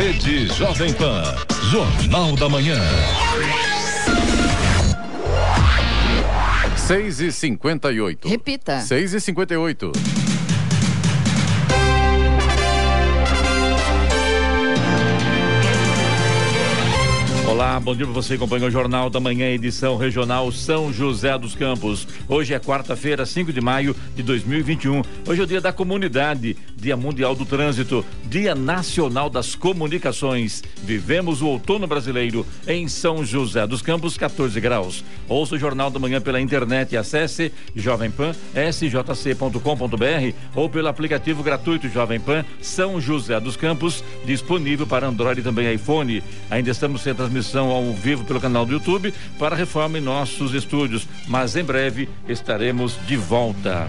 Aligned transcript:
Rede 0.00 0.46
Jovem 0.46 0.94
Pan. 0.94 1.22
Jornal 1.70 2.34
da 2.34 2.48
Manhã. 2.48 2.80
6 6.74 7.20
e 7.20 7.30
58 7.30 8.26
Repita. 8.26 8.80
6 8.80 9.14
e 9.14 9.20
58 9.20 9.92
Bom 17.82 17.96
dia 17.96 18.04
para 18.04 18.12
você 18.12 18.28
que 18.28 18.34
acompanha 18.34 18.66
o 18.66 18.70
Jornal 18.70 19.08
da 19.08 19.18
Manhã, 19.18 19.46
edição 19.46 19.96
regional 19.96 20.52
São 20.52 20.92
José 20.92 21.36
dos 21.38 21.54
Campos. 21.54 22.06
Hoje 22.28 22.52
é 22.52 22.58
quarta-feira, 22.58 23.24
5 23.24 23.54
de 23.54 23.60
maio 23.62 23.96
de 24.14 24.22
2021. 24.22 25.02
Hoje 25.26 25.40
é 25.40 25.44
o 25.44 25.46
dia 25.46 25.62
da 25.62 25.72
comunidade, 25.72 26.58
Dia 26.76 26.94
Mundial 26.94 27.34
do 27.34 27.46
Trânsito, 27.46 28.04
Dia 28.26 28.54
Nacional 28.54 29.30
das 29.30 29.54
Comunicações. 29.54 30.62
Vivemos 30.82 31.40
o 31.40 31.46
outono 31.46 31.86
brasileiro 31.86 32.46
em 32.68 32.86
São 32.86 33.24
José 33.24 33.66
dos 33.66 33.80
Campos, 33.80 34.18
14 34.18 34.60
graus. 34.60 35.02
Ouça 35.26 35.54
o 35.54 35.58
Jornal 35.58 35.90
da 35.90 35.98
Manhã 35.98 36.20
pela 36.20 36.40
internet 36.40 36.92
e 36.92 36.98
acesse 36.98 37.50
Jovem 37.74 38.10
Pan, 38.10 38.34
sjc.com.br 38.54 40.34
ou 40.54 40.68
pelo 40.68 40.88
aplicativo 40.88 41.42
gratuito 41.42 41.88
Jovem 41.88 42.20
Pan 42.20 42.44
São 42.60 43.00
José 43.00 43.40
dos 43.40 43.56
Campos, 43.56 44.04
disponível 44.26 44.86
para 44.86 45.08
Android 45.08 45.40
e 45.40 45.44
também 45.44 45.72
iPhone. 45.72 46.22
Ainda 46.50 46.70
estamos 46.70 47.00
sem 47.00 47.14
transmissão 47.14 47.69
ao 47.70 47.92
vivo 47.92 48.24
pelo 48.24 48.40
canal 48.40 48.66
do 48.66 48.72
YouTube 48.72 49.12
para 49.38 49.56
reforma 49.56 49.98
em 49.98 50.00
nossos 50.00 50.54
estúdios, 50.54 51.06
mas 51.26 51.56
em 51.56 51.64
breve 51.64 52.08
estaremos 52.28 52.98
de 53.06 53.16
volta. 53.16 53.88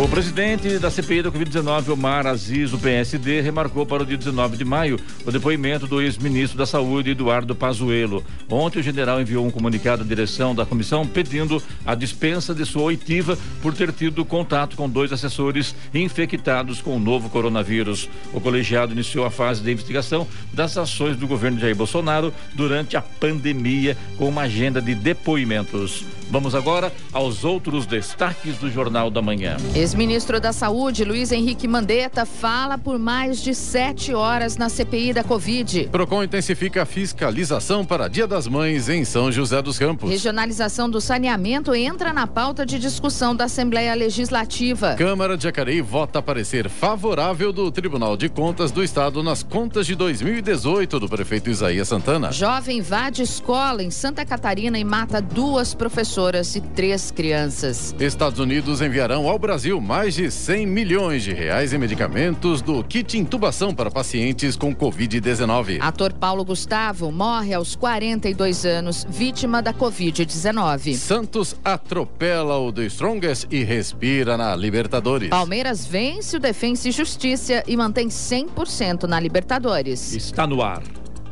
O 0.00 0.06
presidente 0.06 0.78
da 0.78 0.92
CPI 0.92 1.22
da 1.22 1.32
Covid-19, 1.32 1.88
Omar 1.88 2.24
Aziz, 2.24 2.70
do 2.70 2.78
PSD, 2.78 3.40
remarcou 3.40 3.84
para 3.84 4.04
o 4.04 4.06
dia 4.06 4.16
19 4.16 4.56
de 4.56 4.64
maio 4.64 4.96
o 5.26 5.32
depoimento 5.32 5.88
do 5.88 6.00
ex-ministro 6.00 6.56
da 6.56 6.64
Saúde, 6.64 7.10
Eduardo 7.10 7.52
Pazuello. 7.52 8.24
Ontem, 8.48 8.78
o 8.78 8.82
general 8.82 9.20
enviou 9.20 9.44
um 9.44 9.50
comunicado 9.50 10.04
à 10.04 10.06
direção 10.06 10.54
da 10.54 10.64
comissão 10.64 11.04
pedindo 11.04 11.60
a 11.84 11.96
dispensa 11.96 12.54
de 12.54 12.64
sua 12.64 12.82
oitiva 12.82 13.36
por 13.60 13.74
ter 13.74 13.90
tido 13.90 14.24
contato 14.24 14.76
com 14.76 14.88
dois 14.88 15.12
assessores 15.12 15.74
infectados 15.92 16.80
com 16.80 16.94
o 16.94 17.00
novo 17.00 17.28
coronavírus. 17.28 18.08
O 18.32 18.40
colegiado 18.40 18.92
iniciou 18.92 19.26
a 19.26 19.32
fase 19.32 19.64
de 19.64 19.72
investigação 19.72 20.28
das 20.52 20.78
ações 20.78 21.16
do 21.16 21.26
governo 21.26 21.58
Jair 21.58 21.74
Bolsonaro 21.74 22.32
durante 22.54 22.96
a 22.96 23.02
pandemia, 23.02 23.96
com 24.16 24.28
uma 24.28 24.42
agenda 24.42 24.80
de 24.80 24.94
depoimentos. 24.94 26.04
Vamos 26.30 26.54
agora 26.54 26.92
aos 27.10 27.42
outros 27.42 27.86
destaques 27.86 28.58
do 28.58 28.70
Jornal 28.70 29.10
da 29.10 29.22
Manhã. 29.22 29.56
Ex-ministro 29.74 30.38
da 30.38 30.52
Saúde, 30.52 31.02
Luiz 31.02 31.32
Henrique 31.32 31.66
Mandetta, 31.66 32.26
fala 32.26 32.76
por 32.76 32.98
mais 32.98 33.40
de 33.40 33.54
sete 33.54 34.12
horas 34.12 34.58
na 34.58 34.68
CPI 34.68 35.14
da 35.14 35.24
Covid. 35.24 35.88
Procon 35.90 36.22
intensifica 36.22 36.82
a 36.82 36.86
fiscalização 36.86 37.82
para 37.82 38.08
Dia 38.08 38.26
das 38.26 38.46
Mães 38.46 38.90
em 38.90 39.06
São 39.06 39.32
José 39.32 39.62
dos 39.62 39.78
Campos. 39.78 40.10
Regionalização 40.10 40.90
do 40.90 41.00
saneamento 41.00 41.74
entra 41.74 42.12
na 42.12 42.26
pauta 42.26 42.66
de 42.66 42.78
discussão 42.78 43.34
da 43.34 43.44
Assembleia 43.44 43.94
Legislativa. 43.94 44.96
Câmara 44.96 45.34
de 45.34 45.44
Jacareí 45.44 45.80
vota 45.80 46.20
parecer 46.20 46.68
favorável 46.68 47.54
do 47.54 47.70
Tribunal 47.72 48.18
de 48.18 48.28
Contas 48.28 48.70
do 48.70 48.84
Estado 48.84 49.22
nas 49.22 49.42
contas 49.42 49.86
de 49.86 49.94
2018 49.94 51.00
do 51.00 51.08
prefeito 51.08 51.48
Isaías 51.48 51.88
Santana. 51.88 52.30
Jovem 52.32 52.78
invade 52.78 53.22
escola 53.22 53.82
em 53.82 53.90
Santa 53.90 54.26
Catarina 54.26 54.78
e 54.78 54.84
mata 54.84 55.22
duas 55.22 55.72
professoras 55.72 56.17
e 56.56 56.60
três 56.74 57.12
crianças. 57.12 57.94
Estados 58.00 58.40
Unidos 58.40 58.82
enviarão 58.82 59.28
ao 59.28 59.38
Brasil 59.38 59.80
mais 59.80 60.14
de 60.14 60.28
100 60.28 60.66
milhões 60.66 61.22
de 61.22 61.32
reais 61.32 61.72
em 61.72 61.78
medicamentos 61.78 62.60
do 62.60 62.82
kit 62.82 63.16
intubação 63.16 63.72
para 63.72 63.88
pacientes 63.88 64.56
com 64.56 64.74
Covid-19. 64.74 65.78
Ator 65.80 66.12
Paulo 66.12 66.44
Gustavo 66.44 67.12
morre 67.12 67.54
aos 67.54 67.76
42 67.76 68.66
anos, 68.66 69.06
vítima 69.08 69.62
da 69.62 69.72
Covid-19. 69.72 70.96
Santos 70.96 71.54
atropela 71.64 72.58
o 72.58 72.72
The 72.72 72.86
Strongest 72.86 73.46
e 73.48 73.62
respira 73.62 74.36
na 74.36 74.56
Libertadores. 74.56 75.28
Palmeiras 75.28 75.86
vence 75.86 76.36
o 76.36 76.40
Defensa 76.40 76.88
e 76.88 76.92
Justiça 76.92 77.62
e 77.64 77.76
mantém 77.76 78.08
100% 78.08 79.04
na 79.04 79.20
Libertadores. 79.20 80.14
Está 80.14 80.48
no 80.48 80.62
ar 80.62 80.82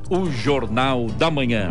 o 0.08 0.30
Jornal 0.30 1.06
da 1.18 1.28
Manhã. 1.28 1.70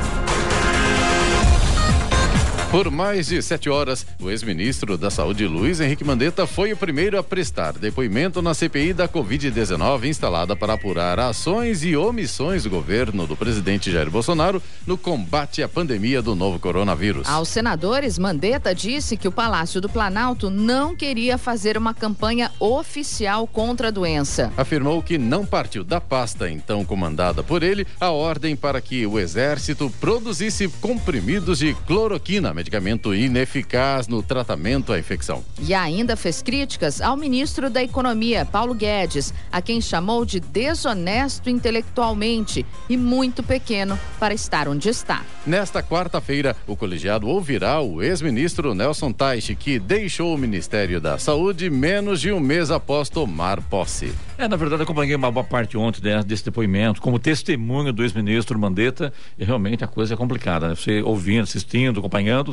Por 2.71 2.89
mais 2.89 3.27
de 3.27 3.41
sete 3.41 3.69
horas, 3.69 4.07
o 4.17 4.31
ex-ministro 4.31 4.97
da 4.97 5.09
Saúde, 5.09 5.45
Luiz 5.45 5.81
Henrique 5.81 6.05
Mandetta, 6.05 6.47
foi 6.47 6.71
o 6.71 6.77
primeiro 6.77 7.19
a 7.19 7.23
prestar 7.23 7.73
depoimento 7.73 8.41
na 8.41 8.53
CPI 8.53 8.93
da 8.93 9.09
Covid-19, 9.09 10.05
instalada 10.05 10.55
para 10.55 10.75
apurar 10.75 11.19
ações 11.19 11.83
e 11.83 11.97
omissões 11.97 12.63
do 12.63 12.69
governo 12.69 13.27
do 13.27 13.35
presidente 13.35 13.91
Jair 13.91 14.09
Bolsonaro 14.09 14.63
no 14.87 14.97
combate 14.97 15.61
à 15.61 15.67
pandemia 15.67 16.21
do 16.21 16.33
novo 16.33 16.59
coronavírus. 16.59 17.27
Aos 17.27 17.49
senadores, 17.49 18.17
Mandetta 18.17 18.73
disse 18.73 19.17
que 19.17 19.27
o 19.27 19.33
Palácio 19.33 19.81
do 19.81 19.89
Planalto 19.89 20.49
não 20.49 20.95
queria 20.95 21.37
fazer 21.37 21.77
uma 21.77 21.93
campanha 21.93 22.51
oficial 22.57 23.45
contra 23.47 23.89
a 23.89 23.91
doença. 23.91 24.49
Afirmou 24.55 25.03
que 25.03 25.17
não 25.17 25.45
partiu 25.45 25.83
da 25.83 25.99
pasta, 25.99 26.49
então 26.49 26.85
comandada 26.85 27.43
por 27.43 27.63
ele, 27.63 27.85
a 27.99 28.11
ordem 28.11 28.55
para 28.55 28.79
que 28.79 29.05
o 29.05 29.19
Exército 29.19 29.91
produzisse 29.99 30.69
comprimidos 30.79 31.59
de 31.59 31.73
cloroquina 31.85 32.60
medicamento 32.61 33.13
ineficaz 33.13 34.07
no 34.07 34.21
tratamento 34.21 34.93
à 34.93 34.99
infecção. 34.99 35.43
E 35.59 35.73
ainda 35.73 36.15
fez 36.15 36.43
críticas 36.43 37.01
ao 37.01 37.17
ministro 37.17 37.71
da 37.71 37.81
Economia, 37.81 38.45
Paulo 38.45 38.75
Guedes, 38.75 39.33
a 39.51 39.61
quem 39.61 39.81
chamou 39.81 40.23
de 40.23 40.39
desonesto 40.39 41.49
intelectualmente 41.49 42.63
e 42.87 42.95
muito 42.95 43.41
pequeno 43.41 43.97
para 44.19 44.33
estar 44.33 44.67
onde 44.67 44.89
está. 44.89 45.23
Nesta 45.45 45.81
quarta-feira, 45.81 46.55
o 46.67 46.75
colegiado 46.75 47.27
ouvirá 47.27 47.81
o 47.81 48.03
ex-ministro 48.03 48.75
Nelson 48.75 49.11
Teich, 49.11 49.55
que 49.55 49.79
deixou 49.79 50.35
o 50.35 50.37
Ministério 50.37 51.01
da 51.01 51.17
Saúde 51.17 51.67
menos 51.69 52.21
de 52.21 52.31
um 52.31 52.39
mês 52.39 52.69
após 52.69 53.09
tomar 53.09 53.59
posse. 53.61 54.13
É, 54.37 54.47
na 54.47 54.55
verdade, 54.55 54.83
acompanhei 54.83 55.15
uma 55.15 55.31
boa 55.31 55.43
parte 55.43 55.77
ontem 55.77 56.01
né, 56.03 56.23
desse 56.23 56.45
depoimento, 56.45 57.01
como 57.01 57.19
testemunha 57.19 57.91
do 57.91 58.03
ex-ministro 58.03 58.57
Mandetta, 58.57 59.13
e 59.37 59.43
realmente 59.43 59.83
a 59.83 59.87
coisa 59.87 60.13
é 60.13 60.17
complicada. 60.17 60.69
Né? 60.69 60.75
Você 60.75 61.01
ouvindo, 61.01 61.43
assistindo, 61.43 61.99
acompanhando, 61.99 62.50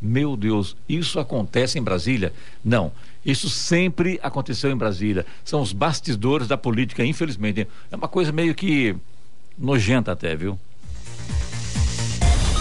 meu 0.00 0.36
Deus, 0.36 0.76
isso 0.88 1.18
acontece 1.18 1.78
em 1.78 1.82
Brasília? 1.82 2.32
Não. 2.64 2.92
Isso 3.24 3.48
sempre 3.48 4.20
aconteceu 4.22 4.70
em 4.70 4.76
Brasília. 4.76 5.24
São 5.44 5.62
os 5.62 5.72
bastidores 5.72 6.46
da 6.46 6.58
política, 6.58 7.04
infelizmente. 7.04 7.66
É 7.90 7.96
uma 7.96 8.08
coisa 8.08 8.30
meio 8.32 8.54
que 8.54 8.94
nojenta 9.56 10.12
até, 10.12 10.36
viu? 10.36 10.58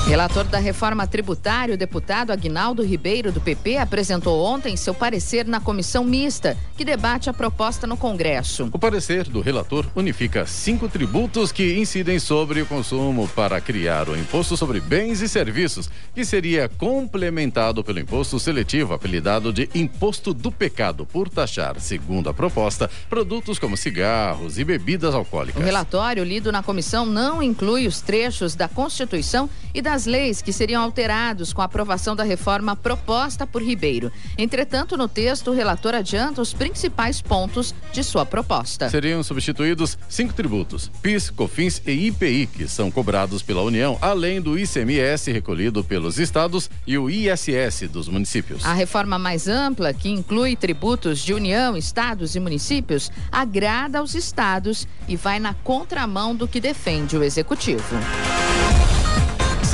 Relator 0.05 0.43
da 0.43 0.59
reforma 0.59 1.07
tributária, 1.07 1.73
o 1.73 1.77
deputado 1.77 2.31
Agnaldo 2.31 2.83
Ribeiro, 2.83 3.31
do 3.31 3.39
PP, 3.39 3.77
apresentou 3.77 4.43
ontem 4.43 4.75
seu 4.75 4.93
parecer 4.93 5.47
na 5.47 5.61
comissão 5.61 6.03
mista, 6.03 6.57
que 6.75 6.83
debate 6.83 7.29
a 7.29 7.33
proposta 7.33 7.87
no 7.87 7.95
Congresso. 7.95 8.69
O 8.73 8.77
parecer 8.77 9.23
do 9.29 9.39
relator 9.39 9.85
unifica 9.95 10.45
cinco 10.45 10.89
tributos 10.89 11.53
que 11.53 11.79
incidem 11.79 12.19
sobre 12.19 12.61
o 12.61 12.65
consumo 12.65 13.29
para 13.29 13.61
criar 13.61 14.09
o 14.09 14.17
imposto 14.17 14.57
sobre 14.57 14.81
bens 14.81 15.21
e 15.21 15.29
serviços, 15.29 15.89
que 16.13 16.25
seria 16.25 16.67
complementado 16.67 17.81
pelo 17.81 17.99
imposto 17.99 18.37
seletivo, 18.39 18.93
apelidado 18.93 19.53
de 19.53 19.69
imposto 19.73 20.33
do 20.33 20.51
pecado, 20.51 21.05
por 21.05 21.29
taxar, 21.29 21.79
segundo 21.79 22.29
a 22.29 22.33
proposta, 22.33 22.91
produtos 23.09 23.57
como 23.57 23.77
cigarros 23.77 24.59
e 24.59 24.65
bebidas 24.65 25.15
alcoólicas. 25.15 25.61
O 25.61 25.65
relatório 25.65 26.25
lido 26.25 26.51
na 26.51 26.61
comissão 26.61 27.05
não 27.05 27.41
inclui 27.41 27.87
os 27.87 28.01
trechos 28.01 28.53
da 28.53 28.67
Constituição 28.67 29.49
e 29.73 29.81
das 29.81 29.92
das 29.93 30.07
leis 30.07 30.41
que 30.41 30.51
seriam 30.51 30.81
alterados 30.81 31.53
com 31.53 31.61
a 31.61 31.65
aprovação 31.65 32.15
da 32.15 32.23
reforma 32.23 32.75
proposta 32.75 33.45
por 33.45 33.61
Ribeiro. 33.61 34.11
Entretanto, 34.35 34.97
no 34.97 35.07
texto, 35.07 35.51
o 35.51 35.53
relator 35.53 35.93
adianta 35.93 36.41
os 36.41 36.51
principais 36.51 37.21
pontos 37.21 37.75
de 37.91 38.03
sua 38.03 38.25
proposta. 38.25 38.89
Seriam 38.89 39.21
substituídos 39.21 39.95
cinco 40.09 40.33
tributos: 40.33 40.89
PIS, 40.99 41.29
COFINS 41.29 41.79
e 41.85 42.07
IPI, 42.07 42.47
que 42.47 42.67
são 42.67 42.89
cobrados 42.89 43.43
pela 43.43 43.61
União, 43.61 43.95
além 44.01 44.41
do 44.41 44.57
ICMS 44.57 45.31
recolhido 45.31 45.83
pelos 45.83 46.17
estados 46.17 46.71
e 46.87 46.97
o 46.97 47.07
ISS 47.07 47.87
dos 47.87 48.07
municípios. 48.07 48.65
A 48.65 48.73
reforma 48.73 49.19
mais 49.19 49.47
ampla, 49.47 49.93
que 49.93 50.09
inclui 50.09 50.55
tributos 50.55 51.19
de 51.19 51.35
União, 51.35 51.77
estados 51.77 52.35
e 52.35 52.39
municípios, 52.39 53.11
agrada 53.31 53.99
aos 53.99 54.15
estados 54.15 54.87
e 55.07 55.15
vai 55.15 55.39
na 55.39 55.53
contramão 55.53 56.35
do 56.35 56.47
que 56.47 56.59
defende 56.59 57.15
o 57.15 57.23
executivo. 57.23 57.83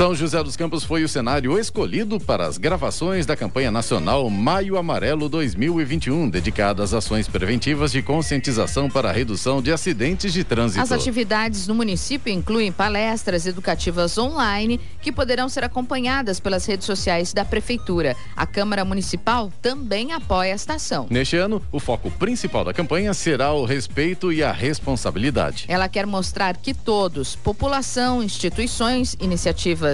São 0.00 0.14
José 0.14 0.42
dos 0.42 0.56
Campos 0.56 0.82
foi 0.82 1.04
o 1.04 1.08
cenário 1.10 1.58
escolhido 1.58 2.18
para 2.18 2.46
as 2.46 2.56
gravações 2.56 3.26
da 3.26 3.36
campanha 3.36 3.70
nacional 3.70 4.30
Maio 4.30 4.78
Amarelo 4.78 5.28
2021, 5.28 6.30
dedicada 6.30 6.82
às 6.82 6.94
ações 6.94 7.28
preventivas 7.28 7.92
de 7.92 8.00
conscientização 8.00 8.88
para 8.88 9.10
a 9.10 9.12
redução 9.12 9.60
de 9.60 9.70
acidentes 9.70 10.32
de 10.32 10.42
trânsito. 10.42 10.80
As 10.80 10.90
atividades 10.90 11.66
no 11.66 11.74
município 11.74 12.32
incluem 12.32 12.72
palestras 12.72 13.44
educativas 13.44 14.16
online 14.16 14.80
que 15.02 15.12
poderão 15.12 15.50
ser 15.50 15.64
acompanhadas 15.64 16.40
pelas 16.40 16.64
redes 16.64 16.86
sociais 16.86 17.34
da 17.34 17.44
prefeitura. 17.44 18.16
A 18.34 18.46
Câmara 18.46 18.86
Municipal 18.86 19.52
também 19.60 20.14
apoia 20.14 20.52
esta 20.52 20.76
ação. 20.76 21.08
Neste 21.10 21.36
ano, 21.36 21.60
o 21.70 21.78
foco 21.78 22.10
principal 22.12 22.64
da 22.64 22.72
campanha 22.72 23.12
será 23.12 23.52
o 23.52 23.66
respeito 23.66 24.32
e 24.32 24.42
a 24.42 24.50
responsabilidade. 24.50 25.66
Ela 25.68 25.90
quer 25.90 26.06
mostrar 26.06 26.56
que 26.56 26.72
todos, 26.72 27.36
população, 27.36 28.22
instituições, 28.22 29.14
iniciativas 29.20 29.89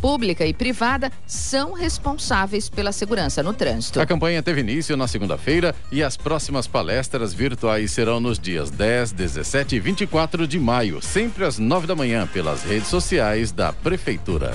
pública 0.00 0.46
e 0.46 0.52
privada 0.52 1.10
são 1.26 1.72
responsáveis 1.72 2.68
pela 2.68 2.92
segurança 2.92 3.42
no 3.42 3.52
trânsito. 3.52 4.00
A 4.00 4.06
campanha 4.06 4.42
teve 4.42 4.60
início 4.60 4.96
na 4.96 5.06
segunda-feira 5.06 5.74
e 5.90 6.02
as 6.02 6.16
próximas 6.16 6.66
palestras 6.66 7.34
virtuais 7.34 7.90
serão 7.90 8.20
nos 8.20 8.38
dias 8.38 8.70
10, 8.70 9.12
17 9.12 9.76
e 9.76 9.80
24 9.80 10.46
de 10.46 10.58
maio, 10.58 11.02
sempre 11.02 11.44
às 11.44 11.58
9 11.58 11.86
da 11.86 11.94
manhã, 11.94 12.26
pelas 12.26 12.62
redes 12.62 12.88
sociais 12.88 13.52
da 13.52 13.72
Prefeitura. 13.72 14.52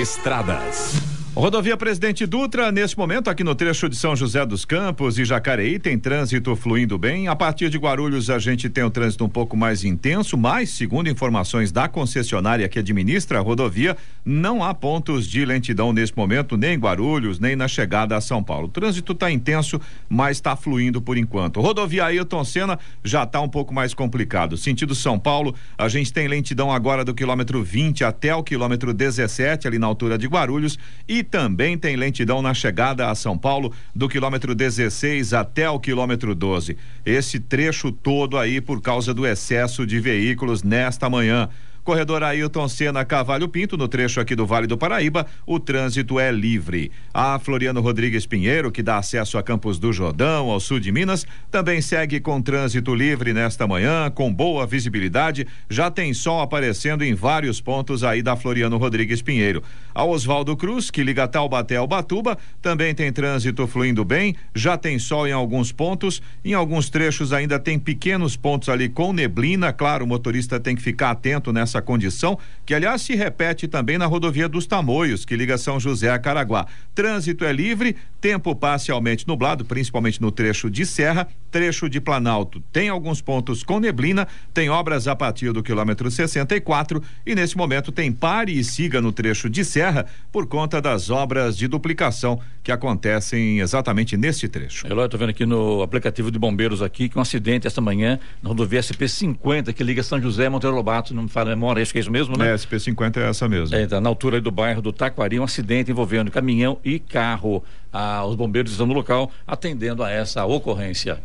Estradas. 0.00 1.09
Rodovia 1.32 1.76
Presidente 1.76 2.26
Dutra, 2.26 2.72
nesse 2.72 2.98
momento, 2.98 3.30
aqui 3.30 3.44
no 3.44 3.54
trecho 3.54 3.88
de 3.88 3.94
São 3.94 4.16
José 4.16 4.44
dos 4.44 4.64
Campos 4.64 5.16
e 5.16 5.24
Jacareí, 5.24 5.78
tem 5.78 5.96
trânsito 5.96 6.56
fluindo 6.56 6.98
bem. 6.98 7.28
A 7.28 7.36
partir 7.36 7.70
de 7.70 7.78
Guarulhos, 7.78 8.28
a 8.28 8.38
gente 8.40 8.68
tem 8.68 8.82
o 8.82 8.90
trânsito 8.90 9.24
um 9.24 9.28
pouco 9.28 9.56
mais 9.56 9.84
intenso, 9.84 10.36
mas, 10.36 10.70
segundo 10.70 11.08
informações 11.08 11.70
da 11.70 11.86
concessionária 11.86 12.68
que 12.68 12.80
administra 12.80 13.38
a 13.38 13.40
rodovia, 13.40 13.96
não 14.24 14.64
há 14.64 14.74
pontos 14.74 15.24
de 15.24 15.44
lentidão 15.44 15.92
nesse 15.92 16.14
momento, 16.16 16.56
nem 16.56 16.74
em 16.74 16.78
Guarulhos, 16.78 17.38
nem 17.38 17.54
na 17.54 17.68
chegada 17.68 18.16
a 18.16 18.20
São 18.20 18.42
Paulo. 18.42 18.66
O 18.66 18.70
trânsito 18.70 19.12
está 19.12 19.30
intenso, 19.30 19.80
mas 20.08 20.38
está 20.38 20.56
fluindo 20.56 21.00
por 21.00 21.16
enquanto. 21.16 21.60
Rodovia 21.60 22.06
Ailton 22.06 22.42
Senna 22.42 22.76
já 23.04 23.22
está 23.22 23.40
um 23.40 23.48
pouco 23.48 23.72
mais 23.72 23.94
complicado. 23.94 24.56
Sentido 24.56 24.96
São 24.96 25.16
Paulo, 25.16 25.54
a 25.78 25.88
gente 25.88 26.12
tem 26.12 26.26
lentidão 26.26 26.72
agora 26.72 27.04
do 27.04 27.14
quilômetro 27.14 27.62
20 27.62 28.02
até 28.02 28.34
o 28.34 28.42
quilômetro 28.42 28.92
17, 28.92 29.68
ali 29.68 29.78
na 29.78 29.86
altura 29.86 30.18
de 30.18 30.26
Guarulhos, 30.26 30.76
e 31.08 31.19
e 31.20 31.24
também 31.24 31.76
tem 31.76 31.96
lentidão 31.96 32.40
na 32.40 32.54
chegada 32.54 33.10
a 33.10 33.14
São 33.14 33.36
Paulo 33.36 33.72
do 33.94 34.08
quilômetro 34.08 34.54
16 34.54 35.34
até 35.34 35.68
o 35.68 35.78
quilômetro 35.78 36.34
12. 36.34 36.78
Esse 37.04 37.38
trecho 37.38 37.92
todo 37.92 38.38
aí 38.38 38.58
por 38.58 38.80
causa 38.80 39.12
do 39.12 39.26
excesso 39.26 39.86
de 39.86 40.00
veículos 40.00 40.62
nesta 40.62 41.10
manhã. 41.10 41.50
Corredor 41.90 42.22
Ailton 42.22 42.68
Senna 42.68 43.04
Cavalho 43.04 43.48
Pinto, 43.48 43.76
no 43.76 43.88
trecho 43.88 44.20
aqui 44.20 44.36
do 44.36 44.46
Vale 44.46 44.68
do 44.68 44.78
Paraíba, 44.78 45.26
o 45.44 45.58
trânsito 45.58 46.20
é 46.20 46.30
livre. 46.30 46.92
A 47.12 47.36
Floriano 47.40 47.80
Rodrigues 47.80 48.24
Pinheiro, 48.24 48.70
que 48.70 48.80
dá 48.80 48.98
acesso 48.98 49.36
a 49.36 49.42
Campos 49.42 49.76
do 49.76 49.92
Jordão, 49.92 50.50
ao 50.50 50.60
sul 50.60 50.78
de 50.78 50.92
Minas, 50.92 51.26
também 51.50 51.82
segue 51.82 52.20
com 52.20 52.40
trânsito 52.40 52.94
livre 52.94 53.32
nesta 53.32 53.66
manhã, 53.66 54.08
com 54.08 54.32
boa 54.32 54.64
visibilidade. 54.68 55.48
Já 55.68 55.90
tem 55.90 56.14
sol 56.14 56.40
aparecendo 56.40 57.02
em 57.02 57.12
vários 57.12 57.60
pontos 57.60 58.04
aí 58.04 58.22
da 58.22 58.36
Floriano 58.36 58.76
Rodrigues 58.76 59.20
Pinheiro. 59.20 59.60
A 59.92 60.04
Oswaldo 60.04 60.56
Cruz, 60.56 60.92
que 60.92 61.02
liga 61.02 61.26
Taubaté 61.26 61.74
ao 61.74 61.88
Batuba, 61.88 62.38
também 62.62 62.94
tem 62.94 63.12
trânsito 63.12 63.66
fluindo 63.66 64.04
bem, 64.04 64.36
já 64.54 64.78
tem 64.78 64.96
sol 64.96 65.26
em 65.26 65.32
alguns 65.32 65.72
pontos, 65.72 66.22
em 66.44 66.54
alguns 66.54 66.88
trechos 66.88 67.32
ainda 67.32 67.58
tem 67.58 67.80
pequenos 67.80 68.36
pontos 68.36 68.68
ali 68.68 68.88
com 68.88 69.12
neblina, 69.12 69.72
claro, 69.72 70.04
o 70.04 70.08
motorista 70.08 70.60
tem 70.60 70.76
que 70.76 70.82
ficar 70.82 71.10
atento 71.10 71.52
nessa 71.52 71.79
essa 71.80 71.82
condição, 71.82 72.38
que 72.64 72.74
aliás 72.74 73.02
se 73.02 73.14
repete 73.16 73.66
também 73.66 73.98
na 73.98 74.06
rodovia 74.06 74.48
dos 74.48 74.66
Tamoios, 74.66 75.24
que 75.24 75.34
liga 75.34 75.56
São 75.56 75.80
José 75.80 76.10
a 76.10 76.18
Caraguá. 76.18 76.66
Trânsito 76.94 77.44
é 77.44 77.52
livre, 77.52 77.96
tempo 78.20 78.54
parcialmente 78.54 79.26
nublado, 79.26 79.64
principalmente 79.64 80.20
no 80.20 80.30
trecho 80.30 80.70
de 80.70 80.84
Serra, 80.84 81.26
trecho 81.50 81.88
de 81.88 82.00
Planalto. 82.00 82.62
Tem 82.72 82.88
alguns 82.88 83.20
pontos 83.20 83.62
com 83.62 83.80
neblina, 83.80 84.28
tem 84.52 84.68
obras 84.68 85.08
a 85.08 85.16
partir 85.16 85.52
do 85.52 85.62
quilômetro 85.62 86.10
64 86.10 87.02
e 87.26 87.34
nesse 87.34 87.56
momento 87.56 87.90
tem 87.90 88.12
pare 88.12 88.52
e 88.52 88.62
siga 88.62 89.00
no 89.00 89.12
trecho 89.12 89.48
de 89.48 89.64
Serra 89.64 90.06
por 90.30 90.46
conta 90.46 90.80
das 90.80 91.10
obras 91.10 91.56
de 91.56 91.66
duplicação 91.66 92.38
que 92.62 92.70
acontecem 92.70 93.60
exatamente 93.60 94.16
neste 94.16 94.46
trecho. 94.46 94.86
Eloy, 94.86 95.06
estou 95.06 95.18
vendo 95.18 95.30
aqui 95.30 95.46
no 95.46 95.82
aplicativo 95.82 96.30
de 96.30 96.38
bombeiros 96.38 96.82
aqui 96.82 97.08
que 97.08 97.18
um 97.18 97.22
acidente 97.22 97.66
esta 97.66 97.80
manhã 97.80 98.18
na 98.42 98.50
rodovia 98.50 98.80
SP50 98.80 99.72
que 99.72 99.82
liga 99.82 100.02
São 100.02 100.20
José 100.20 100.46
a 100.46 100.50
Monteiro 100.50 100.76
Lobato, 100.76 101.14
não 101.14 101.24
me 101.24 101.28
fala 101.28 101.52
memória, 101.60 101.82
acho 101.82 101.92
que 101.92 101.98
é 101.98 102.00
isso 102.00 102.10
mesmo, 102.10 102.36
né? 102.36 102.52
É, 102.52 102.54
SP50 102.54 103.18
é 103.18 103.28
essa 103.28 103.46
mesmo. 103.46 103.76
É, 103.76 103.86
tá 103.86 104.00
na 104.00 104.08
altura 104.08 104.40
do 104.40 104.50
bairro 104.50 104.80
do 104.80 104.92
Taquari, 104.92 105.38
um 105.38 105.44
acidente 105.44 105.90
envolvendo 105.90 106.30
caminhão 106.30 106.78
e 106.82 106.98
carro. 106.98 107.62
Ah, 107.92 108.24
os 108.24 108.34
bombeiros 108.34 108.72
estão 108.72 108.86
no 108.86 108.94
local 108.94 109.30
atendendo 109.46 110.02
a 110.02 110.10
essa 110.10 110.44
ocorrência. 110.46 111.18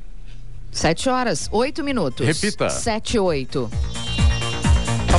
Sete 0.71 1.07
horas, 1.07 1.47
oito 1.53 1.83
minutos. 1.83 2.25
Repita. 2.25 2.69
Sete, 2.69 3.17
oito. 3.17 3.71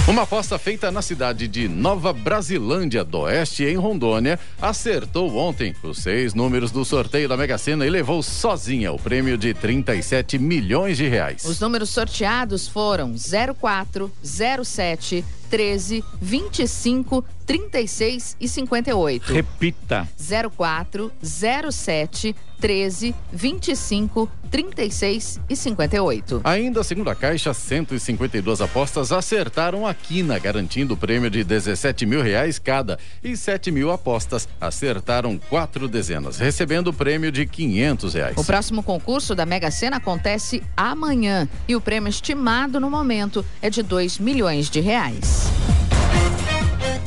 Uma 0.08 0.24
aposta 0.24 0.58
feita 0.58 0.92
na 0.92 1.02
cidade 1.02 1.48
de 1.48 1.68
Nova 1.68 2.12
Brasilândia 2.12 3.04
do 3.04 3.20
Oeste, 3.20 3.64
em 3.64 3.76
Rondônia, 3.76 4.40
acertou 4.60 5.36
ontem 5.36 5.76
os 5.84 6.00
seis 6.00 6.34
números 6.34 6.72
do 6.72 6.84
sorteio 6.84 7.30
da 7.30 7.38
Mega 7.38 7.58
Sena 7.58 7.86
e 7.86 7.90
levou 7.90 8.24
sozinha 8.24 8.92
o 8.92 9.00
prêmio 9.00 9.38
de 9.38 9.54
37 9.54 10.40
milhões 10.40 10.98
de 10.98 11.08
reais. 11.08 11.44
Os 11.46 11.60
números 11.60 11.90
sorteados 11.90 12.68
foram 12.68 13.14
04, 13.60 14.12
07, 14.24 15.24
13 15.50 16.04
25 16.22 17.26
36 17.46 18.38
e 18.40 18.48
58. 18.48 19.34
Repita. 19.34 20.08
04 20.56 21.12
07 21.24 22.36
13 22.60 23.16
25 23.32 24.30
36 24.52 25.40
e 25.50 25.56
58. 25.56 26.42
Ainda 26.44 26.84
segundo 26.84 27.10
a 27.10 27.16
Caixa, 27.16 27.54
152 27.54 28.62
apostas 28.62 29.12
acertaram 29.12 29.88
a 29.88 29.94
quina, 29.94 30.38
garantindo 30.38 30.94
o 30.94 30.98
prêmio 30.98 31.30
de 31.30 31.44
17 31.44 32.06
mil 32.06 32.22
reais 32.22 32.60
cada. 32.60 33.00
E 33.24 33.36
7 33.38 33.72
mil 33.72 33.92
apostas 33.92 34.48
acertaram 34.60 35.40
quatro 35.50 35.88
dezenas, 35.88 36.38
recebendo 36.38 36.90
o 36.90 36.94
prêmio 36.94 37.32
de 37.32 37.46
500 37.46 38.14
reais. 38.14 38.38
O 38.38 38.44
próximo 38.44 38.84
concurso 38.84 39.34
da 39.34 39.46
Mega 39.46 39.72
Sena 39.72 39.98
acontece 39.98 40.62
amanhã 40.76 41.48
e 41.68 41.76
o 41.76 41.82
prêmio 41.82 42.10
estimado 42.10 42.80
no 42.80 42.90
momento 42.90 43.46
é 43.62 43.70
de 43.70 43.82
2 43.82 44.20
milhões 44.20 44.70
de 44.70 44.80
reais. 44.80 45.39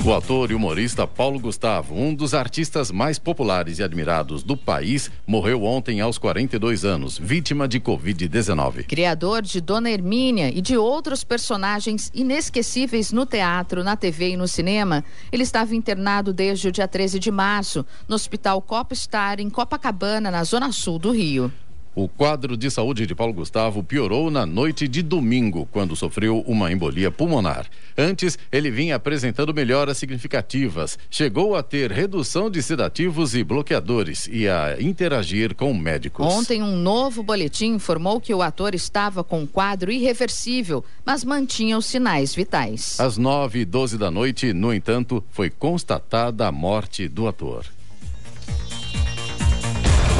O 0.04 0.12
ator 0.12 0.50
e 0.50 0.54
humorista 0.54 1.06
Paulo 1.06 1.38
Gustavo, 1.38 1.94
um 1.94 2.12
dos 2.12 2.34
artistas 2.34 2.90
mais 2.90 3.20
populares 3.20 3.78
e 3.78 3.84
admirados 3.84 4.42
do 4.42 4.56
país, 4.56 5.08
morreu 5.24 5.62
ontem 5.62 6.00
aos 6.00 6.18
42 6.18 6.84
anos, 6.84 7.16
vítima 7.16 7.68
de 7.68 7.78
Covid-19. 7.78 8.86
Criador 8.86 9.42
de 9.42 9.60
Dona 9.60 9.92
Hermínia 9.92 10.48
e 10.48 10.60
de 10.60 10.76
outros 10.76 11.22
personagens 11.22 12.10
inesquecíveis 12.12 13.12
no 13.12 13.24
teatro, 13.24 13.84
na 13.84 13.94
TV 13.94 14.30
e 14.30 14.36
no 14.36 14.48
cinema, 14.48 15.04
ele 15.30 15.44
estava 15.44 15.72
internado 15.72 16.32
desde 16.32 16.66
o 16.66 16.72
dia 16.72 16.88
13 16.88 17.20
de 17.20 17.30
março, 17.30 17.86
no 18.08 18.16
Hospital 18.16 18.60
Copa 18.60 18.96
Star, 18.96 19.38
em 19.38 19.48
Copacabana, 19.48 20.32
na 20.32 20.42
zona 20.42 20.72
sul 20.72 20.98
do 20.98 21.12
Rio. 21.12 21.52
O 21.94 22.08
quadro 22.08 22.56
de 22.56 22.70
saúde 22.70 23.06
de 23.06 23.14
Paulo 23.14 23.34
Gustavo 23.34 23.84
piorou 23.84 24.30
na 24.30 24.46
noite 24.46 24.88
de 24.88 25.02
domingo, 25.02 25.68
quando 25.70 25.94
sofreu 25.94 26.40
uma 26.46 26.72
embolia 26.72 27.10
pulmonar. 27.10 27.66
Antes, 27.98 28.38
ele 28.50 28.70
vinha 28.70 28.96
apresentando 28.96 29.52
melhoras 29.52 29.98
significativas. 29.98 30.98
Chegou 31.10 31.54
a 31.54 31.62
ter 31.62 31.92
redução 31.92 32.50
de 32.50 32.62
sedativos 32.62 33.34
e 33.34 33.44
bloqueadores 33.44 34.26
e 34.32 34.48
a 34.48 34.80
interagir 34.80 35.54
com 35.54 35.74
médicos. 35.74 36.26
Ontem, 36.26 36.62
um 36.62 36.76
novo 36.78 37.22
boletim 37.22 37.74
informou 37.74 38.22
que 38.22 38.32
o 38.32 38.40
ator 38.40 38.74
estava 38.74 39.22
com 39.22 39.40
um 39.40 39.46
quadro 39.46 39.92
irreversível, 39.92 40.82
mas 41.04 41.22
mantinha 41.22 41.76
os 41.76 41.84
sinais 41.84 42.34
vitais. 42.34 42.98
Às 42.98 43.18
nove 43.18 43.60
e 43.60 43.64
doze 43.66 43.98
da 43.98 44.10
noite, 44.10 44.54
no 44.54 44.72
entanto, 44.72 45.22
foi 45.30 45.50
constatada 45.50 46.46
a 46.46 46.52
morte 46.52 47.06
do 47.06 47.28
ator. 47.28 47.66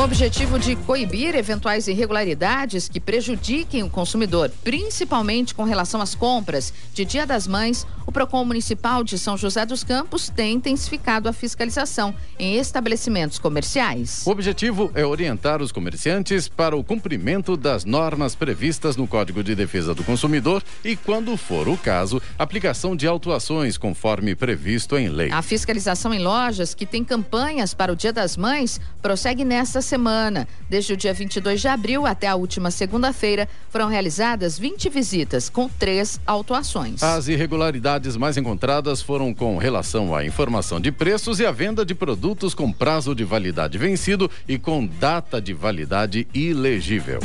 Com 0.03 0.07
o 0.07 0.09
objetivo 0.09 0.59
de 0.59 0.75
coibir 0.75 1.37
eventuais 1.37 1.87
irregularidades 1.87 2.89
que 2.89 2.99
prejudiquem 2.99 3.85
o 3.85 3.89
consumidor, 3.89 4.51
principalmente 4.65 5.55
com 5.55 5.63
relação 5.63 6.01
às 6.01 6.13
compras 6.13 6.75
de 6.93 7.05
Dia 7.05 7.25
das 7.25 7.47
Mães, 7.47 7.87
o 8.05 8.11
Procon 8.11 8.45
Municipal 8.45 9.05
de 9.05 9.17
São 9.17 9.37
José 9.37 9.65
dos 9.65 9.85
Campos 9.85 10.29
tem 10.29 10.55
intensificado 10.55 11.29
a 11.29 11.33
fiscalização 11.33 12.13
em 12.37 12.57
estabelecimentos 12.57 13.39
comerciais. 13.39 14.25
O 14.27 14.31
objetivo 14.31 14.91
é 14.93 15.07
orientar 15.07 15.63
os 15.63 15.71
comerciantes 15.71 16.49
para 16.49 16.77
o 16.77 16.83
cumprimento 16.83 17.57
das 17.57 17.85
normas 17.85 18.35
previstas 18.35 18.97
no 18.97 19.07
Código 19.07 19.41
de 19.45 19.55
Defesa 19.55 19.95
do 19.95 20.03
Consumidor 20.03 20.65
e, 20.85 20.97
quando 20.97 21.37
for 21.37 21.69
o 21.69 21.77
caso, 21.77 22.21
aplicação 22.37 22.97
de 22.97 23.07
autuações 23.07 23.79
conforme 23.79 24.35
previsto 24.35 24.99
em 24.99 25.09
lei. 25.09 25.31
A 25.31 25.43
fiscalização 25.43 26.13
em 26.13 26.19
lojas 26.19 26.75
que 26.75 26.85
têm 26.85 27.05
campanhas 27.05 27.73
para 27.73 27.93
o 27.93 27.97
Dia 27.97 28.13
das 28.13 28.37
Mães 28.37 28.81
prossegue 29.01 29.45
nesta 29.45 29.81
semana. 29.93 30.49
Desde 30.71 30.95
o 30.95 30.97
dia 30.97 31.13
22 31.13 31.61
de 31.61 31.69
abril 31.69 32.07
até 32.07 32.27
a 32.27 32.35
última 32.35 32.71
segunda-feira, 32.71 33.47
foram 33.69 33.89
realizadas 33.89 34.59
20 34.59 34.89
visitas, 34.89 35.51
com 35.51 35.69
três 35.69 36.19
autuações. 36.27 37.03
As 37.03 37.29
irregularidades 37.29 38.17
mais 38.17 38.39
encontradas 38.39 39.03
foram 39.03 39.35
com 39.35 39.59
relação 39.59 40.15
à 40.15 40.25
informação 40.25 40.81
de 40.81 40.91
preços 40.91 41.41
e 41.41 41.47
à 41.47 41.53
venda 41.53 41.85
de 41.85 41.95
produtos 41.95 42.55
com 42.55 42.73
prazo 42.73 43.15
de 43.15 43.23
validade 43.23 43.77
vencido 43.77 44.31
e 44.49 44.59
com 44.59 44.87
data 44.87 45.43
de 45.43 45.53
validade 45.53 46.27
ilegível. 46.33 47.21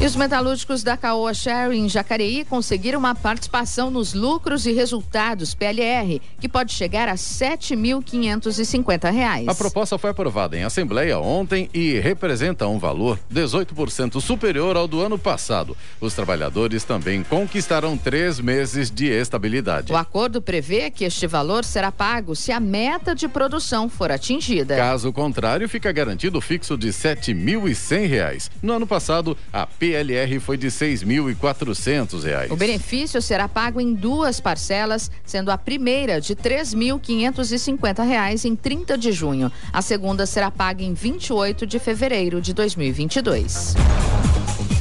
E 0.00 0.06
os 0.06 0.16
metalúrgicos 0.16 0.82
da 0.82 0.96
Caoa 0.96 1.34
Sherry 1.34 1.78
em 1.78 1.86
Jacareí 1.86 2.42
conseguiram 2.46 2.98
uma 2.98 3.14
participação 3.14 3.90
nos 3.90 4.14
lucros 4.14 4.64
e 4.64 4.72
resultados 4.72 5.54
PLR, 5.54 6.22
que 6.40 6.48
pode 6.48 6.72
chegar 6.72 7.06
a 7.06 7.10
R$ 7.10 7.18
7.550. 7.18 9.46
A 9.46 9.54
proposta 9.54 9.98
foi 9.98 10.08
aprovada 10.08 10.56
em 10.56 10.64
assembleia 10.64 11.18
ontem 11.18 11.68
e 11.74 12.00
representa 12.00 12.66
um 12.66 12.78
valor 12.78 13.20
18% 13.30 14.22
superior 14.22 14.74
ao 14.74 14.88
do 14.88 15.02
ano 15.02 15.18
passado. 15.18 15.76
Os 16.00 16.14
trabalhadores 16.14 16.82
também 16.82 17.22
conquistarão 17.22 17.98
três 17.98 18.40
meses 18.40 18.90
de 18.90 19.04
estabilidade. 19.04 19.92
O 19.92 19.98
acordo 19.98 20.40
prevê 20.40 20.90
que 20.90 21.04
este 21.04 21.26
valor 21.26 21.62
será 21.62 21.92
pago 21.92 22.34
se 22.34 22.50
a 22.50 22.58
meta 22.58 23.14
de 23.14 23.28
produção 23.28 23.86
for 23.86 24.10
atingida. 24.10 24.76
Caso 24.76 25.12
contrário, 25.12 25.68
fica 25.68 25.92
garantido 25.92 26.38
o 26.38 26.40
fixo 26.40 26.78
de 26.78 26.86
R$ 26.86 26.94
7.100. 26.94 28.48
No 28.62 28.72
ano 28.72 28.86
passado, 28.86 29.36
a 29.52 29.66
P 29.66 29.89
PLR 29.90 30.38
foi 30.38 30.56
de 30.56 30.68
R$ 30.68 30.72
6.400. 30.72 32.50
O 32.50 32.56
benefício 32.56 33.20
será 33.20 33.48
pago 33.48 33.80
em 33.80 33.92
duas 33.92 34.38
parcelas, 34.40 35.10
sendo 35.24 35.50
a 35.50 35.58
primeira 35.58 36.20
de 36.20 36.34
R$ 36.34 36.40
3.550 36.40 38.44
em 38.44 38.54
30 38.54 38.96
de 38.96 39.10
junho. 39.10 39.50
A 39.72 39.82
segunda 39.82 40.26
será 40.26 40.48
paga 40.50 40.84
em 40.84 40.94
28 40.94 41.66
de 41.66 41.80
fevereiro 41.80 42.40
de 42.40 42.54
2022. 42.54 43.74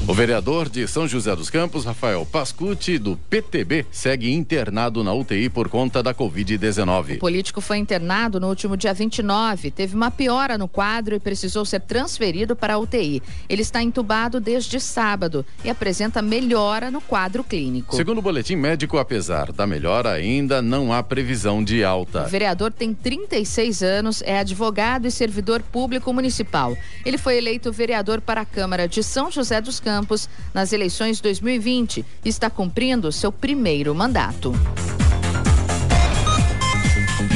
O 0.10 0.14
vereador 0.16 0.68
de 0.68 0.88
São 0.88 1.08
José 1.08 1.36
dos 1.36 1.52
Campos, 1.52 1.86
Rafael 1.86 2.26
Pascucci, 2.26 2.98
do 2.98 3.16
PTB, 3.16 3.86
segue 3.92 4.34
internado 4.34 5.04
na 5.04 5.14
UTI 5.14 5.52
por 5.52 5.70
conta 5.70 6.02
da 6.02 6.16
Covid-19. 6.16 7.18
O 7.18 7.20
político 7.20 7.62
foi 7.62 7.78
internado 7.78 8.40
no 8.40 8.48
último 8.48 8.76
dia 8.76 8.92
29, 8.92 9.70
teve 9.70 9.96
uma 9.96 10.10
piora 10.10 10.58
no 10.58 10.68
quadro 10.68 11.14
e 11.14 11.20
precisou 11.20 11.64
ser 11.64 11.82
transferido 11.82 12.56
para 12.56 12.74
a 12.74 12.80
UTI. 12.80 13.22
Ele 13.48 13.62
está 13.62 13.84
entubado 13.84 14.40
desde 14.40 14.80
sábado 14.80 15.46
e 15.64 15.70
apresenta 15.70 16.24
melhora 16.24 16.90
no 16.90 17.02
quadro 17.02 17.44
clínico. 17.44 17.96
Segundo 17.96 18.18
o 18.18 18.24
boletim 18.24 18.56
médico, 18.56 18.98
apesar 18.98 19.52
da 19.52 19.68
melhora, 19.68 20.14
ainda 20.14 20.60
não 20.60 20.92
há 20.92 21.04
previsão 21.04 21.64
de 21.64 21.84
alta. 21.84 22.24
O 22.24 22.30
vereador 22.30 22.74
tem 22.74 22.96
36 22.96 23.84
anos, 23.84 24.24
é 24.26 24.40
advogado 24.40 25.06
e 25.06 25.12
servidor 25.12 25.62
público 25.62 26.12
municipal. 26.12 26.76
Ele 27.06 27.20
foi 27.20 27.38
eleito 27.38 27.72
vereador 27.72 28.20
para 28.22 28.42
a 28.42 28.46
Câmara 28.46 28.88
de 28.88 29.04
São 29.04 29.30
José 29.30 29.62
dos 29.62 29.80
Campos 29.80 29.99
Campos 30.00 30.30
nas 30.54 30.72
eleições 30.72 31.20
2020 31.20 32.06
e 32.24 32.30
está 32.30 32.50
cumprindo 32.50 33.12
seu 33.12 33.34
primeiro 33.34 33.94
mandato. 33.94 34.54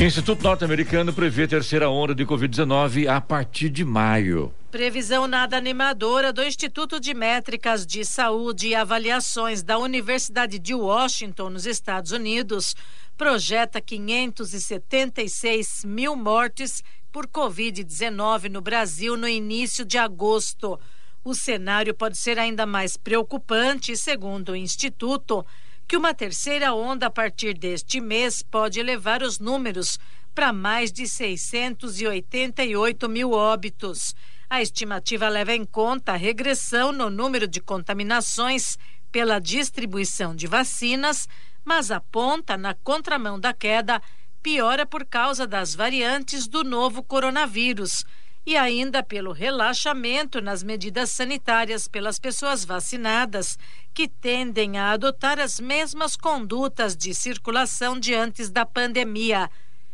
Instituto 0.01 0.41
Norte-Americano 0.41 1.11
prevê 1.13 1.45
terceira 1.45 1.89
onda 1.89 2.15
de 2.15 2.25
Covid-19 2.25 3.07
a 3.07 3.19
partir 3.19 3.69
de 3.69 3.83
maio. 3.83 4.53
Previsão 4.71 5.27
nada 5.27 5.57
animadora 5.57 6.31
do 6.31 6.41
Instituto 6.41 7.01
de 7.01 7.13
Métricas 7.13 7.85
de 7.85 8.05
Saúde 8.05 8.69
e 8.69 8.75
Avaliações 8.75 9.61
da 9.61 9.77
Universidade 9.77 10.57
de 10.57 10.73
Washington, 10.73 11.49
nos 11.49 11.65
Estados 11.65 12.11
Unidos, 12.11 12.77
projeta 13.17 13.81
576 13.81 15.83
mil 15.85 16.15
mortes 16.15 16.81
por 17.11 17.27
Covid-19 17.27 18.49
no 18.49 18.61
Brasil 18.61 19.17
no 19.17 19.27
início 19.27 19.83
de 19.85 19.97
agosto. 19.97 20.79
O 21.23 21.33
cenário 21.33 21.93
pode 21.93 22.17
ser 22.17 22.37
ainda 22.37 22.65
mais 22.65 22.97
preocupante, 22.97 23.95
segundo 23.95 24.51
o 24.51 24.57
Instituto, 24.57 25.45
que 25.87 25.95
uma 25.95 26.13
terceira 26.13 26.73
onda 26.73 27.05
a 27.05 27.09
partir 27.09 27.57
deste 27.57 28.01
mês 28.01 28.43
pode 28.43 28.77
elevar 28.77 29.23
os 29.23 29.39
números 29.39 29.97
para 30.35 30.51
mais 30.51 30.91
de 30.91 31.07
688 31.07 33.07
mil 33.07 33.31
óbitos. 33.31 34.13
A 34.49 34.61
estimativa 34.61 35.29
leva 35.29 35.53
em 35.53 35.63
conta 35.63 36.11
a 36.11 36.17
regressão 36.17 36.91
no 36.91 37.09
número 37.09 37.47
de 37.47 37.61
contaminações 37.61 38.77
pela 39.09 39.39
distribuição 39.39 40.35
de 40.35 40.45
vacinas, 40.45 41.29
mas 41.63 41.89
aponta 41.89 42.57
na 42.57 42.73
contramão 42.73 43.39
da 43.39 43.53
queda 43.53 44.01
piora 44.41 44.85
por 44.85 45.05
causa 45.05 45.47
das 45.47 45.73
variantes 45.73 46.47
do 46.47 46.65
novo 46.65 47.01
coronavírus 47.01 48.03
e 48.45 48.57
ainda 48.57 49.01
pelo 49.01 49.31
relaxamento 49.31 50.41
nas 50.41 50.63
medidas 50.63 51.11
sanitárias 51.11 51.87
pelas 51.87 52.19
pessoas 52.19 52.65
vacinadas, 52.65 53.57
que 53.93 54.07
tendem 54.07 54.77
a 54.77 54.91
adotar 54.91 55.39
as 55.39 55.59
mesmas 55.59 56.17
condutas 56.17 56.95
de 56.95 57.13
circulação 57.13 57.97
de 57.97 58.13
antes 58.13 58.49
da 58.49 58.65
pandemia. 58.65 59.49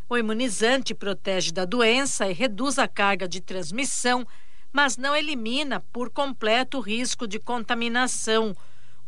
O 0.09 0.17
imunizante 0.17 0.95
protege 0.95 1.51
da 1.51 1.65
doença 1.65 2.27
e 2.27 2.33
reduz 2.33 2.79
a 2.79 2.87
carga 2.87 3.27
de 3.27 3.39
transmissão, 3.39 4.25
mas 4.73 4.97
não 4.97 5.15
elimina 5.15 5.79
por 5.93 6.09
completo 6.09 6.77
o 6.77 6.81
risco 6.81 7.27
de 7.27 7.39
contaminação. 7.39 8.55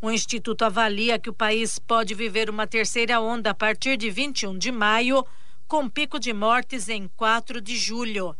O 0.00 0.10
Instituto 0.10 0.64
avalia 0.64 1.18
que 1.18 1.30
o 1.30 1.34
país 1.34 1.78
pode 1.80 2.14
viver 2.14 2.48
uma 2.48 2.66
terceira 2.66 3.20
onda 3.20 3.50
a 3.50 3.54
partir 3.54 3.96
de 3.96 4.10
21 4.10 4.56
de 4.56 4.70
maio, 4.70 5.24
com 5.66 5.88
pico 5.88 6.20
de 6.20 6.32
mortes 6.32 6.88
em 6.88 7.08
4 7.16 7.60
de 7.60 7.76
julho. 7.76 8.36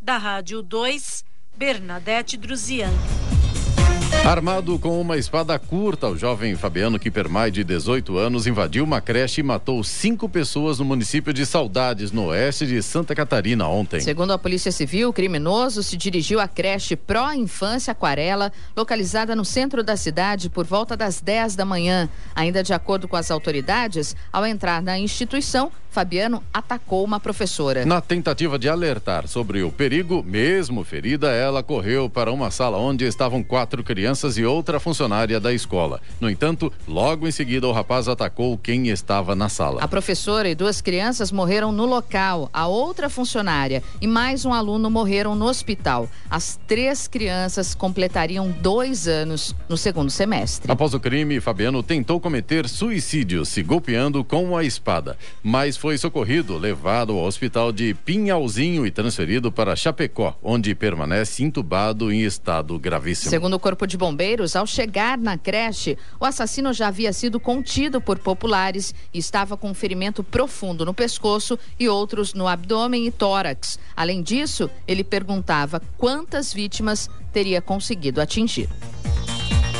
Da 0.00 0.16
Rádio 0.16 0.62
2, 0.62 1.24
Bernadette 1.56 2.36
Druzian. 2.36 2.92
Armado 4.28 4.78
com 4.78 5.00
uma 5.00 5.16
espada 5.16 5.58
curta, 5.58 6.06
o 6.06 6.14
jovem 6.14 6.54
Fabiano 6.54 6.98
Kipermai, 6.98 7.50
de 7.50 7.64
18 7.64 8.18
anos, 8.18 8.46
invadiu 8.46 8.84
uma 8.84 9.00
creche 9.00 9.40
e 9.40 9.42
matou 9.42 9.82
cinco 9.82 10.28
pessoas 10.28 10.78
no 10.78 10.84
município 10.84 11.32
de 11.32 11.46
Saudades, 11.46 12.12
no 12.12 12.26
oeste 12.26 12.66
de 12.66 12.82
Santa 12.82 13.14
Catarina, 13.14 13.66
ontem. 13.66 14.00
Segundo 14.00 14.34
a 14.34 14.38
Polícia 14.38 14.70
Civil, 14.70 15.08
o 15.08 15.12
criminoso 15.14 15.82
se 15.82 15.96
dirigiu 15.96 16.40
à 16.40 16.46
creche 16.46 16.94
Pró 16.94 17.32
Infância 17.32 17.92
Aquarela, 17.92 18.52
localizada 18.76 19.34
no 19.34 19.46
centro 19.46 19.82
da 19.82 19.96
cidade, 19.96 20.50
por 20.50 20.66
volta 20.66 20.94
das 20.94 21.22
10 21.22 21.56
da 21.56 21.64
manhã. 21.64 22.06
Ainda 22.34 22.62
de 22.62 22.74
acordo 22.74 23.08
com 23.08 23.16
as 23.16 23.30
autoridades, 23.30 24.14
ao 24.30 24.44
entrar 24.44 24.82
na 24.82 24.98
instituição, 24.98 25.72
Fabiano 25.90 26.42
atacou 26.52 27.02
uma 27.02 27.18
professora. 27.18 27.86
Na 27.86 28.02
tentativa 28.02 28.58
de 28.58 28.68
alertar 28.68 29.26
sobre 29.26 29.62
o 29.62 29.72
perigo, 29.72 30.22
mesmo 30.22 30.84
ferida, 30.84 31.30
ela 31.32 31.62
correu 31.62 32.10
para 32.10 32.30
uma 32.30 32.50
sala 32.50 32.76
onde 32.76 33.06
estavam 33.06 33.42
quatro 33.42 33.82
crianças 33.82 34.17
e 34.18 34.44
outra 34.44 34.80
funcionária 34.80 35.38
da 35.38 35.52
escola. 35.52 36.00
No 36.20 36.28
entanto, 36.28 36.72
logo 36.86 37.28
em 37.28 37.30
seguida, 37.30 37.68
o 37.68 37.72
rapaz 37.72 38.08
atacou 38.08 38.58
quem 38.58 38.88
estava 38.88 39.36
na 39.36 39.48
sala. 39.48 39.80
A 39.80 39.86
professora 39.86 40.48
e 40.48 40.54
duas 40.54 40.80
crianças 40.80 41.30
morreram 41.30 41.70
no 41.70 41.86
local, 41.86 42.50
a 42.52 42.66
outra 42.66 43.08
funcionária 43.08 43.82
e 44.00 44.06
mais 44.06 44.44
um 44.44 44.52
aluno 44.52 44.90
morreram 44.90 45.34
no 45.34 45.46
hospital. 45.46 46.08
As 46.28 46.58
três 46.66 47.06
crianças 47.06 47.74
completariam 47.74 48.50
dois 48.50 49.06
anos 49.06 49.54
no 49.68 49.76
segundo 49.76 50.10
semestre. 50.10 50.70
Após 50.70 50.94
o 50.94 51.00
crime, 51.00 51.40
Fabiano 51.40 51.82
tentou 51.82 52.18
cometer 52.18 52.68
suicídio, 52.68 53.44
se 53.44 53.62
golpeando 53.62 54.24
com 54.24 54.56
a 54.56 54.64
espada, 54.64 55.16
mas 55.42 55.76
foi 55.76 55.96
socorrido, 55.96 56.58
levado 56.58 57.12
ao 57.12 57.24
hospital 57.24 57.70
de 57.70 57.94
Pinhalzinho 57.94 58.84
e 58.84 58.90
transferido 58.90 59.52
para 59.52 59.76
Chapecó, 59.76 60.36
onde 60.42 60.74
permanece 60.74 61.44
intubado 61.44 62.10
em 62.12 62.22
estado 62.22 62.78
gravíssimo. 62.78 63.30
Segundo 63.30 63.54
o 63.54 63.58
Corpo 63.58 63.86
de 63.86 63.96
Bombeiros, 63.96 64.07
ao 64.56 64.66
chegar 64.66 65.18
na 65.18 65.36
creche, 65.36 65.96
o 66.20 66.24
assassino 66.24 66.72
já 66.72 66.88
havia 66.88 67.12
sido 67.12 67.38
contido 67.40 68.00
por 68.00 68.18
populares 68.18 68.94
e 69.12 69.18
estava 69.18 69.56
com 69.56 69.70
um 69.70 69.74
ferimento 69.74 70.22
profundo 70.22 70.84
no 70.84 70.94
pescoço 70.94 71.58
e 71.78 71.88
outros 71.88 72.34
no 72.34 72.46
abdômen 72.46 73.06
e 73.06 73.10
tórax. 73.10 73.78
Além 73.96 74.22
disso, 74.22 74.70
ele 74.86 75.04
perguntava 75.04 75.82
quantas 75.96 76.52
vítimas 76.52 77.08
teria 77.32 77.60
conseguido 77.60 78.20
atingir. 78.20 78.68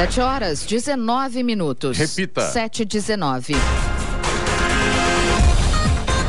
7 0.00 0.20
horas 0.22 0.64
19 0.64 1.42
minutos. 1.42 1.98
Repita. 1.98 2.40
7 2.40 2.84
e 2.84 2.86
19. 2.86 3.89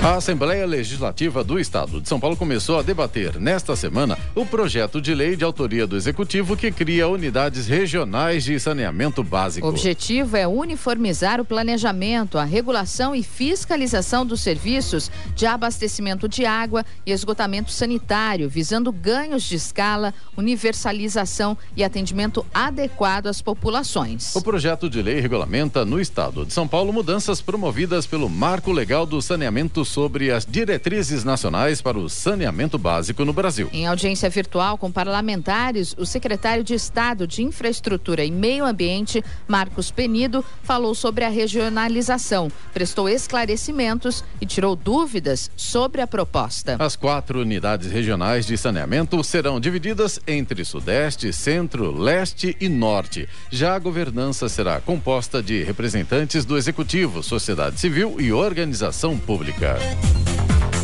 A 0.04 0.16
Assembleia 0.16 0.66
Legislativa 0.66 1.44
do 1.44 1.60
Estado 1.60 2.02
de 2.02 2.10
São 2.10 2.20
Paulo 2.20 2.36
começou 2.36 2.80
a 2.80 2.82
debater 2.82 3.40
nesta 3.40 3.76
semana 3.76 4.18
o 4.34 4.44
projeto 4.44 5.00
de 5.00 5.14
lei 5.14 5.36
de 5.36 5.44
autoria 5.44 5.86
do 5.86 5.96
Executivo 5.96 6.58
que 6.58 6.72
cria 6.72 7.08
unidades 7.08 7.68
regionais 7.68 8.44
de 8.44 8.60
saneamento 8.60 9.24
básico. 9.24 9.68
O 9.68 9.70
objetivo 9.70 10.36
é 10.36 10.48
uniformizar 10.48 11.40
o 11.40 11.46
planejamento, 11.46 12.40
a 12.40 12.44
regulação 12.44 13.14
e 13.14 13.22
fiscalização 13.22 14.26
dos 14.26 14.42
serviços 14.42 15.12
de 15.36 15.46
abastecimento 15.46 16.28
de 16.28 16.48
água 16.48 16.84
e 17.06 17.12
esgotamento 17.12 17.70
sanitário, 17.70 18.50
visando 18.50 18.92
ganhos 18.92 19.44
de 19.44 19.56
escala, 19.56 20.16
universalização 20.36 21.56
e 21.78 21.84
atendimento 21.84 22.44
adequado 22.52 23.28
às 23.28 23.40
populações. 23.40 24.36
O 24.36 24.42
projeto 24.42 24.90
de 24.90 25.00
lei 25.00 25.20
regulamenta 25.20 25.86
no 25.86 26.02
Estado 26.02 26.44
de 26.44 26.54
São 26.54 26.68
Paulo 26.68 26.92
mudanças 26.92 27.40
promovidas 27.40 28.08
pelo 28.08 28.28
Marco 28.28 28.72
Legal 28.72 29.06
do 29.06 29.22
Saneamento 29.22 29.86
sobre 29.92 30.32
as 30.32 30.46
diretrizes 30.46 31.26
nacionais 31.26 31.82
para 31.82 32.00
o 32.00 32.10
saneamento 32.10 32.78
básico 32.78 33.26
no 33.26 33.34
Brasil. 33.34 33.70
Em 33.74 33.86
audiência 33.86 34.30
virtual 34.30 34.78
com 34.78 34.90
parlamentares, 34.90 35.94
o 35.98 36.06
secretário 36.06 36.64
de 36.64 36.74
Estado 36.74 37.28
de 37.28 37.44
Infraestrutura 37.44 38.24
e 38.24 38.32
Meio 38.32 38.66
Ambiente, 38.66 39.24
Marcos 39.48 39.92
Penido, 39.92 40.44
falou 40.64 40.96
sobre 40.96 41.26
a 41.26 41.30
regionalização, 41.30 42.50
prestou 42.74 43.10
esclarecimentos 43.10 44.24
e 44.40 44.46
tirou 44.46 44.76
dúvidas 44.76 45.52
sobre 45.58 46.02
a 46.02 46.08
proposta. 46.08 46.78
As 46.80 46.96
quatro 46.96 47.42
unidades 47.42 47.92
regionais 47.92 48.46
de 48.46 48.58
saneamento 48.58 49.22
serão 49.24 49.60
divididas 49.60 50.20
entre 50.26 50.64
Sudeste, 50.64 51.34
Centro, 51.34 51.92
Leste 51.92 52.56
e 52.62 52.70
Norte. 52.70 53.28
Já 53.50 53.76
a 53.76 53.80
governança 53.80 54.48
será 54.48 54.80
composta 54.80 55.44
de 55.44 55.64
representantes 55.64 56.46
do 56.46 56.58
Executivo, 56.58 57.22
sociedade 57.22 57.80
civil 57.80 58.16
e 58.20 58.32
organização 58.32 59.18
pública. 59.18 59.81
Bye. 59.82 60.41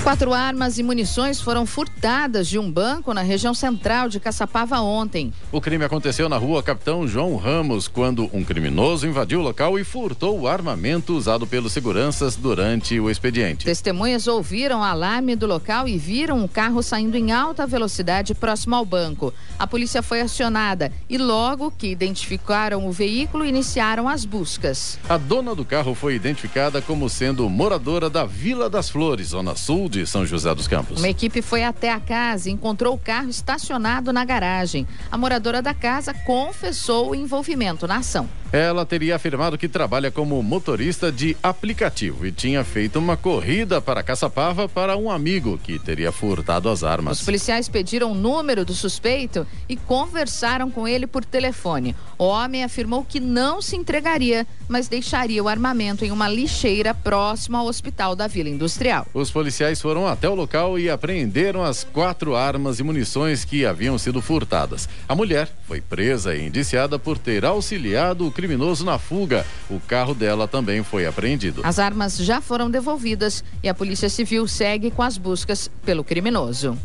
Quatro 0.07 0.33
armas 0.33 0.77
e 0.77 0.83
munições 0.83 1.41
foram 1.41 1.65
furtadas 1.65 2.47
de 2.47 2.57
um 2.57 2.71
banco 2.71 3.13
na 3.13 3.21
região 3.21 3.53
central 3.53 4.07
de 4.07 4.21
Caçapava 4.21 4.79
ontem. 4.79 5.33
O 5.51 5.59
crime 5.59 5.83
aconteceu 5.83 6.29
na 6.29 6.37
rua 6.37 6.63
Capitão 6.63 7.05
João 7.05 7.35
Ramos, 7.35 7.89
quando 7.89 8.29
um 8.31 8.41
criminoso 8.41 9.05
invadiu 9.05 9.41
o 9.41 9.43
local 9.43 9.77
e 9.77 9.83
furtou 9.83 10.39
o 10.39 10.47
armamento 10.47 11.13
usado 11.13 11.45
pelos 11.45 11.73
seguranças 11.73 12.37
durante 12.37 12.97
o 12.97 13.09
expediente. 13.09 13.65
Testemunhas 13.65 14.27
ouviram 14.27 14.79
o 14.79 14.83
alarme 14.83 15.35
do 15.35 15.45
local 15.45 15.89
e 15.89 15.97
viram 15.97 16.37
um 16.37 16.47
carro 16.47 16.81
saindo 16.81 17.17
em 17.17 17.33
alta 17.33 17.67
velocidade 17.67 18.33
próximo 18.33 18.75
ao 18.75 18.85
banco. 18.85 19.33
A 19.59 19.67
polícia 19.67 20.01
foi 20.01 20.21
acionada 20.21 20.89
e 21.09 21.17
logo 21.17 21.69
que 21.69 21.87
identificaram 21.87 22.87
o 22.87 22.93
veículo, 22.93 23.43
iniciaram 23.43 24.07
as 24.07 24.23
buscas. 24.23 24.97
A 25.09 25.17
dona 25.17 25.53
do 25.53 25.65
carro 25.65 25.93
foi 25.93 26.15
identificada 26.15 26.81
como 26.81 27.09
sendo 27.09 27.49
moradora 27.49 28.09
da 28.09 28.23
Vila 28.23 28.69
das 28.69 28.89
Flores, 28.89 29.27
zona 29.27 29.53
sul 29.57 29.89
de 29.89 29.96
São 30.05 30.25
José 30.25 30.53
dos 30.53 30.67
Campos. 30.67 30.99
Uma 30.99 31.09
equipe 31.09 31.41
foi 31.41 31.63
até 31.63 31.91
a 31.91 31.99
casa 31.99 32.49
e 32.49 32.53
encontrou 32.53 32.93
o 32.93 32.97
carro 32.97 33.29
estacionado 33.29 34.13
na 34.13 34.23
garagem. 34.23 34.87
A 35.11 35.17
moradora 35.17 35.61
da 35.61 35.73
casa 35.73 36.13
confessou 36.13 37.11
o 37.11 37.15
envolvimento 37.15 37.87
na 37.87 37.97
ação. 37.97 38.29
Ela 38.51 38.85
teria 38.85 39.17
afirmado 39.17 39.57
que 39.57 39.67
trabalha 39.67 40.09
como 40.09 40.41
motorista 40.41 41.11
de 41.11 41.35
aplicativo 41.43 42.25
e 42.25 42.31
tinha 42.31 42.63
feito 42.63 42.97
uma 42.97 43.17
corrida 43.17 43.81
para 43.81 44.01
Caçapava 44.01 44.69
para 44.69 44.95
um 44.95 45.11
amigo 45.11 45.59
que 45.61 45.77
teria 45.77 46.13
furtado 46.13 46.69
as 46.69 46.81
armas. 46.81 47.19
Os 47.19 47.25
policiais 47.25 47.67
pediram 47.67 48.13
o 48.13 48.15
número 48.15 48.63
do 48.63 48.73
suspeito 48.73 49.45
e 49.67 49.75
conversaram 49.75 50.71
com 50.71 50.87
ele 50.87 51.05
por 51.05 51.25
telefone. 51.25 51.93
O 52.17 52.23
homem 52.23 52.63
afirmou 52.63 53.03
que 53.03 53.19
não 53.19 53.61
se 53.61 53.75
entregaria, 53.75 54.47
mas 54.67 54.87
deixaria 54.87 55.43
o 55.43 55.47
armamento 55.47 56.05
em 56.05 56.11
uma 56.11 56.29
lixeira 56.29 56.93
próxima 56.93 57.59
ao 57.59 57.67
hospital 57.67 58.15
da 58.15 58.27
Vila 58.27 58.49
Industrial. 58.49 59.05
Os 59.13 59.29
policiais 59.29 59.81
foram 59.81 60.07
até 60.07 60.29
o 60.29 60.35
local 60.35 60.79
e 60.79 60.89
apreenderam 60.89 61.63
as 61.63 61.83
quatro 61.83 62.35
armas 62.35 62.79
e 62.79 62.83
munições 62.83 63.43
que 63.43 63.65
haviam 63.65 63.97
sido 63.97 64.21
furtadas. 64.21 64.87
A 65.07 65.13
mulher 65.13 65.49
foi 65.67 65.81
presa 65.81 66.33
e 66.35 66.47
indiciada 66.47 66.97
por 66.97 67.17
ter 67.17 67.43
auxiliado 67.43 68.25
o 68.25 68.31
criminoso 68.37 68.85
na 68.85 68.99
fuga. 68.99 69.43
O 69.67 69.79
carro 69.79 70.13
dela 70.13 70.47
também 70.47 70.83
foi 70.83 71.07
apreendido. 71.07 71.61
As 71.63 71.79
armas 71.79 72.15
já 72.17 72.39
foram 72.39 72.69
devolvidas 72.69 73.43
e 73.63 73.67
a 73.67 73.73
Polícia 73.73 74.07
Civil 74.09 74.47
segue 74.47 74.91
com 74.91 75.01
as 75.01 75.17
buscas 75.17 75.71
pelo 75.83 76.03
criminoso. 76.03 76.77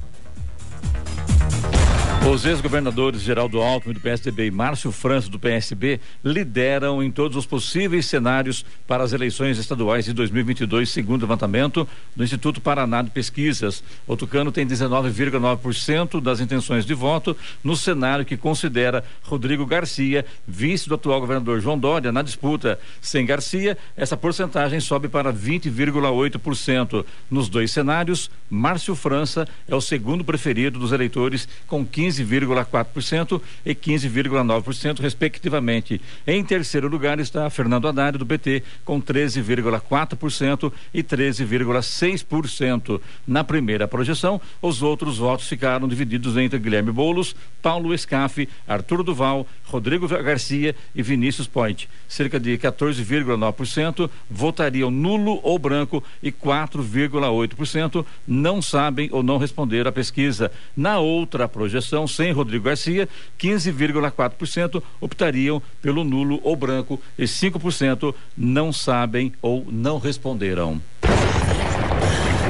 Os 2.25 2.47
ex-governadores 2.47 3.21
Geraldo 3.21 3.61
Alckmin 3.61 3.95
do 3.95 4.01
PSDB 4.01 4.47
e 4.47 4.51
Márcio 4.51 4.93
França 4.93 5.29
do 5.29 5.41
PSB 5.41 6.01
lideram 6.25 7.03
em 7.03 7.11
todos 7.11 7.37
os 7.37 7.45
possíveis 7.45 8.07
cenários 8.07 8.65
para 8.87 9.03
as 9.03 9.13
eleições 9.13 9.59
estaduais 9.59 10.05
de 10.05 10.13
2022, 10.13 10.89
segundo 10.89 11.23
o 11.23 11.27
levantamento 11.27 11.87
do 12.15 12.23
Instituto 12.23 12.61
Paraná 12.61 13.03
de 13.03 13.11
Pesquisas. 13.11 13.83
O 14.07 14.17
Tucano 14.17 14.53
tem 14.53 14.65
19,9% 14.65 16.23
das 16.23 16.39
intenções 16.41 16.87
de 16.87 16.95
voto 16.95 17.37
no 17.63 17.77
cenário 17.77 18.25
que 18.25 18.37
considera 18.37 19.05
Rodrigo 19.25 19.67
Garcia, 19.67 20.25
vice 20.47 20.89
do 20.89 20.95
atual 20.95 21.21
governador 21.21 21.61
João 21.61 21.79
Dória, 21.79 22.13
na 22.13 22.23
disputa. 22.23 22.79
Sem 23.01 23.27
Garcia, 23.27 23.77
essa 23.97 24.17
porcentagem 24.17 24.79
sobe 24.79 25.09
para 25.09 25.33
20,8%. 25.33 27.05
Nos 27.29 27.49
dois 27.49 27.73
cenários, 27.73 28.31
Márcio 28.49 28.95
França 28.95 29.47
é 29.69 29.75
o 29.75 29.81
segundo 29.81 30.25
preferido 30.25 30.79
dos 30.79 30.93
eleitores 30.93 31.49
com 31.67 31.85
15 31.85 32.12
15,4% 32.13 33.41
e 33.65 33.75
15,9%, 33.75 35.01
respectivamente. 35.01 36.01
Em 36.27 36.45
terceiro 36.45 36.89
lugar 36.89 37.19
está 37.19 37.49
Fernando 37.49 37.89
Haddad, 37.89 38.19
do 38.19 38.27
PT, 38.27 38.63
com 38.85 39.01
13,4% 39.01 40.73
e 40.93 41.03
13,6%. 41.03 43.01
Na 43.27 43.43
primeira 43.43 43.89
projeção, 43.89 44.41
os 44.61 44.83
outros 44.83 45.19
votos 45.19 45.49
ficaram 45.49 45.89
divididos 45.89 46.37
entre 46.37 46.59
Guilherme 46.59 46.93
Boulos, 46.93 47.35
Paulo 47.63 47.95
Escafe, 47.95 48.49
Arthur 48.67 49.03
Duval, 49.03 49.47
Rodrigo 49.65 50.07
Garcia 50.09 50.75
e 50.95 51.03
Vinícius 51.03 51.47
Point. 51.47 51.89
Cerca 52.09 52.39
de 52.39 52.59
14,9% 52.59 54.11
votariam 54.31 54.91
nulo 54.91 55.41
ou 55.43 55.59
branco 55.59 56.03
e 56.23 56.31
4,8% 56.31 58.05
não 58.27 58.61
sabem 58.61 59.09
ou 59.13 59.23
não 59.23 59.39
responderam 59.39 59.89
à 59.89 59.93
pesquisa. 59.93 60.51
Na 60.77 60.99
outra 60.99 61.49
projeção, 61.49 62.02
sem 62.07 62.33
Rodrigo 62.33 62.65
Garcia, 62.65 63.09
15,4% 63.39 64.83
optariam 65.01 65.63
pelo 65.81 66.05
nulo 66.05 66.41
ou 66.43 66.57
branco 66.57 67.01
e 67.19 67.25
5% 67.25 68.15
não 68.37 68.73
sabem 68.73 69.33
ou 69.41 69.67
não 69.71 69.99
responderam. 69.99 70.81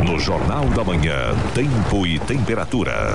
No 0.06 0.18
Jornal 0.18 0.68
da 0.70 0.82
Manhã, 0.82 1.34
Tempo 1.54 2.06
e 2.06 2.18
Temperatura. 2.18 3.14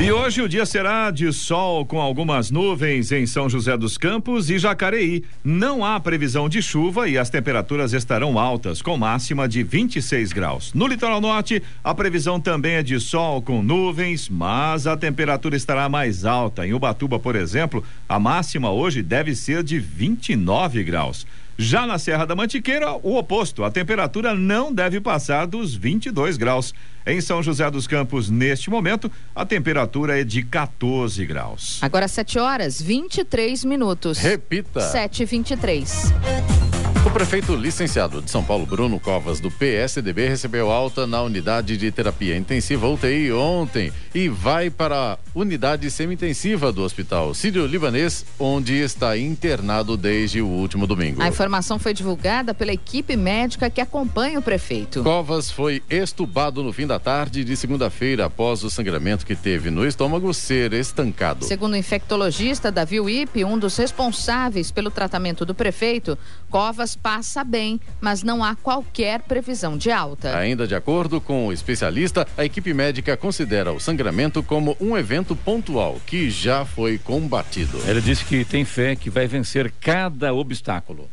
E 0.00 0.12
hoje 0.12 0.40
o 0.40 0.48
dia 0.48 0.64
será 0.64 1.10
de 1.10 1.32
sol 1.32 1.84
com 1.84 2.00
algumas 2.00 2.52
nuvens 2.52 3.10
em 3.10 3.26
São 3.26 3.48
José 3.50 3.76
dos 3.76 3.98
Campos 3.98 4.48
e 4.48 4.56
Jacareí. 4.56 5.24
Não 5.42 5.84
há 5.84 5.98
previsão 5.98 6.48
de 6.48 6.62
chuva 6.62 7.08
e 7.08 7.18
as 7.18 7.28
temperaturas 7.28 7.92
estarão 7.92 8.38
altas, 8.38 8.80
com 8.80 8.96
máxima 8.96 9.48
de 9.48 9.64
26 9.64 10.32
graus. 10.32 10.72
No 10.72 10.86
litoral 10.86 11.20
norte, 11.20 11.60
a 11.82 11.92
previsão 11.92 12.38
também 12.38 12.74
é 12.74 12.82
de 12.82 13.00
sol 13.00 13.42
com 13.42 13.60
nuvens, 13.60 14.28
mas 14.28 14.86
a 14.86 14.96
temperatura 14.96 15.56
estará 15.56 15.88
mais 15.88 16.24
alta. 16.24 16.64
Em 16.64 16.72
Ubatuba, 16.72 17.18
por 17.18 17.34
exemplo, 17.34 17.82
a 18.08 18.20
máxima 18.20 18.70
hoje 18.70 19.02
deve 19.02 19.34
ser 19.34 19.64
de 19.64 19.80
29 19.80 20.84
graus. 20.84 21.26
Já 21.60 21.88
na 21.88 21.98
Serra 21.98 22.24
da 22.24 22.36
Mantiqueira, 22.36 22.92
o 23.02 23.16
oposto, 23.16 23.64
a 23.64 23.70
temperatura 23.70 24.32
não 24.32 24.72
deve 24.72 25.00
passar 25.00 25.44
dos 25.44 25.74
22 25.74 26.36
graus. 26.36 26.72
Em 27.04 27.20
São 27.20 27.42
José 27.42 27.68
dos 27.68 27.84
Campos, 27.84 28.30
neste 28.30 28.70
momento, 28.70 29.10
a 29.34 29.44
temperatura 29.44 30.20
é 30.20 30.22
de 30.22 30.44
14 30.44 31.26
graus. 31.26 31.80
Agora 31.82 32.06
7 32.06 32.38
horas 32.38 32.80
23 32.80 33.64
minutos. 33.64 34.18
Repita. 34.18 34.80
7 34.80 35.24
e 35.24 35.26
23 35.26 36.77
o 37.04 37.10
prefeito 37.10 37.54
licenciado 37.54 38.20
de 38.20 38.30
São 38.30 38.42
Paulo, 38.42 38.66
Bruno 38.66 38.98
Covas, 38.98 39.40
do 39.40 39.50
PSDB, 39.50 40.28
recebeu 40.28 40.70
alta 40.70 41.06
na 41.06 41.22
unidade 41.22 41.76
de 41.76 41.90
terapia 41.92 42.36
intensiva 42.36 42.88
UTI 42.88 43.32
ontem 43.32 43.92
e 44.14 44.28
vai 44.28 44.68
para 44.68 45.12
a 45.12 45.18
unidade 45.34 45.90
semi-intensiva 45.90 46.72
do 46.72 46.82
Hospital 46.82 47.34
Sírio-Libanês, 47.34 48.24
onde 48.38 48.74
está 48.74 49.16
internado 49.16 49.96
desde 49.96 50.40
o 50.40 50.46
último 50.46 50.86
domingo. 50.86 51.22
A 51.22 51.28
informação 51.28 51.78
foi 51.78 51.94
divulgada 51.94 52.52
pela 52.52 52.72
equipe 52.72 53.16
médica 53.16 53.70
que 53.70 53.80
acompanha 53.80 54.38
o 54.38 54.42
prefeito. 54.42 55.02
Covas 55.02 55.50
foi 55.50 55.82
estubado 55.88 56.62
no 56.62 56.72
fim 56.72 56.86
da 56.86 56.98
tarde 56.98 57.44
de 57.44 57.56
segunda-feira 57.56 58.26
após 58.26 58.64
o 58.64 58.70
sangramento 58.70 59.24
que 59.24 59.36
teve 59.36 59.70
no 59.70 59.86
estômago 59.86 60.32
ser 60.34 60.72
estancado. 60.72 61.44
Segundo 61.44 61.74
o 61.74 61.76
infectologista 61.76 62.72
Davi 62.72 62.98
Wip, 62.98 63.44
um 63.44 63.58
dos 63.58 63.76
responsáveis 63.76 64.70
pelo 64.70 64.90
tratamento 64.90 65.44
do 65.44 65.54
prefeito, 65.54 66.18
Covas 66.50 66.87
passa 66.96 67.44
bem, 67.44 67.80
mas 68.00 68.22
não 68.22 68.42
há 68.42 68.54
qualquer 68.54 69.22
previsão 69.22 69.76
de 69.76 69.90
alta. 69.90 70.36
Ainda 70.36 70.66
de 70.66 70.74
acordo 70.74 71.20
com 71.20 71.46
o 71.46 71.52
especialista, 71.52 72.26
a 72.36 72.44
equipe 72.44 72.72
médica 72.72 73.16
considera 73.16 73.72
o 73.72 73.80
sangramento 73.80 74.42
como 74.42 74.76
um 74.80 74.96
evento 74.96 75.34
pontual 75.34 76.00
que 76.06 76.30
já 76.30 76.64
foi 76.64 76.98
combatido. 76.98 77.78
Ele 77.86 78.00
disse 78.00 78.24
que 78.24 78.44
tem 78.44 78.64
fé 78.64 78.96
que 78.96 79.10
vai 79.10 79.26
vencer 79.26 79.72
cada 79.80 80.32
obstáculo. 80.32 81.08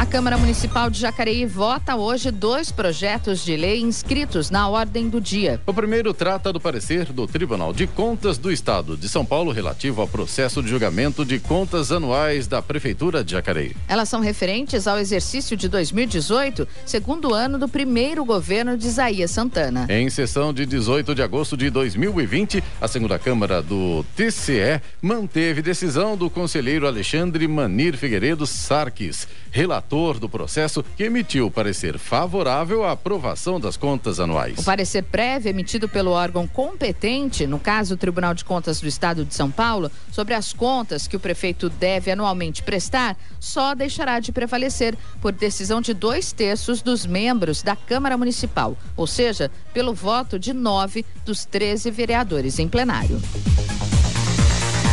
A 0.00 0.06
Câmara 0.06 0.38
Municipal 0.38 0.88
de 0.88 0.98
Jacareí 0.98 1.44
vota 1.44 1.94
hoje 1.94 2.30
dois 2.30 2.72
projetos 2.72 3.44
de 3.44 3.54
lei 3.54 3.82
inscritos 3.82 4.48
na 4.48 4.66
ordem 4.66 5.10
do 5.10 5.20
dia. 5.20 5.60
O 5.66 5.74
primeiro 5.74 6.14
trata 6.14 6.50
do 6.50 6.58
parecer 6.58 7.12
do 7.12 7.26
Tribunal 7.26 7.74
de 7.74 7.86
Contas 7.86 8.38
do 8.38 8.50
Estado 8.50 8.96
de 8.96 9.10
São 9.10 9.26
Paulo 9.26 9.52
relativo 9.52 10.00
ao 10.00 10.08
processo 10.08 10.62
de 10.62 10.70
julgamento 10.70 11.22
de 11.22 11.38
contas 11.38 11.92
anuais 11.92 12.46
da 12.46 12.62
Prefeitura 12.62 13.22
de 13.22 13.32
Jacareí. 13.32 13.76
Elas 13.86 14.08
são 14.08 14.20
referentes 14.20 14.86
ao 14.86 14.98
exercício 14.98 15.54
de 15.54 15.68
2018, 15.68 16.66
segundo 16.86 17.34
ano 17.34 17.58
do 17.58 17.68
primeiro 17.68 18.24
governo 18.24 18.78
de 18.78 18.86
Isaías 18.86 19.30
Santana. 19.30 19.86
Em 19.90 20.08
sessão 20.08 20.50
de 20.50 20.64
18 20.64 21.14
de 21.14 21.20
agosto 21.22 21.58
de 21.58 21.68
2020, 21.68 22.64
a 22.80 22.88
segunda 22.88 23.18
Câmara 23.18 23.60
do 23.60 24.02
TCE 24.16 24.80
manteve 25.02 25.60
decisão 25.60 26.16
do 26.16 26.30
conselheiro 26.30 26.86
Alexandre 26.86 27.46
Manir 27.46 27.98
Figueiredo 27.98 28.46
Sarques, 28.46 29.28
relator 29.50 30.18
do 30.18 30.28
processo 30.28 30.82
que 30.96 31.04
emitiu 31.04 31.50
parecer 31.50 31.98
favorável 31.98 32.84
à 32.84 32.92
aprovação 32.92 33.60
das 33.60 33.76
contas 33.76 34.20
anuais. 34.20 34.58
O 34.58 34.64
parecer 34.64 35.02
prévio 35.02 35.50
emitido 35.50 35.88
pelo 35.88 36.12
órgão 36.12 36.46
competente, 36.46 37.46
no 37.46 37.58
caso 37.58 37.94
o 37.94 37.96
Tribunal 37.96 38.34
de 38.34 38.44
Contas 38.44 38.80
do 38.80 38.88
Estado 38.88 39.24
de 39.24 39.34
São 39.34 39.50
Paulo, 39.50 39.90
sobre 40.12 40.34
as 40.34 40.52
contas 40.52 41.06
que 41.06 41.16
o 41.16 41.20
prefeito 41.20 41.68
deve 41.68 42.10
anualmente 42.10 42.62
prestar, 42.62 43.16
só 43.38 43.74
deixará 43.74 44.20
de 44.20 44.32
prevalecer 44.32 44.96
por 45.20 45.32
decisão 45.32 45.80
de 45.80 45.92
dois 45.92 46.32
terços 46.32 46.82
dos 46.82 47.04
membros 47.06 47.62
da 47.62 47.74
Câmara 47.74 48.16
Municipal, 48.16 48.76
ou 48.96 49.06
seja, 49.06 49.50
pelo 49.72 49.94
voto 49.94 50.38
de 50.38 50.52
nove 50.52 51.04
dos 51.24 51.44
13 51.44 51.90
vereadores 51.90 52.58
em 52.58 52.68
plenário. 52.68 53.20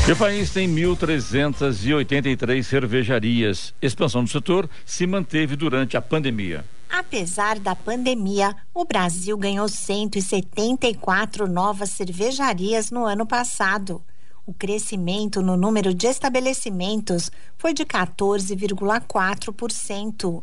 O 0.10 0.16
país 0.16 0.52
tem 0.52 0.74
1.383 0.74 2.64
cervejarias. 2.64 3.74
Expansão 3.82 4.24
do 4.24 4.30
setor 4.30 4.70
se 4.86 5.06
manteve 5.06 5.58
durante 5.58 5.98
a 5.98 6.02
pandemia. 6.02 6.64
Apesar 6.90 7.60
da 7.60 7.76
pandemia, 7.76 8.56
o 8.74 8.86
Brasil 8.86 9.38
ganhou 9.38 9.68
174 9.68 11.46
novas 11.46 11.90
cervejarias 11.90 12.90
no 12.90 13.06
ano 13.06 13.26
passado. 13.26 14.02
O 14.46 14.54
crescimento 14.54 15.42
no 15.42 15.58
número 15.58 15.94
de 15.94 16.08
estabelecimentos 16.08 17.30
foi 17.58 17.74
de 17.74 17.84
14,4%. 17.84 20.42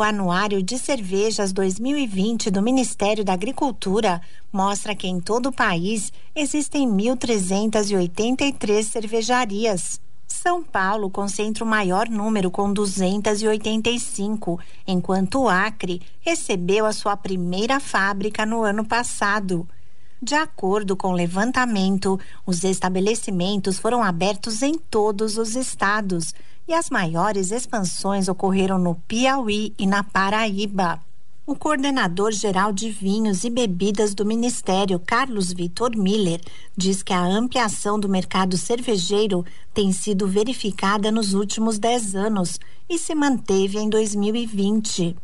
O 0.00 0.02
Anuário 0.02 0.62
de 0.62 0.78
Cervejas 0.78 1.52
2020 1.52 2.50
do 2.50 2.62
Ministério 2.62 3.22
da 3.22 3.34
Agricultura 3.34 4.22
mostra 4.50 4.94
que 4.94 5.06
em 5.06 5.20
todo 5.20 5.50
o 5.50 5.52
país 5.52 6.10
existem 6.34 6.88
1.383 6.88 8.82
cervejarias. 8.82 10.00
São 10.26 10.64
Paulo 10.64 11.10
concentra 11.10 11.62
o 11.62 11.66
maior 11.66 12.08
número, 12.08 12.50
com 12.50 12.72
285, 12.72 14.58
enquanto 14.86 15.42
o 15.42 15.50
Acre 15.50 16.00
recebeu 16.22 16.86
a 16.86 16.94
sua 16.94 17.14
primeira 17.14 17.78
fábrica 17.78 18.46
no 18.46 18.62
ano 18.62 18.86
passado. 18.86 19.68
De 20.22 20.34
acordo 20.34 20.96
com 20.96 21.08
o 21.08 21.14
levantamento, 21.14 22.18
os 22.46 22.64
estabelecimentos 22.64 23.78
foram 23.78 24.02
abertos 24.02 24.62
em 24.62 24.78
todos 24.78 25.36
os 25.36 25.54
estados 25.56 26.34
e 26.70 26.72
as 26.72 26.88
maiores 26.88 27.50
expansões 27.50 28.28
ocorreram 28.28 28.78
no 28.78 28.94
Piauí 28.94 29.74
e 29.76 29.88
na 29.88 30.04
Paraíba. 30.04 31.00
O 31.44 31.56
coordenador 31.56 32.30
geral 32.30 32.72
de 32.72 32.90
vinhos 32.90 33.42
e 33.42 33.50
bebidas 33.50 34.14
do 34.14 34.24
Ministério, 34.24 35.00
Carlos 35.00 35.52
Vitor 35.52 35.96
Miller, 35.96 36.40
diz 36.76 37.02
que 37.02 37.12
a 37.12 37.24
ampliação 37.24 37.98
do 37.98 38.08
mercado 38.08 38.56
cervejeiro 38.56 39.44
tem 39.74 39.90
sido 39.90 40.28
verificada 40.28 41.10
nos 41.10 41.34
últimos 41.34 41.76
10 41.76 42.14
anos 42.14 42.60
e 42.88 42.96
se 42.98 43.16
manteve 43.16 43.76
em 43.76 43.90
2020. 43.90 45.16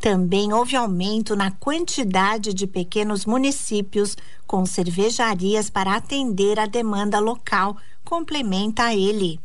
Também 0.00 0.54
houve 0.54 0.74
aumento 0.74 1.36
na 1.36 1.50
quantidade 1.50 2.54
de 2.54 2.66
pequenos 2.66 3.26
municípios 3.26 4.16
com 4.46 4.64
cervejarias 4.64 5.68
para 5.68 5.96
atender 5.96 6.58
a 6.58 6.64
demanda 6.64 7.18
local, 7.18 7.76
complementa 8.06 8.94
ele. 8.94 9.38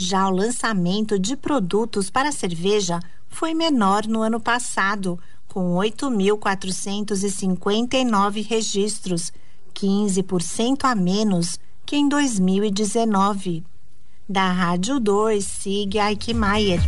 Já 0.00 0.28
o 0.28 0.30
lançamento 0.30 1.18
de 1.18 1.36
produtos 1.36 2.08
para 2.08 2.30
cerveja 2.30 3.00
foi 3.28 3.52
menor 3.52 4.06
no 4.06 4.22
ano 4.22 4.38
passado, 4.38 5.18
com 5.48 5.74
8.459 5.74 8.46
registros, 8.46 9.32
15% 9.74 10.84
a 10.84 10.94
menos 10.94 11.58
que 11.84 11.96
em 11.96 12.08
2019. 12.08 13.64
Da 14.28 14.52
Rádio 14.52 15.00
2, 15.00 15.44
siga 15.44 16.12
Eichmeier. 16.12 16.78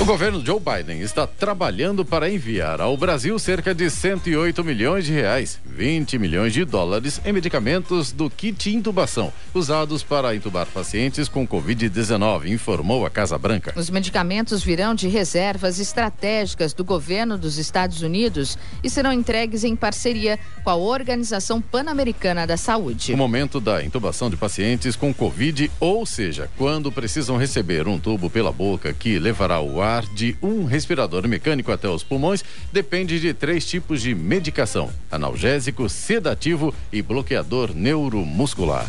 O 0.00 0.04
governo 0.06 0.42
Joe 0.42 0.58
Biden 0.58 1.02
está 1.02 1.26
trabalhando 1.26 2.06
para 2.06 2.30
enviar 2.30 2.80
ao 2.80 2.96
Brasil 2.96 3.38
cerca 3.38 3.74
de 3.74 3.90
108 3.90 4.64
milhões 4.64 5.04
de 5.04 5.12
reais, 5.12 5.60
20 5.62 6.18
milhões 6.18 6.54
de 6.54 6.64
dólares 6.64 7.20
em 7.22 7.34
medicamentos 7.34 8.10
do 8.10 8.30
kit 8.30 8.74
intubação, 8.74 9.30
usados 9.52 10.02
para 10.02 10.34
intubar 10.34 10.66
pacientes 10.68 11.28
com 11.28 11.46
Covid-19, 11.46 12.46
informou 12.46 13.04
a 13.04 13.10
Casa 13.10 13.36
Branca. 13.36 13.74
Os 13.76 13.90
medicamentos 13.90 14.64
virão 14.64 14.94
de 14.94 15.06
reservas 15.06 15.78
estratégicas 15.78 16.72
do 16.72 16.82
governo 16.82 17.36
dos 17.36 17.58
Estados 17.58 18.00
Unidos 18.00 18.56
e 18.82 18.88
serão 18.88 19.12
entregues 19.12 19.64
em 19.64 19.76
parceria 19.76 20.38
com 20.64 20.70
a 20.70 20.76
Organização 20.76 21.60
Pan-Americana 21.60 22.46
da 22.46 22.56
Saúde. 22.56 23.12
O 23.12 23.18
momento 23.18 23.60
da 23.60 23.84
intubação 23.84 24.30
de 24.30 24.36
pacientes 24.38 24.96
com 24.96 25.12
Covid, 25.12 25.70
ou 25.78 26.06
seja, 26.06 26.48
quando 26.56 26.90
precisam 26.90 27.36
receber 27.36 27.86
um 27.86 27.98
tubo 27.98 28.30
pela 28.30 28.50
boca 28.50 28.94
que 28.94 29.18
levará 29.18 29.60
o 29.60 29.82
ar 29.82 29.89
ar 29.96 30.04
de 30.06 30.36
um 30.42 30.64
respirador 30.64 31.26
mecânico 31.26 31.72
até 31.72 31.88
os 31.88 32.02
pulmões 32.02 32.44
depende 32.72 33.20
de 33.20 33.34
três 33.34 33.66
tipos 33.66 34.02
de 34.02 34.14
medicação: 34.14 34.90
analgésico, 35.10 35.88
sedativo 35.88 36.74
e 36.92 37.02
bloqueador 37.02 37.74
neuromuscular. 37.74 38.86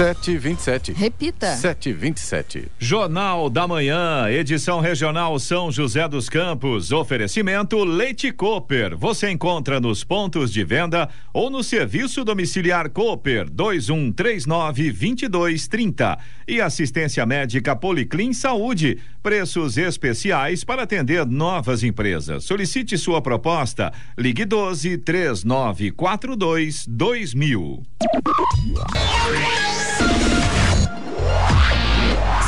727. 0.00 0.92
Repita. 0.94 1.54
727. 1.56 2.68
Jornal 2.78 3.50
da 3.50 3.68
Manhã, 3.68 4.30
edição 4.30 4.80
regional 4.80 5.38
São 5.38 5.70
José 5.70 6.08
dos 6.08 6.26
Campos. 6.26 6.90
Oferecimento 6.90 7.84
Leite 7.84 8.32
Cooper. 8.32 8.96
Você 8.96 9.30
encontra 9.30 9.78
nos 9.78 10.02
pontos 10.02 10.50
de 10.50 10.64
venda 10.64 11.06
ou 11.34 11.50
no 11.50 11.62
serviço 11.62 12.24
domiciliar 12.24 12.88
Cooper 12.88 13.50
2139 13.50 14.90
2230. 14.90 16.18
E 16.48 16.62
assistência 16.62 17.26
médica 17.26 17.76
Policlin 17.76 18.32
Saúde. 18.32 18.98
Preços 19.22 19.76
especiais 19.76 20.64
para 20.64 20.84
atender 20.84 21.26
novas 21.26 21.82
empresas. 21.82 22.44
Solicite 22.44 22.96
sua 22.96 23.20
proposta. 23.20 23.92
Ligue 24.16 24.46
12 24.46 24.96
3942 24.98 26.86
2000. 26.86 27.82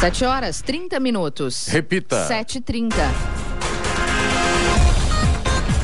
Sete 0.01 0.25
horas, 0.25 0.63
30 0.63 0.99
minutos. 0.99 1.67
Repita. 1.67 2.27
Sete 2.27 2.59
e 2.59 2.61
trinta. 2.61 3.42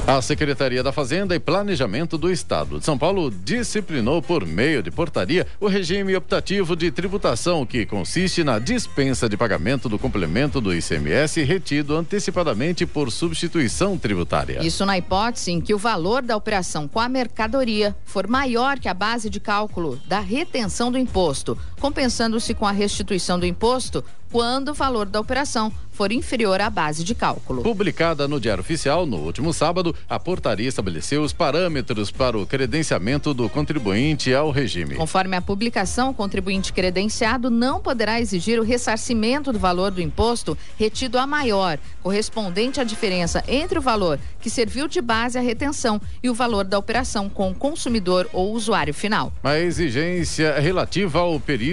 A 0.08 0.22
Secretaria 0.22 0.82
da 0.82 0.90
Fazenda 0.90 1.34
e 1.34 1.38
Planejamento 1.38 2.16
do 2.16 2.32
Estado 2.32 2.78
de 2.78 2.84
São 2.86 2.96
Paulo 2.96 3.30
disciplinou 3.30 4.22
por 4.22 4.46
meio 4.46 4.82
de 4.82 4.90
portaria 4.90 5.46
o 5.60 5.66
regime 5.66 6.16
optativo 6.16 6.74
de 6.74 6.90
tributação 6.90 7.66
que 7.66 7.84
consiste 7.84 8.42
na 8.42 8.58
dispensa 8.58 9.28
de 9.28 9.36
pagamento 9.36 9.86
do 9.86 9.98
complemento 9.98 10.62
do 10.62 10.74
ICMS 10.74 11.42
retido 11.42 11.94
antecipadamente 11.94 12.86
por 12.86 13.12
substituição 13.12 13.98
tributária. 13.98 14.64
Isso 14.64 14.86
na 14.86 14.96
hipótese 14.96 15.52
em 15.52 15.60
que 15.60 15.74
o 15.74 15.78
valor 15.78 16.22
da 16.22 16.38
operação 16.38 16.88
com 16.88 17.00
a 17.00 17.06
mercadoria 17.06 17.94
for 18.06 18.26
maior 18.26 18.78
que 18.78 18.88
a 18.88 18.94
base 18.94 19.28
de 19.28 19.38
cálculo 19.38 20.00
da 20.06 20.20
retenção 20.20 20.90
do 20.90 20.96
imposto, 20.96 21.58
compensando-se 21.78 22.54
com 22.54 22.66
a 22.66 22.72
restituição 22.72 23.38
do 23.38 23.46
imposto 23.46 24.04
quando 24.30 24.70
o 24.70 24.74
valor 24.74 25.06
da 25.06 25.20
operação 25.20 25.72
for 25.90 26.12
inferior 26.12 26.60
à 26.60 26.70
base 26.70 27.02
de 27.02 27.12
cálculo. 27.12 27.62
Publicada 27.62 28.28
no 28.28 28.38
Diário 28.38 28.60
Oficial 28.60 29.04
no 29.04 29.16
último 29.16 29.52
sábado, 29.52 29.92
a 30.08 30.18
portaria 30.20 30.68
estabeleceu 30.68 31.22
os 31.22 31.32
parâmetros 31.32 32.12
para 32.12 32.38
o 32.38 32.46
credenciamento 32.46 33.34
do 33.34 33.48
contribuinte 33.48 34.32
ao 34.32 34.52
regime. 34.52 34.94
Conforme 34.94 35.34
a 35.34 35.42
publicação, 35.42 36.10
o 36.10 36.14
contribuinte 36.14 36.72
credenciado 36.72 37.50
não 37.50 37.80
poderá 37.80 38.20
exigir 38.20 38.60
o 38.60 38.62
ressarcimento 38.62 39.52
do 39.52 39.58
valor 39.58 39.90
do 39.90 40.00
imposto 40.00 40.56
retido 40.78 41.18
a 41.18 41.26
maior, 41.26 41.78
correspondente 42.00 42.80
à 42.80 42.84
diferença 42.84 43.42
entre 43.48 43.78
o 43.78 43.82
valor 43.82 44.20
que 44.40 44.50
serviu 44.50 44.86
de 44.86 45.00
base 45.00 45.36
à 45.36 45.40
retenção 45.40 46.00
e 46.22 46.30
o 46.30 46.34
valor 46.34 46.64
da 46.64 46.78
operação 46.78 47.28
com 47.28 47.50
o 47.50 47.54
consumidor 47.54 48.28
ou 48.32 48.52
usuário 48.52 48.94
final. 48.94 49.32
A 49.42 49.58
exigência 49.58 50.48
é 50.48 50.60
relativa 50.60 51.18
ao 51.18 51.40
período 51.40 51.67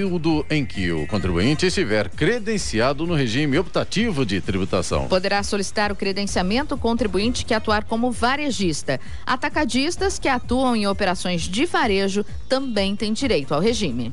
em 0.50 0.66
que 0.66 0.92
o 0.92 1.08
contribuinte 1.08 1.66
estiver 1.66 2.10
credenciado 2.10 3.08
no 3.08 3.14
regime 3.14 3.58
optativo 3.58 4.26
de 4.26 4.42
tributação. 4.42 5.08
Poderá 5.08 5.42
solicitar 5.42 5.92
o 5.92 5.96
credenciamento 5.96 6.78
contribuinte 6.78 7.46
que 7.46 7.54
atuar 7.54 7.86
como 7.86 8.12
varejista. 8.12 9.00
Atacadistas 9.26 10.20
que 10.20 10.28
atuam 10.28 10.76
em 10.76 10.88
operações 10.88 11.44
de 11.44 11.66
varejo 11.66 12.26
também 12.50 12.96
têm 12.96 13.14
direito 13.14 13.54
ao 13.54 13.62
regime. 13.62 14.12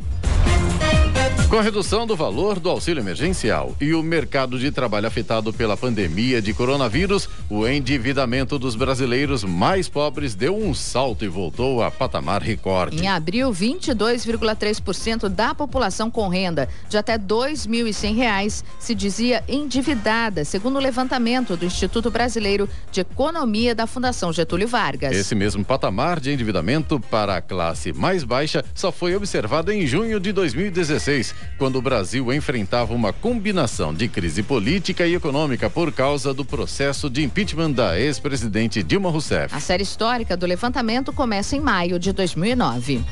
Com 1.52 1.58
a 1.58 1.62
redução 1.62 2.06
do 2.06 2.16
valor 2.16 2.58
do 2.58 2.70
auxílio 2.70 3.02
emergencial 3.02 3.76
e 3.78 3.92
o 3.92 4.02
mercado 4.02 4.58
de 4.58 4.70
trabalho 4.70 5.06
afetado 5.06 5.52
pela 5.52 5.76
pandemia 5.76 6.40
de 6.40 6.54
coronavírus, 6.54 7.28
o 7.50 7.68
endividamento 7.68 8.58
dos 8.58 8.74
brasileiros 8.74 9.44
mais 9.44 9.86
pobres 9.86 10.34
deu 10.34 10.56
um 10.56 10.72
salto 10.72 11.26
e 11.26 11.28
voltou 11.28 11.82
a 11.82 11.90
patamar 11.90 12.40
recorde. 12.40 13.02
Em 13.02 13.06
abril, 13.06 13.50
22,3% 13.50 15.28
da 15.28 15.54
população 15.54 16.10
com 16.10 16.26
renda 16.26 16.70
de 16.88 16.96
até 16.96 17.16
R$ 17.16 17.18
2.100 17.18 18.64
se 18.78 18.94
dizia 18.94 19.44
endividada, 19.46 20.46
segundo 20.46 20.76
o 20.76 20.80
levantamento 20.80 21.54
do 21.54 21.66
Instituto 21.66 22.10
Brasileiro 22.10 22.66
de 22.90 23.02
Economia 23.02 23.74
da 23.74 23.86
Fundação 23.86 24.32
Getúlio 24.32 24.66
Vargas. 24.66 25.14
Esse 25.14 25.34
mesmo 25.34 25.62
patamar 25.62 26.18
de 26.18 26.32
endividamento 26.32 26.98
para 26.98 27.36
a 27.36 27.42
classe 27.42 27.92
mais 27.92 28.24
baixa 28.24 28.64
só 28.74 28.90
foi 28.90 29.14
observado 29.14 29.70
em 29.70 29.86
junho 29.86 30.18
de 30.18 30.32
2016 30.72 31.34
quando 31.58 31.76
o 31.76 31.82
Brasil 31.82 32.32
enfrentava 32.32 32.92
uma 32.94 33.12
combinação 33.12 33.94
de 33.94 34.08
crise 34.08 34.42
política 34.42 35.06
e 35.06 35.14
econômica 35.14 35.70
por 35.70 35.92
causa 35.92 36.34
do 36.34 36.44
processo 36.44 37.08
de 37.08 37.22
impeachment 37.22 37.72
da 37.72 37.98
ex-presidente 37.98 38.82
Dilma 38.82 39.10
Rousseff. 39.10 39.54
A 39.54 39.60
série 39.60 39.82
histórica 39.82 40.36
do 40.36 40.46
levantamento 40.46 41.12
começa 41.12 41.54
em 41.54 41.60
maio 41.60 41.98
de 41.98 42.12
2009. 42.12 43.04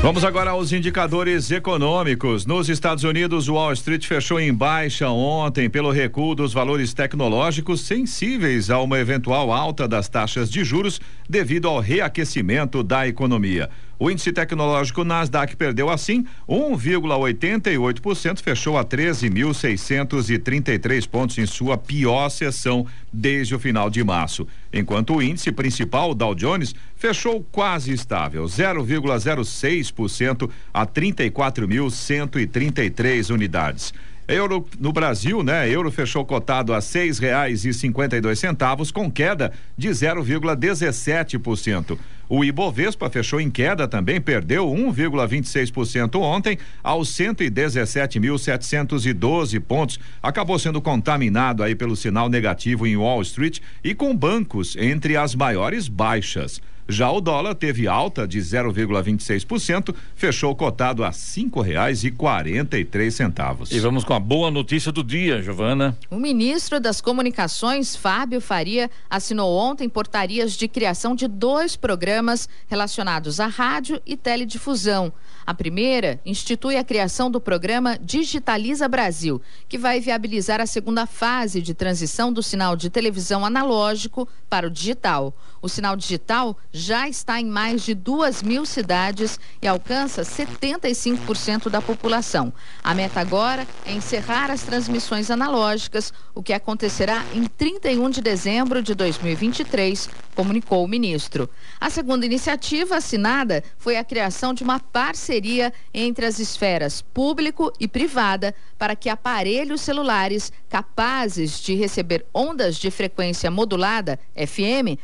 Vamos 0.00 0.24
agora 0.24 0.52
aos 0.52 0.70
indicadores 0.72 1.50
econômicos. 1.50 2.46
Nos 2.46 2.68
Estados 2.68 3.02
Unidos, 3.02 3.48
o 3.48 3.54
Wall 3.54 3.72
Street 3.72 4.06
fechou 4.06 4.38
em 4.38 4.54
baixa 4.54 5.08
ontem 5.10 5.68
pelo 5.68 5.90
recuo 5.90 6.36
dos 6.36 6.52
valores 6.52 6.94
tecnológicos 6.94 7.80
sensíveis 7.80 8.70
a 8.70 8.80
uma 8.80 9.00
eventual 9.00 9.52
alta 9.52 9.88
das 9.88 10.08
taxas 10.08 10.48
de 10.48 10.62
juros 10.62 11.00
devido 11.28 11.66
ao 11.66 11.80
reaquecimento 11.80 12.84
da 12.84 13.08
economia. 13.08 13.68
O 14.00 14.08
índice 14.10 14.32
tecnológico 14.32 15.02
Nasdaq 15.02 15.56
perdeu 15.56 15.90
assim 15.90 16.24
1,88%, 16.48 18.40
fechou 18.40 18.78
a 18.78 18.84
13.633 18.84 21.08
pontos 21.08 21.36
em 21.36 21.46
sua 21.46 21.76
pior 21.76 22.28
sessão 22.28 22.86
desde 23.12 23.56
o 23.56 23.58
final 23.58 23.90
de 23.90 24.04
março, 24.04 24.46
enquanto 24.72 25.16
o 25.16 25.22
índice 25.22 25.50
principal, 25.50 26.14
Dow 26.14 26.32
Jones, 26.34 26.76
fechou 26.94 27.44
quase 27.50 27.92
estável, 27.92 28.44
0,06% 28.44 30.48
a 30.72 30.86
34.133 30.86 33.34
unidades. 33.34 33.92
Euro 34.28 34.64
no 34.78 34.92
Brasil, 34.92 35.42
né? 35.42 35.66
Euro 35.70 35.90
fechou 35.90 36.22
cotado 36.22 36.74
a 36.74 36.82
seis 36.82 37.18
reais 37.18 37.64
e 37.64 37.72
cinquenta 37.72 38.14
e 38.14 38.20
dois 38.20 38.38
centavos 38.38 38.90
com 38.90 39.10
queda 39.10 39.50
de 39.76 39.88
0,17%. 39.88 41.98
O 42.28 42.44
Ibovespa 42.44 43.08
fechou 43.08 43.40
em 43.40 43.50
queda 43.50 43.88
também, 43.88 44.20
perdeu 44.20 44.66
1,26% 44.66 46.20
ontem 46.20 46.58
aos 46.82 47.08
117.712 47.08 49.58
pontos. 49.60 49.98
Acabou 50.22 50.58
sendo 50.58 50.82
contaminado 50.82 51.62
aí 51.62 51.74
pelo 51.74 51.96
sinal 51.96 52.28
negativo 52.28 52.86
em 52.86 52.98
Wall 52.98 53.22
Street 53.22 53.60
e 53.82 53.94
com 53.94 54.14
bancos 54.14 54.76
entre 54.76 55.16
as 55.16 55.34
maiores 55.34 55.88
baixas. 55.88 56.60
Já 56.90 57.10
o 57.10 57.20
dólar 57.20 57.54
teve 57.54 57.86
alta 57.86 58.26
de 58.26 58.38
0,26%, 58.38 59.94
fechou 60.14 60.56
cotado 60.56 61.04
a 61.04 61.12
cinco 61.12 61.60
reais 61.60 62.02
e 62.02 62.10
quarenta 62.10 62.78
e 62.78 62.84
três 62.84 63.14
centavos. 63.14 63.70
E 63.70 63.78
vamos 63.78 64.04
com 64.04 64.14
a 64.14 64.18
boa 64.18 64.50
notícia 64.50 64.90
do 64.90 65.04
dia, 65.04 65.42
Giovana. 65.42 65.94
O 66.10 66.16
ministro 66.16 66.80
das 66.80 67.02
Comunicações, 67.02 67.94
Fábio 67.94 68.40
Faria, 68.40 68.90
assinou 69.10 69.54
ontem 69.54 69.86
portarias 69.86 70.56
de 70.56 70.66
criação 70.66 71.14
de 71.14 71.28
dois 71.28 71.76
programas 71.76 72.48
relacionados 72.68 73.38
à 73.38 73.48
rádio 73.48 74.00
e 74.06 74.16
teledifusão. 74.16 75.12
A 75.46 75.52
primeira 75.52 76.18
institui 76.24 76.76
a 76.76 76.84
criação 76.84 77.30
do 77.30 77.40
programa 77.40 77.98
Digitaliza 77.98 78.88
Brasil, 78.88 79.42
que 79.68 79.76
vai 79.76 80.00
viabilizar 80.00 80.58
a 80.58 80.66
segunda 80.66 81.06
fase 81.06 81.60
de 81.60 81.74
transição 81.74 82.32
do 82.32 82.42
sinal 82.42 82.76
de 82.76 82.88
televisão 82.88 83.44
analógico 83.44 84.26
para 84.48 84.66
o 84.66 84.70
digital. 84.70 85.34
O 85.60 85.68
sinal 85.68 85.96
digital 85.96 86.56
já 86.72 87.08
está 87.08 87.40
em 87.40 87.46
mais 87.46 87.82
de 87.82 87.94
duas 87.94 88.42
mil 88.42 88.64
cidades 88.64 89.40
e 89.60 89.66
alcança 89.66 90.22
75% 90.22 91.68
da 91.68 91.82
população. 91.82 92.52
A 92.82 92.94
meta 92.94 93.20
agora 93.20 93.66
é 93.84 93.92
encerrar 93.92 94.50
as 94.50 94.62
transmissões 94.62 95.30
analógicas, 95.30 96.12
o 96.34 96.42
que 96.42 96.52
acontecerá 96.52 97.24
em 97.34 97.44
31 97.44 98.10
de 98.10 98.20
dezembro 98.20 98.82
de 98.82 98.94
2023, 98.94 100.08
comunicou 100.34 100.84
o 100.84 100.88
ministro. 100.88 101.50
A 101.80 101.90
segunda 101.90 102.24
iniciativa 102.24 102.96
assinada 102.96 103.64
foi 103.76 103.96
a 103.96 104.04
criação 104.04 104.54
de 104.54 104.62
uma 104.62 104.78
parceria 104.78 105.72
entre 105.92 106.24
as 106.24 106.38
esferas 106.38 107.02
público 107.02 107.72
e 107.80 107.88
privada 107.88 108.54
para 108.78 108.94
que 108.94 109.08
aparelhos 109.08 109.80
celulares 109.80 110.52
capazes 110.68 111.60
de 111.60 111.74
receber 111.74 112.24
ondas 112.32 112.76
de 112.76 112.90
frequência 112.90 113.50
modulada, 113.50 114.20
FM, 114.36 114.96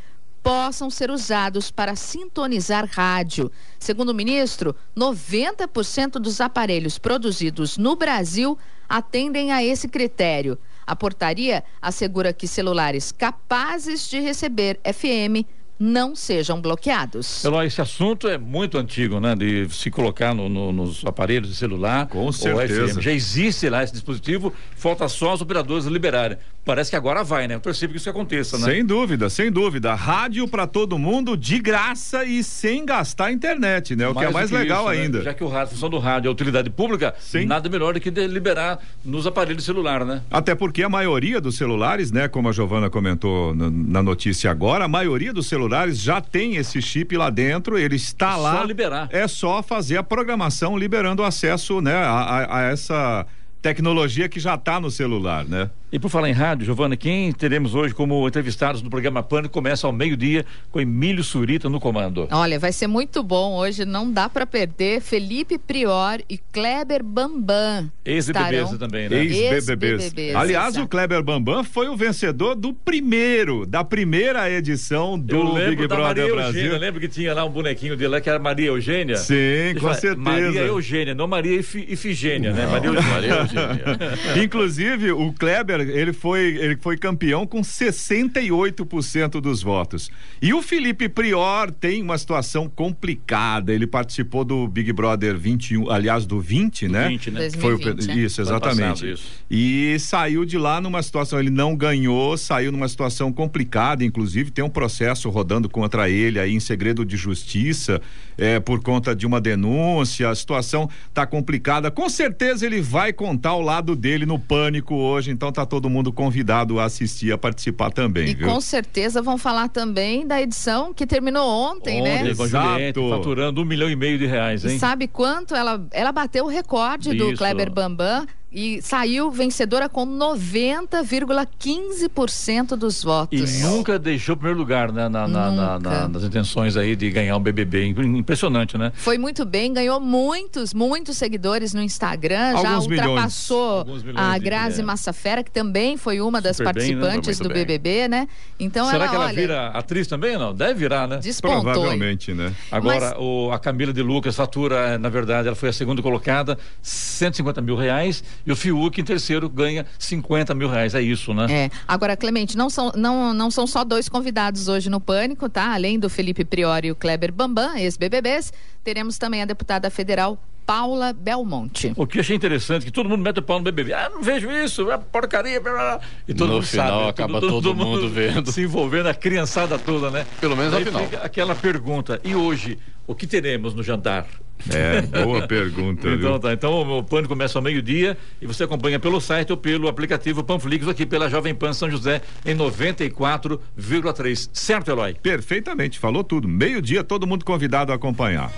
possam 0.44 0.90
ser 0.90 1.10
usados 1.10 1.70
para 1.70 1.96
sintonizar 1.96 2.86
rádio. 2.86 3.50
Segundo 3.78 4.10
o 4.10 4.14
ministro, 4.14 4.76
90% 4.94 6.18
dos 6.20 6.38
aparelhos 6.38 6.98
produzidos 6.98 7.78
no 7.78 7.96
Brasil 7.96 8.58
atendem 8.86 9.50
a 9.52 9.64
esse 9.64 9.88
critério. 9.88 10.58
A 10.86 10.94
portaria 10.94 11.64
assegura 11.80 12.30
que 12.30 12.46
celulares 12.46 13.10
capazes 13.10 14.06
de 14.06 14.20
receber 14.20 14.78
FM 14.84 15.48
não 15.78 16.14
sejam 16.14 16.60
bloqueados. 16.60 17.44
Eloy, 17.44 17.66
esse 17.66 17.80
assunto 17.80 18.28
é 18.28 18.38
muito 18.38 18.78
antigo, 18.78 19.18
né? 19.18 19.34
De 19.34 19.68
se 19.70 19.90
colocar 19.90 20.34
no, 20.34 20.48
no, 20.48 20.72
nos 20.72 21.04
aparelhos 21.04 21.48
de 21.48 21.56
celular. 21.56 22.06
Com 22.06 22.30
certeza. 22.30 23.00
Já 23.00 23.12
existe 23.12 23.68
lá 23.68 23.82
esse 23.82 23.92
dispositivo, 23.92 24.52
falta 24.76 25.08
só 25.08 25.34
os 25.34 25.40
operadores 25.40 25.86
liberarem. 25.86 26.38
Parece 26.64 26.90
que 26.90 26.96
agora 26.96 27.22
vai, 27.22 27.46
né? 27.46 27.56
Eu 27.56 27.60
torcer 27.60 27.88
que 27.90 27.96
isso 27.96 28.08
aconteça, 28.08 28.56
né? 28.56 28.64
Sem 28.64 28.84
dúvida, 28.84 29.28
sem 29.28 29.52
dúvida. 29.52 29.94
Rádio 29.94 30.48
para 30.48 30.66
todo 30.66 30.98
mundo 30.98 31.36
de 31.36 31.58
graça 31.58 32.24
e 32.24 32.42
sem 32.42 32.86
gastar 32.86 33.30
internet, 33.32 33.94
né? 33.94 34.08
O 34.08 34.14
mais 34.14 34.26
que 34.26 34.30
é 34.30 34.32
mais 34.32 34.50
que 34.50 34.56
legal 34.56 34.84
isso, 34.84 34.94
né? 34.94 35.02
ainda. 35.02 35.18
Né? 35.18 35.24
Já 35.24 35.34
que 35.34 35.44
o 35.44 35.48
rádio, 35.48 35.64
a 35.64 35.74
função 35.74 35.90
do 35.90 35.98
rádio 35.98 36.28
é 36.28 36.30
utilidade 36.30 36.70
pública, 36.70 37.14
Sim. 37.18 37.44
nada 37.44 37.68
melhor 37.68 37.94
do 37.94 38.00
que 38.00 38.10
liberar 38.10 38.78
nos 39.04 39.26
aparelhos 39.26 39.64
celular, 39.64 40.04
né? 40.04 40.22
Até 40.30 40.54
porque 40.54 40.82
a 40.82 40.88
maioria 40.88 41.40
dos 41.40 41.56
celulares, 41.56 42.12
né? 42.12 42.28
Como 42.28 42.48
a 42.48 42.52
Giovana 42.52 42.88
comentou 42.88 43.54
na 43.54 44.02
notícia 44.02 44.50
agora, 44.50 44.84
a 44.84 44.88
maioria 44.88 45.32
dos 45.32 45.46
celulares 45.46 45.98
já 45.98 46.20
tem 46.20 46.56
esse 46.56 46.80
chip 46.80 47.16
lá 47.16 47.30
dentro, 47.30 47.78
ele 47.78 47.96
está 47.96 48.36
lá. 48.36 48.58
Só 48.58 48.64
liberar. 48.64 49.08
É 49.10 49.26
só 49.26 49.62
fazer 49.62 49.96
a 49.96 50.02
programação 50.02 50.76
liberando 50.76 51.22
acesso, 51.22 51.80
né, 51.80 51.94
a, 51.94 52.10
a, 52.10 52.58
a 52.58 52.62
essa 52.62 53.26
tecnologia 53.64 54.28
que 54.28 54.38
já 54.38 54.54
está 54.56 54.78
no 54.78 54.90
celular, 54.90 55.46
né? 55.46 55.70
E 55.94 55.98
por 56.00 56.08
falar 56.08 56.28
em 56.28 56.32
rádio, 56.32 56.66
Giovana, 56.66 56.96
quem 56.96 57.30
teremos 57.30 57.72
hoje 57.72 57.94
como 57.94 58.26
entrevistados 58.26 58.82
no 58.82 58.90
programa 58.90 59.22
Pânico 59.22 59.54
começa 59.54 59.86
ao 59.86 59.92
meio-dia 59.92 60.44
com 60.72 60.80
Emílio 60.80 61.22
Surita 61.22 61.68
no 61.68 61.78
comando. 61.78 62.26
Olha, 62.32 62.58
vai 62.58 62.72
ser 62.72 62.88
muito 62.88 63.22
bom 63.22 63.54
hoje, 63.54 63.84
não 63.84 64.10
dá 64.10 64.28
para 64.28 64.44
perder. 64.44 65.00
Felipe 65.00 65.56
Prior 65.56 66.20
e 66.28 66.36
Kleber 66.36 67.04
Bambam. 67.04 67.88
Ex-BBBs 68.04 68.76
também, 68.76 69.08
né? 69.08 69.24
Ex-BBBs. 69.24 70.34
Aliás, 70.34 70.76
o 70.76 70.88
Kleber 70.88 71.22
Bambam 71.22 71.62
foi 71.62 71.86
o 71.86 71.96
vencedor 71.96 72.56
do 72.56 72.74
primeiro, 72.74 73.64
da 73.64 73.84
primeira 73.84 74.50
edição 74.50 75.16
do 75.16 75.54
Big 75.54 75.86
Brother 75.86 75.98
Maria 76.00 76.34
Brasil. 76.34 76.60
Eugênia, 76.60 76.78
lembra 76.78 77.00
que 77.02 77.08
tinha 77.08 77.32
lá 77.32 77.44
um 77.44 77.50
bonequinho 77.50 77.96
dele 77.96 78.08
lá 78.08 78.20
que 78.20 78.28
era 78.28 78.40
Maria 78.40 78.66
Eugênia? 78.66 79.16
Sim, 79.16 79.76
com 79.80 79.94
certeza. 79.94 80.16
Maria 80.16 80.62
Eugênia, 80.62 81.14
não 81.14 81.28
Maria 81.28 81.56
Ifigênia, 81.56 82.52
né? 82.52 82.66
Maria 82.66 82.90
Eugênia. 82.90 84.42
Inclusive, 84.42 85.12
o 85.12 85.32
Kleber 85.32 85.83
ele 85.90 86.12
foi, 86.12 86.56
ele 86.56 86.76
foi 86.76 86.96
campeão 86.96 87.46
com 87.46 87.60
68% 87.60 89.40
dos 89.40 89.62
votos. 89.62 90.10
E 90.40 90.52
o 90.52 90.62
Felipe 90.62 91.08
Prior 91.08 91.70
tem 91.70 92.02
uma 92.02 92.18
situação 92.18 92.68
complicada. 92.68 93.72
Ele 93.72 93.86
participou 93.86 94.44
do 94.44 94.66
Big 94.68 94.92
Brother 94.92 95.36
21, 95.36 95.90
aliás, 95.90 96.26
do 96.26 96.40
20, 96.40 96.86
do 96.86 96.92
né? 96.92 97.08
20, 97.08 97.30
né? 97.30 97.40
2020, 97.40 97.60
foi 97.60 97.74
o, 97.74 97.96
né? 97.96 98.14
Isso, 98.24 98.40
exatamente. 98.40 98.88
Passado, 98.88 99.08
isso. 99.08 99.24
E 99.50 99.98
saiu 99.98 100.44
de 100.44 100.58
lá 100.58 100.80
numa 100.80 101.02
situação, 101.02 101.38
ele 101.38 101.50
não 101.50 101.76
ganhou, 101.76 102.36
saiu 102.36 102.72
numa 102.72 102.88
situação 102.88 103.32
complicada, 103.32 104.04
inclusive 104.04 104.50
tem 104.50 104.64
um 104.64 104.70
processo 104.70 105.28
rodando 105.30 105.68
contra 105.68 106.08
ele 106.08 106.38
aí 106.38 106.54
em 106.54 106.60
segredo 106.60 107.04
de 107.04 107.16
justiça, 107.16 108.00
é, 108.36 108.58
por 108.60 108.82
conta 108.82 109.14
de 109.14 109.26
uma 109.26 109.40
denúncia. 109.40 110.28
A 110.28 110.34
situação 110.34 110.88
tá 111.12 111.26
complicada. 111.26 111.90
Com 111.90 112.08
certeza 112.08 112.66
ele 112.66 112.80
vai 112.80 113.12
contar 113.12 113.54
o 113.54 113.60
lado 113.60 113.94
dele 113.96 114.26
no 114.26 114.38
pânico 114.38 114.94
hoje, 114.94 115.30
então 115.30 115.50
tá 115.52 115.63
todo 115.66 115.88
mundo 115.88 116.12
convidado 116.12 116.78
a 116.78 116.84
assistir, 116.84 117.32
a 117.32 117.38
participar 117.38 117.90
também. 117.90 118.28
E 118.28 118.34
viu? 118.34 118.48
com 118.48 118.60
certeza 118.60 119.20
vão 119.22 119.38
falar 119.38 119.68
também 119.68 120.26
da 120.26 120.40
edição 120.40 120.92
que 120.92 121.06
terminou 121.06 121.48
ontem, 121.48 122.00
ontem 122.00 122.24
né? 122.24 122.34
Com 122.34 122.46
Juliette, 122.46 123.00
faturando 123.10 123.62
um 123.62 123.64
milhão 123.64 123.90
e 123.90 123.96
meio 123.96 124.18
de 124.18 124.26
reais, 124.26 124.64
hein? 124.64 124.76
E 124.76 124.78
sabe 124.78 125.08
quanto 125.08 125.54
ela, 125.54 125.86
ela 125.92 126.12
bateu 126.12 126.44
o 126.44 126.48
recorde 126.48 127.14
Isso. 127.14 127.18
do 127.18 127.36
Kleber 127.36 127.70
Bambam 127.70 128.26
e 128.54 128.80
saiu 128.80 129.30
vencedora 129.32 129.88
com 129.88 130.06
90,15% 130.06 132.76
dos 132.76 133.02
votos. 133.02 133.60
E 133.60 133.64
nunca 133.64 133.98
deixou 133.98 134.34
o 134.34 134.36
primeiro 134.36 134.60
lugar 134.60 134.92
né, 134.92 135.08
na, 135.08 135.26
na, 135.26 135.80
na, 135.80 136.08
nas 136.08 136.22
intenções 136.22 136.76
aí 136.76 136.94
de 136.94 137.10
ganhar 137.10 137.36
um 137.36 137.40
BBB. 137.40 137.86
Impressionante, 137.86 138.78
né? 138.78 138.92
Foi 138.94 139.18
muito 139.18 139.44
bem, 139.44 139.72
ganhou 139.72 139.98
muitos, 139.98 140.72
muitos 140.72 141.16
seguidores 141.16 141.74
no 141.74 141.82
Instagram. 141.82 142.52
Alguns 142.54 142.84
já 142.84 142.88
ultrapassou 143.08 143.84
milhões. 143.86 144.14
a 144.16 144.38
Grazi 144.38 144.82
é. 144.82 144.84
Massafera, 144.84 145.42
que 145.42 145.50
também 145.50 145.96
foi 145.96 146.20
uma 146.20 146.40
das 146.40 146.58
Super 146.58 146.72
participantes 146.72 147.40
bem, 147.40 147.48
né? 147.48 147.48
do 147.48 147.54
bem. 147.54 147.66
BBB, 147.66 148.06
né? 148.06 148.28
Então 148.60 148.86
Será 148.86 148.98
ela, 148.98 149.08
que 149.08 149.16
ela 149.16 149.26
olha, 149.26 149.34
vira 149.34 149.66
atriz 149.70 150.06
também 150.06 150.34
ou 150.34 150.38
não? 150.38 150.54
Deve 150.54 150.74
virar, 150.74 151.08
né? 151.08 151.16
Despontou. 151.16 151.64
Provavelmente, 151.64 152.32
né? 152.32 152.54
Agora, 152.70 153.10
Mas... 153.10 153.18
o, 153.18 153.50
a 153.50 153.58
Camila 153.58 153.92
de 153.92 154.02
Lucas 154.02 154.36
fatura, 154.36 154.96
na 154.96 155.08
verdade, 155.08 155.48
ela 155.48 155.56
foi 155.56 155.70
a 155.70 155.72
segunda 155.72 156.00
colocada, 156.00 156.56
150 156.82 157.60
mil 157.60 157.74
reais 157.74 158.22
e 158.46 158.52
o 158.52 158.56
Fiuk, 158.56 159.00
em 159.00 159.04
terceiro, 159.04 159.48
ganha 159.48 159.86
50 159.98 160.54
mil 160.54 160.68
reais. 160.68 160.94
É 160.94 161.02
isso, 161.02 161.32
né? 161.32 161.46
É. 161.50 161.70
Agora, 161.86 162.16
Clemente, 162.16 162.56
não 162.56 162.68
são, 162.68 162.92
não, 162.94 163.32
não 163.32 163.50
são 163.50 163.66
só 163.66 163.84
dois 163.84 164.08
convidados 164.08 164.68
hoje 164.68 164.90
no 164.90 165.00
Pânico, 165.00 165.48
tá? 165.48 165.72
Além 165.72 165.98
do 165.98 166.10
Felipe 166.10 166.44
Priori 166.44 166.88
e 166.88 166.92
o 166.92 166.96
Kleber 166.96 167.32
Bambam, 167.32 167.76
ex-BBBs, 167.76 168.52
teremos 168.82 169.18
também 169.18 169.42
a 169.42 169.44
deputada 169.44 169.90
federal 169.90 170.38
Paula 170.66 171.12
Belmonte. 171.12 171.92
O 171.96 172.06
que 172.06 172.20
achei 172.20 172.34
interessante 172.34 172.86
que 172.86 172.90
todo 172.90 173.08
mundo 173.08 173.22
mete 173.22 173.38
o 173.38 173.42
pau 173.42 173.58
no 173.58 173.64
BBB. 173.64 173.92
Ah, 173.92 174.10
não 174.12 174.22
vejo 174.22 174.50
isso, 174.50 174.90
é 174.90 174.96
porcaria. 174.96 175.60
Blá, 175.60 175.72
blá. 175.72 176.00
E 176.26 176.32
todo 176.32 176.48
no 176.48 176.54
mundo 176.54 176.66
final 176.66 176.98
sabe, 177.00 177.10
acaba 177.10 177.40
todo, 177.40 177.50
todo, 177.50 177.62
todo 177.62 177.74
mundo, 177.74 178.02
mundo, 178.02 178.08
vendo. 178.10 178.50
Se 178.52 178.62
envolvendo, 178.62 179.08
a 179.08 179.14
criançada 179.14 179.78
toda, 179.78 180.10
né? 180.10 180.26
Pelo 180.40 180.56
menos 180.56 180.72
Aí 180.74 180.84
no 180.84 180.90
final. 180.90 181.22
aquela 181.22 181.54
pergunta, 181.54 182.20
e 182.24 182.34
hoje, 182.34 182.78
o 183.06 183.14
que 183.14 183.26
teremos 183.26 183.74
no 183.74 183.82
jantar? 183.82 184.26
É, 184.70 185.02
boa 185.02 185.42
pergunta. 185.48 186.08
então 186.08 186.38
tá. 186.38 186.52
Então 186.52 186.98
o 186.98 187.02
plano 187.02 187.28
começa 187.28 187.58
ao 187.58 187.62
meio-dia 187.62 188.16
e 188.40 188.46
você 188.46 188.64
acompanha 188.64 188.98
pelo 189.00 189.20
site 189.20 189.50
ou 189.50 189.56
pelo 189.56 189.88
aplicativo 189.88 190.42
Panflix 190.44 190.86
aqui 190.88 191.04
pela 191.04 191.28
Jovem 191.28 191.54
Pan 191.54 191.72
São 191.72 191.90
José 191.90 192.22
em 192.46 192.56
94,3. 192.56 194.48
Certo, 194.52 194.90
Eloy? 194.90 195.14
Perfeitamente, 195.22 195.98
falou 195.98 196.24
tudo. 196.24 196.48
Meio-dia, 196.48 197.04
todo 197.04 197.26
mundo 197.26 197.44
convidado 197.44 197.92
a 197.92 197.96
acompanhar. 197.96 198.50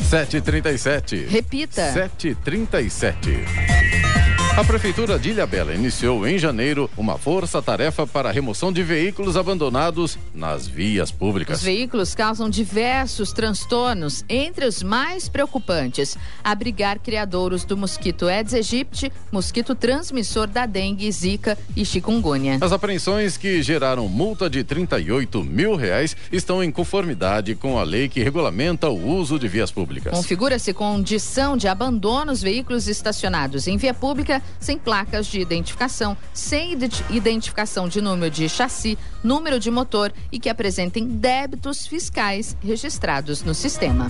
7h37. 0.00 1.26
Repita. 1.28 1.92
7h37. 1.92 4.17
A 4.58 4.64
Prefeitura 4.64 5.20
de 5.20 5.30
Ilhabela 5.30 5.72
iniciou 5.72 6.26
em 6.26 6.36
janeiro 6.36 6.90
uma 6.96 7.16
força-tarefa 7.16 8.04
para 8.08 8.28
a 8.28 8.32
remoção 8.32 8.72
de 8.72 8.82
veículos 8.82 9.36
abandonados 9.36 10.18
nas 10.34 10.66
vias 10.66 11.12
públicas. 11.12 11.58
Os 11.58 11.64
veículos 11.64 12.12
causam 12.12 12.50
diversos 12.50 13.32
transtornos, 13.32 14.24
entre 14.28 14.66
os 14.66 14.82
mais 14.82 15.28
preocupantes: 15.28 16.18
abrigar 16.42 16.98
criadouros 16.98 17.64
do 17.64 17.76
mosquito 17.76 18.26
Aedes 18.26 18.52
aegypti, 18.52 19.12
mosquito 19.30 19.76
transmissor 19.76 20.48
da 20.48 20.66
dengue, 20.66 21.12
zika 21.12 21.56
e 21.76 21.84
chikungunya. 21.84 22.58
As 22.60 22.72
apreensões 22.72 23.36
que 23.36 23.62
geraram 23.62 24.08
multa 24.08 24.50
de 24.50 24.64
38 24.64 25.44
mil 25.44 25.76
reais 25.76 26.16
estão 26.32 26.64
em 26.64 26.72
conformidade 26.72 27.54
com 27.54 27.78
a 27.78 27.84
lei 27.84 28.08
que 28.08 28.24
regulamenta 28.24 28.88
o 28.88 29.08
uso 29.08 29.38
de 29.38 29.46
vias 29.46 29.70
públicas. 29.70 30.12
Configura-se 30.12 30.74
condição 30.74 31.56
de 31.56 31.68
abandono 31.68 32.32
os 32.32 32.42
veículos 32.42 32.88
estacionados 32.88 33.68
em 33.68 33.76
via 33.76 33.94
pública 33.94 34.42
sem 34.60 34.78
placas 34.78 35.26
de 35.26 35.40
identificação, 35.40 36.16
sem 36.32 36.76
identificação 37.10 37.88
de 37.88 38.00
número 38.00 38.30
de 38.30 38.48
chassi, 38.48 38.98
número 39.22 39.58
de 39.58 39.70
motor 39.70 40.12
e 40.30 40.38
que 40.38 40.48
apresentem 40.48 41.06
débitos 41.06 41.86
fiscais 41.86 42.56
registrados 42.62 43.42
no 43.42 43.54
sistema. 43.54 44.08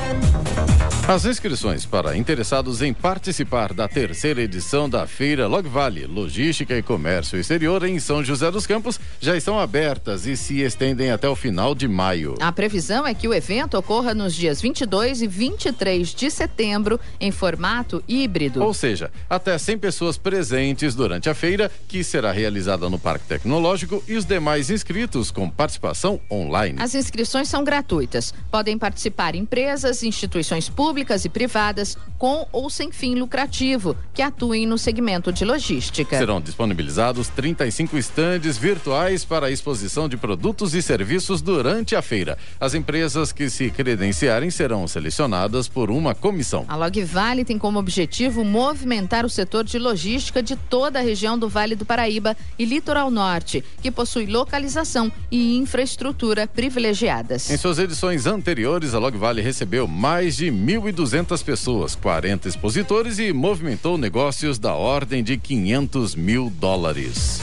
As 1.09 1.25
inscrições 1.25 1.87
para 1.87 2.15
interessados 2.19 2.83
em 2.83 2.93
participar 2.93 3.73
da 3.73 3.89
terceira 3.89 4.43
edição 4.43 4.91
da 4.91 5.07
Feira 5.07 5.47
Log 5.47 5.67
Valley 5.67 6.05
Logística 6.05 6.77
e 6.77 6.83
Comércio 6.83 7.39
Exterior 7.39 7.83
em 7.85 7.99
São 7.99 8.23
José 8.23 8.51
dos 8.51 8.67
Campos 8.67 9.01
já 9.19 9.35
estão 9.35 9.59
abertas 9.59 10.27
e 10.27 10.37
se 10.37 10.61
estendem 10.61 11.11
até 11.11 11.27
o 11.27 11.35
final 11.35 11.75
de 11.75 11.89
maio. 11.89 12.35
A 12.41 12.53
previsão 12.53 13.07
é 13.07 13.15
que 13.15 13.27
o 13.27 13.33
evento 13.33 13.79
ocorra 13.79 14.13
nos 14.13 14.35
dias 14.35 14.61
22 14.61 15.23
e 15.23 15.27
23 15.27 16.15
de 16.15 16.31
setembro 16.31 17.01
em 17.19 17.31
formato 17.31 18.05
híbrido. 18.07 18.63
Ou 18.63 18.75
seja, 18.75 19.11
até 19.31 19.57
100 19.57 19.79
pessoas 19.79 20.19
presentes 20.29 20.95
durante 20.95 21.31
a 21.31 21.35
feira, 21.35 21.71
que 21.89 22.05
será 22.05 22.31
realizada 22.31 22.91
no 22.91 22.99
Parque 22.99 23.27
Tecnológico, 23.27 24.05
e 24.07 24.15
os 24.15 24.27
demais 24.27 24.69
inscritos 24.69 24.99
inscritos 25.09 25.31
com 25.31 25.49
participação 25.49 26.21
online. 26.31 26.77
As 26.81 26.95
inscrições 26.95 27.49
são 27.49 27.65
gratuitas. 27.65 28.35
Podem 28.51 28.77
participar 28.77 29.35
empresas, 29.35 30.03
instituições 30.03 30.69
públicas 30.69 31.25
e 31.25 31.29
privadas 31.29 31.97
com 32.19 32.47
ou 32.53 32.69
sem 32.69 32.91
fim 32.91 33.15
lucrativo 33.15 33.97
que 34.13 34.21
atuem 34.21 34.67
no 34.67 34.77
segmento 34.77 35.33
de 35.33 35.45
logística. 35.45 36.19
Serão 36.19 36.41
disponibilizados 36.41 37.29
35 37.29 37.97
estandes 37.97 38.59
virtuais 38.59 39.25
para 39.25 39.47
a 39.47 39.51
exposição 39.51 40.09
de 40.09 40.17
produtos 40.17 40.75
e 40.75 40.83
serviços 40.83 41.41
durante 41.41 41.95
a 41.95 42.03
feira. 42.03 42.37
As 42.61 42.75
empresas 42.75 43.33
que 43.33 43.49
se 43.49 43.71
credenciarem 43.71 44.51
serão 44.51 44.87
selecionadas 44.87 45.69
por 45.69 45.91
uma 45.91 46.15
comissão. 46.15 46.65
A 46.69 46.77
Log 46.77 47.03
Vale 47.05 47.45
tem 47.45 47.59
como 47.59 47.79
objetivo 47.79 48.45
movimentar 48.45 49.25
o 49.25 49.31
setor 49.31 49.65
de 49.65 49.79
logística 49.79 50.08
de 50.17 50.57
toda 50.57 50.99
a 50.99 51.03
região 51.03 51.39
do 51.39 51.49
Vale 51.49 51.75
do 51.75 51.85
Paraíba 51.85 52.37
e 52.59 52.65
Litoral 52.65 53.11
Norte, 53.11 53.63
que 53.83 53.91
possui 53.91 54.27
localização 54.27 55.13
e 55.31 55.57
infraestrutura 55.59 56.47
privilegiadas. 56.47 57.51
Em 57.51 57.57
suas 57.57 57.79
edições 57.79 58.27
anteriores, 58.27 58.95
a 58.95 58.99
Log 58.99 59.17
Vale 59.19 59.43
recebeu 59.43 59.87
mais 59.87 60.37
de 60.37 60.47
1.200 60.47 61.45
pessoas, 61.45 61.95
40 61.95 62.49
expositores 62.49 63.19
e 63.19 63.33
movimentou 63.33 63.99
negócios 63.99 64.59
da 64.59 64.75
ordem 64.75 65.23
de 65.23 65.37
500 65.37 66.15
mil 66.15 66.51
dólares. 66.51 67.41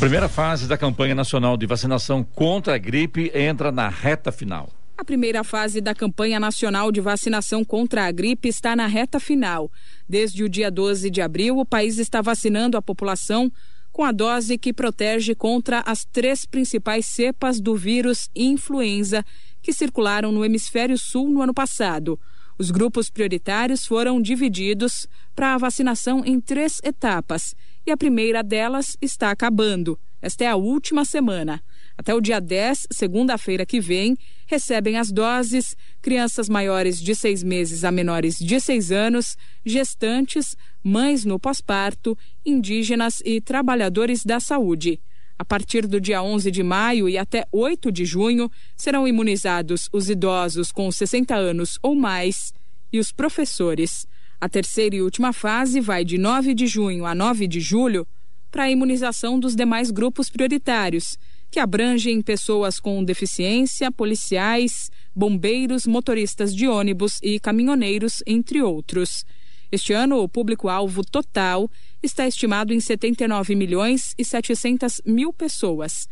Primeira 0.00 0.28
fase 0.28 0.66
da 0.68 0.78
campanha 0.78 1.14
nacional 1.14 1.56
de 1.56 1.66
vacinação 1.66 2.22
contra 2.22 2.76
a 2.76 2.78
gripe 2.78 3.30
entra 3.34 3.72
na 3.72 3.88
reta 3.88 4.30
final. 4.30 4.70
A 4.96 5.04
primeira 5.04 5.44
fase 5.44 5.80
da 5.80 5.94
campanha 5.94 6.40
nacional 6.40 6.90
de 6.90 7.00
vacinação 7.00 7.64
contra 7.64 8.04
a 8.04 8.10
gripe 8.10 8.48
está 8.48 8.74
na 8.74 8.88
reta 8.88 9.20
final. 9.20 9.70
Desde 10.08 10.42
o 10.42 10.48
dia 10.48 10.70
12 10.70 11.10
de 11.10 11.20
abril, 11.20 11.58
o 11.58 11.66
país 11.66 11.98
está 11.98 12.22
vacinando 12.22 12.76
a 12.76 12.82
população 12.82 13.52
com 13.92 14.04
a 14.04 14.12
dose 14.12 14.56
que 14.56 14.72
protege 14.72 15.34
contra 15.34 15.80
as 15.80 16.04
três 16.04 16.46
principais 16.46 17.04
cepas 17.04 17.60
do 17.60 17.74
vírus 17.74 18.30
influenza 18.34 19.24
que 19.60 19.72
circularam 19.72 20.32
no 20.32 20.44
hemisfério 20.44 20.96
sul 20.96 21.28
no 21.28 21.42
ano 21.42 21.52
passado. 21.52 22.18
Os 22.56 22.70
grupos 22.70 23.10
prioritários 23.10 23.84
foram 23.84 24.20
divididos 24.22 25.06
para 25.34 25.54
a 25.54 25.58
vacinação 25.58 26.24
em 26.24 26.40
três 26.40 26.80
etapas 26.82 27.54
e 27.86 27.90
a 27.90 27.96
primeira 27.96 28.42
delas 28.42 28.96
está 29.00 29.30
acabando. 29.30 29.98
Esta 30.22 30.44
é 30.44 30.46
a 30.48 30.56
última 30.56 31.04
semana. 31.04 31.62
Até 31.98 32.14
o 32.14 32.20
dia 32.20 32.40
10, 32.40 32.86
segunda-feira 32.92 33.66
que 33.66 33.80
vem, 33.80 34.16
recebem 34.46 34.96
as 34.96 35.10
doses 35.10 35.76
crianças 36.00 36.48
maiores 36.48 37.02
de 37.02 37.12
seis 37.12 37.42
meses 37.42 37.82
a 37.82 37.90
menores 37.90 38.36
de 38.38 38.60
seis 38.60 38.92
anos, 38.92 39.36
gestantes, 39.66 40.56
mães 40.82 41.24
no 41.24 41.40
pós-parto, 41.40 42.16
indígenas 42.46 43.20
e 43.24 43.40
trabalhadores 43.40 44.24
da 44.24 44.38
saúde. 44.38 45.00
A 45.36 45.44
partir 45.44 45.88
do 45.88 46.00
dia 46.00 46.22
11 46.22 46.52
de 46.52 46.62
maio 46.62 47.08
e 47.08 47.18
até 47.18 47.44
8 47.50 47.90
de 47.90 48.04
junho, 48.04 48.48
serão 48.76 49.06
imunizados 49.06 49.88
os 49.92 50.08
idosos 50.08 50.70
com 50.70 50.90
60 50.92 51.34
anos 51.34 51.80
ou 51.82 51.96
mais 51.96 52.52
e 52.92 53.00
os 53.00 53.10
professores. 53.10 54.06
A 54.40 54.48
terceira 54.48 54.94
e 54.94 55.02
última 55.02 55.32
fase 55.32 55.80
vai 55.80 56.04
de 56.04 56.16
9 56.16 56.54
de 56.54 56.68
junho 56.68 57.04
a 57.04 57.12
9 57.12 57.48
de 57.48 57.58
julho 57.58 58.06
para 58.52 58.64
a 58.64 58.70
imunização 58.70 59.38
dos 59.38 59.54
demais 59.54 59.90
grupos 59.90 60.30
prioritários, 60.30 61.18
que 61.50 61.58
abrangem 61.58 62.20
pessoas 62.20 62.78
com 62.78 63.02
deficiência, 63.02 63.90
policiais, 63.90 64.90
bombeiros, 65.14 65.86
motoristas 65.86 66.54
de 66.54 66.68
ônibus 66.68 67.18
e 67.22 67.40
caminhoneiros, 67.40 68.22
entre 68.26 68.62
outros. 68.62 69.24
Este 69.70 69.92
ano, 69.92 70.18
o 70.18 70.28
público-alvo 70.28 71.04
total 71.04 71.70
está 72.02 72.26
estimado 72.26 72.72
em 72.72 72.80
79 72.80 73.54
milhões 73.54 74.14
e 74.16 74.24
700 74.24 75.02
mil 75.04 75.32
pessoas. 75.32 76.08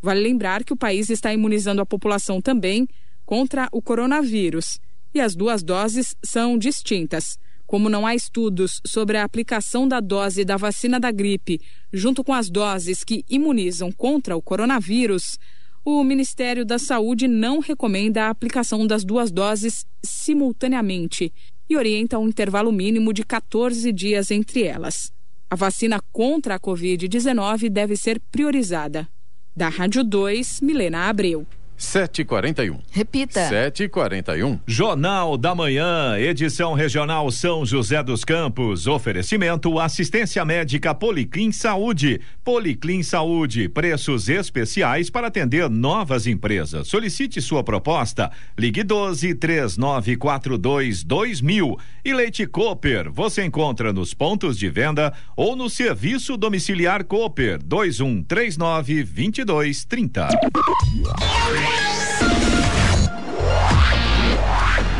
Vale 0.00 0.20
lembrar 0.20 0.64
que 0.64 0.72
o 0.72 0.76
país 0.76 1.10
está 1.10 1.32
imunizando 1.32 1.82
a 1.82 1.86
população 1.86 2.40
também 2.40 2.86
contra 3.24 3.68
o 3.72 3.82
coronavírus 3.82 4.78
e 5.14 5.20
as 5.20 5.34
duas 5.34 5.62
doses 5.62 6.14
são 6.22 6.58
distintas. 6.58 7.38
Como 7.74 7.88
não 7.88 8.06
há 8.06 8.14
estudos 8.14 8.80
sobre 8.86 9.16
a 9.16 9.24
aplicação 9.24 9.88
da 9.88 9.98
dose 9.98 10.44
da 10.44 10.56
vacina 10.56 11.00
da 11.00 11.10
gripe 11.10 11.60
junto 11.92 12.22
com 12.22 12.32
as 12.32 12.48
doses 12.48 13.02
que 13.02 13.24
imunizam 13.28 13.90
contra 13.90 14.36
o 14.36 14.40
coronavírus, 14.40 15.40
o 15.84 16.04
Ministério 16.04 16.64
da 16.64 16.78
Saúde 16.78 17.26
não 17.26 17.58
recomenda 17.58 18.26
a 18.26 18.30
aplicação 18.30 18.86
das 18.86 19.04
duas 19.04 19.32
doses 19.32 19.84
simultaneamente 20.04 21.32
e 21.68 21.76
orienta 21.76 22.16
um 22.16 22.28
intervalo 22.28 22.70
mínimo 22.70 23.12
de 23.12 23.24
14 23.24 23.90
dias 23.92 24.30
entre 24.30 24.62
elas. 24.62 25.12
A 25.50 25.56
vacina 25.56 26.00
contra 26.12 26.54
a 26.54 26.60
Covid-19 26.60 27.68
deve 27.70 27.96
ser 27.96 28.20
priorizada. 28.30 29.08
Da 29.56 29.68
Rádio 29.68 30.04
2, 30.04 30.60
Milena 30.60 31.08
Abreu. 31.08 31.44
7h41. 31.84 32.78
Repita. 32.90 33.40
7h41. 33.48 34.60
Jornal 34.66 35.36
da 35.36 35.54
Manhã, 35.54 36.18
edição 36.18 36.72
regional 36.74 37.30
São 37.30 37.64
José 37.64 38.02
dos 38.02 38.24
Campos. 38.24 38.86
Oferecimento 38.86 39.78
assistência 39.78 40.44
médica 40.44 40.94
Policlin 40.94 41.52
Saúde. 41.52 42.20
Policlin 42.42 43.02
Saúde, 43.02 43.68
preços 43.68 44.28
especiais 44.28 45.10
para 45.10 45.28
atender 45.28 45.68
novas 45.68 46.26
empresas. 46.26 46.88
Solicite 46.88 47.40
sua 47.40 47.62
proposta. 47.62 48.30
Ligue 48.58 48.82
12 48.82 49.34
3942 49.34 51.04
2000. 51.04 51.78
E 52.04 52.14
Leite 52.14 52.46
Cooper, 52.46 53.10
você 53.10 53.44
encontra 53.44 53.92
nos 53.92 54.14
pontos 54.14 54.58
de 54.58 54.68
venda 54.68 55.12
ou 55.36 55.54
no 55.54 55.68
serviço 55.70 56.36
domiciliar 56.36 57.04
Cooper 57.04 57.62
2139 57.62 59.04
2230. 59.04 60.28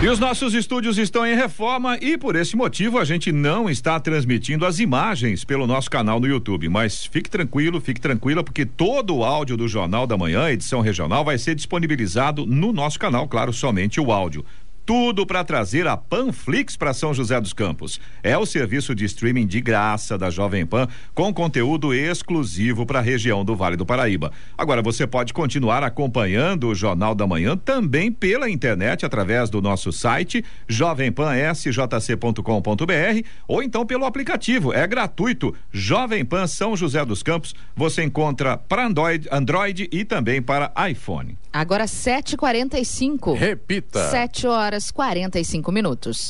E 0.04 0.06
os 0.06 0.18
nossos 0.18 0.52
estúdios 0.52 0.98
estão 0.98 1.26
em 1.26 1.34
reforma 1.34 1.96
e 1.98 2.18
por 2.18 2.36
esse 2.36 2.54
motivo 2.54 2.98
a 2.98 3.06
gente 3.06 3.32
não 3.32 3.70
está 3.70 3.98
transmitindo 3.98 4.66
as 4.66 4.78
imagens 4.78 5.46
pelo 5.46 5.66
nosso 5.66 5.90
canal 5.90 6.20
no 6.20 6.26
YouTube. 6.26 6.68
Mas 6.68 7.06
fique 7.06 7.30
tranquilo, 7.30 7.80
fique 7.80 7.98
tranquila, 7.98 8.44
porque 8.44 8.66
todo 8.66 9.16
o 9.16 9.24
áudio 9.24 9.56
do 9.56 9.66
Jornal 9.66 10.06
da 10.06 10.18
Manhã, 10.18 10.50
edição 10.50 10.82
regional, 10.82 11.24
vai 11.24 11.38
ser 11.38 11.54
disponibilizado 11.54 12.44
no 12.44 12.70
nosso 12.70 12.98
canal, 12.98 13.26
claro, 13.26 13.50
somente 13.50 13.98
o 13.98 14.12
áudio 14.12 14.44
tudo 14.84 15.26
para 15.26 15.42
trazer 15.42 15.86
a 15.86 15.96
Panflix 15.96 16.76
para 16.76 16.92
São 16.92 17.14
José 17.14 17.40
dos 17.40 17.52
Campos. 17.52 18.00
É 18.22 18.36
o 18.36 18.44
serviço 18.44 18.94
de 18.94 19.04
streaming 19.04 19.46
de 19.46 19.60
graça 19.60 20.18
da 20.18 20.30
Jovem 20.30 20.66
Pan 20.66 20.86
com 21.14 21.32
conteúdo 21.32 21.94
exclusivo 21.94 22.84
para 22.84 22.98
a 22.98 23.02
região 23.02 23.44
do 23.44 23.56
Vale 23.56 23.76
do 23.76 23.86
Paraíba. 23.86 24.32
Agora 24.56 24.82
você 24.82 25.06
pode 25.06 25.32
continuar 25.32 25.82
acompanhando 25.82 26.68
o 26.68 26.74
Jornal 26.74 27.14
da 27.14 27.26
Manhã 27.26 27.56
também 27.56 28.12
pela 28.12 28.50
internet 28.50 29.06
através 29.06 29.48
do 29.48 29.62
nosso 29.62 29.92
site 29.92 30.44
jovempansjc.com.br 30.68 33.28
ou 33.48 33.62
então 33.62 33.86
pelo 33.86 34.04
aplicativo. 34.04 34.72
É 34.72 34.86
gratuito. 34.86 35.54
Jovem 35.72 36.24
Pan 36.24 36.46
São 36.46 36.76
José 36.76 37.04
dos 37.04 37.22
Campos. 37.22 37.54
Você 37.74 38.02
encontra 38.02 38.58
para 38.58 38.86
Android, 38.86 39.28
Android 39.30 39.88
e 39.90 40.04
também 40.04 40.42
para 40.42 40.72
iPhone. 40.90 41.38
Agora 41.52 41.84
7h45. 41.84 43.36
Repita. 43.36 44.10
7 44.10 44.48
horas 44.48 44.73
45 44.90 45.70
minutos. 45.72 46.28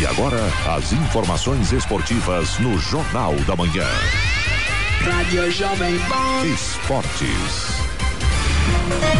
E 0.00 0.06
agora, 0.06 0.40
as 0.76 0.92
informações 0.92 1.72
esportivas 1.72 2.58
no 2.58 2.78
Jornal 2.78 3.34
da 3.46 3.54
Manhã. 3.54 3.86
Rádio 5.00 5.50
Jovem 5.50 5.98
Pan. 6.08 6.46
Esportes. 6.46 7.95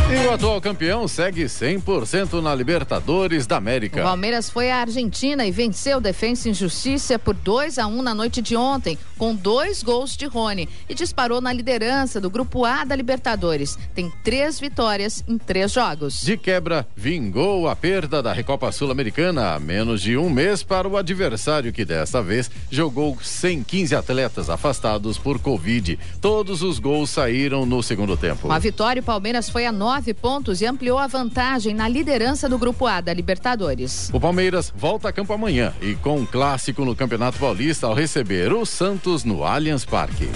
E 0.09 0.27
o 0.29 0.33
atual 0.33 0.61
campeão 0.61 1.09
segue 1.09 1.47
100% 1.47 2.41
na 2.41 2.55
Libertadores 2.55 3.45
da 3.45 3.57
O 3.57 3.59
América. 3.59 4.05
Palmeiras 4.05 4.49
foi 4.49 4.71
à 4.71 4.77
Argentina 4.77 5.45
e 5.45 5.51
venceu 5.51 5.99
o 5.99 6.01
Defensa 6.01 6.49
e 6.49 6.55
Justiça 6.55 7.19
por 7.19 7.35
2 7.35 7.77
a 7.77 7.89
1 7.89 8.03
na 8.03 8.15
noite 8.15 8.41
de 8.41 8.55
ontem, 8.57 8.97
com 9.19 9.35
dois 9.35 9.83
gols 9.83 10.17
de 10.17 10.27
Rony 10.27 10.69
e 10.89 10.95
disparou 10.95 11.41
na 11.41 11.53
liderança 11.53 12.21
do 12.21 12.31
Grupo 12.31 12.65
A 12.65 12.85
da 12.85 12.95
Libertadores. 12.95 13.77
Tem 13.97 14.09
três 14.23 14.61
vitórias 14.61 15.25
em 15.27 15.37
três 15.37 15.73
jogos. 15.73 16.23
De 16.23 16.37
quebra, 16.37 16.87
vingou 16.95 17.69
a 17.69 17.75
perda 17.75 18.23
da 18.23 18.33
Recopa 18.33 18.71
Sul-Americana 18.71 19.55
a 19.55 19.61
menos 19.61 20.01
de 20.01 20.17
um 20.17 20.31
mês 20.31 20.63
para 20.63 20.87
o 20.87 20.97
adversário 20.97 21.73
que 21.73 21.85
dessa 21.85 22.23
vez 22.23 22.49
jogou 22.71 23.19
115 23.21 23.97
atletas 23.97 24.49
afastados 24.49 25.19
por 25.19 25.41
Covid. 25.41 25.99
Todos 26.21 26.63
os 26.63 26.79
gols 26.79 27.11
saíram 27.11 27.67
no 27.67 27.83
segundo 27.83 28.17
tempo. 28.17 28.53
A 28.53 28.59
vitória, 28.61 29.03
o 29.03 29.05
Palmeiras 29.05 29.36
foi 29.43 29.67
a 29.67 29.73
nove 29.73 30.15
pontos 30.15 30.61
e 30.61 30.67
ampliou 30.67 30.99
a 30.99 31.07
vantagem 31.07 31.75
na 31.75 31.87
liderança 31.87 32.49
do 32.49 32.59
Grupo 32.59 32.87
A 32.87 33.01
da 33.01 33.13
Libertadores. 33.13 34.09
O 34.13 34.19
Palmeiras 34.19 34.73
volta 34.75 35.09
a 35.09 35.13
campo 35.13 35.33
amanhã 35.33 35.75
e 35.83 35.95
com 35.97 36.17
um 36.17 36.27
clássico 36.27 36.85
no 36.85 36.97
Campeonato 36.97 37.39
Paulista 37.39 37.87
ao 37.87 37.95
receber 37.95 38.53
o 38.53 38.65
Santos 38.65 39.25
no 39.25 39.45
Allianz 39.45 39.85
Parque. 39.85 40.31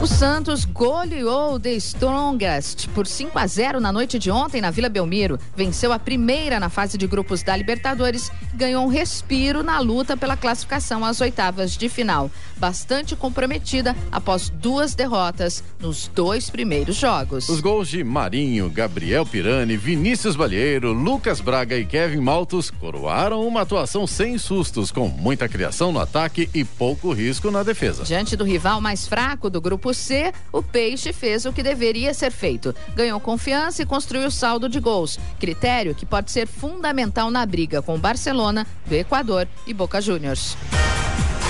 O 0.00 0.06
Santos 0.06 0.64
goleou 0.64 1.58
The 1.58 1.72
Strongest 1.74 2.88
por 2.88 3.06
5 3.06 3.38
a 3.38 3.46
0 3.46 3.80
na 3.80 3.92
noite 3.92 4.18
de 4.18 4.30
ontem 4.30 4.60
na 4.60 4.70
Vila 4.70 4.88
Belmiro. 4.88 5.38
Venceu 5.56 5.92
a 5.92 5.98
primeira 5.98 6.60
na 6.60 6.68
fase 6.68 6.98
de 6.98 7.06
grupos 7.06 7.42
da 7.42 7.56
Libertadores 7.56 8.30
e 8.52 8.56
ganhou 8.56 8.84
um 8.84 8.88
respiro 8.88 9.62
na 9.62 9.78
luta 9.78 10.16
pela 10.16 10.36
classificação 10.36 11.04
às 11.04 11.20
oitavas 11.20 11.76
de 11.76 11.88
final. 11.88 12.30
Bastante 12.56 13.16
comprometida 13.16 13.96
após 14.10 14.48
duas 14.48 14.94
derrotas 14.94 15.62
nos 15.80 16.08
dois 16.08 16.50
primeiros 16.50 16.96
jogos. 16.96 17.48
Os 17.48 17.60
gols 17.60 17.88
de 17.88 18.02
Marinho, 18.02 18.70
Gabriel 18.70 19.26
Pirani, 19.26 19.76
Vinícius 19.76 20.36
Balheiro, 20.36 20.92
Lucas 20.92 21.40
Braga 21.40 21.76
e 21.76 21.84
Kevin 21.84 22.20
Maltos 22.20 22.70
coroaram 22.70 23.46
uma 23.46 23.62
atuação 23.62 24.06
sem 24.06 24.38
sustos, 24.38 24.90
com 24.90 25.08
muita 25.08 25.48
criação 25.48 25.92
no 25.92 26.00
ataque 26.00 26.48
e 26.54 26.64
pouco 26.64 27.12
risco 27.12 27.50
na 27.50 27.62
defesa. 27.62 28.04
Diante 28.04 28.36
do 28.36 28.44
rival 28.44 28.80
mais 28.80 29.06
fraco 29.06 29.50
do 29.50 29.60
grupo 29.60 29.92
C, 29.92 30.32
o 30.52 30.62
Peixe 30.62 31.12
fez 31.12 31.44
o 31.44 31.52
que 31.52 31.62
deveria 31.62 32.14
ser 32.14 32.30
feito. 32.30 32.74
Ganhou 32.94 33.20
confiança 33.20 33.82
e 33.82 33.86
construiu 33.86 34.30
saldo 34.30 34.68
de 34.68 34.80
gols. 34.80 35.18
Critério 35.38 35.94
que 35.94 36.06
pode 36.06 36.30
ser 36.30 36.46
fundamental 36.46 37.30
na 37.30 37.44
briga 37.44 37.82
com 37.82 37.94
o 37.94 37.98
Barcelona, 37.98 38.66
do 38.86 38.94
Equador 38.94 39.48
e 39.66 39.74
Boca 39.74 40.00
Juniors. 40.00 40.56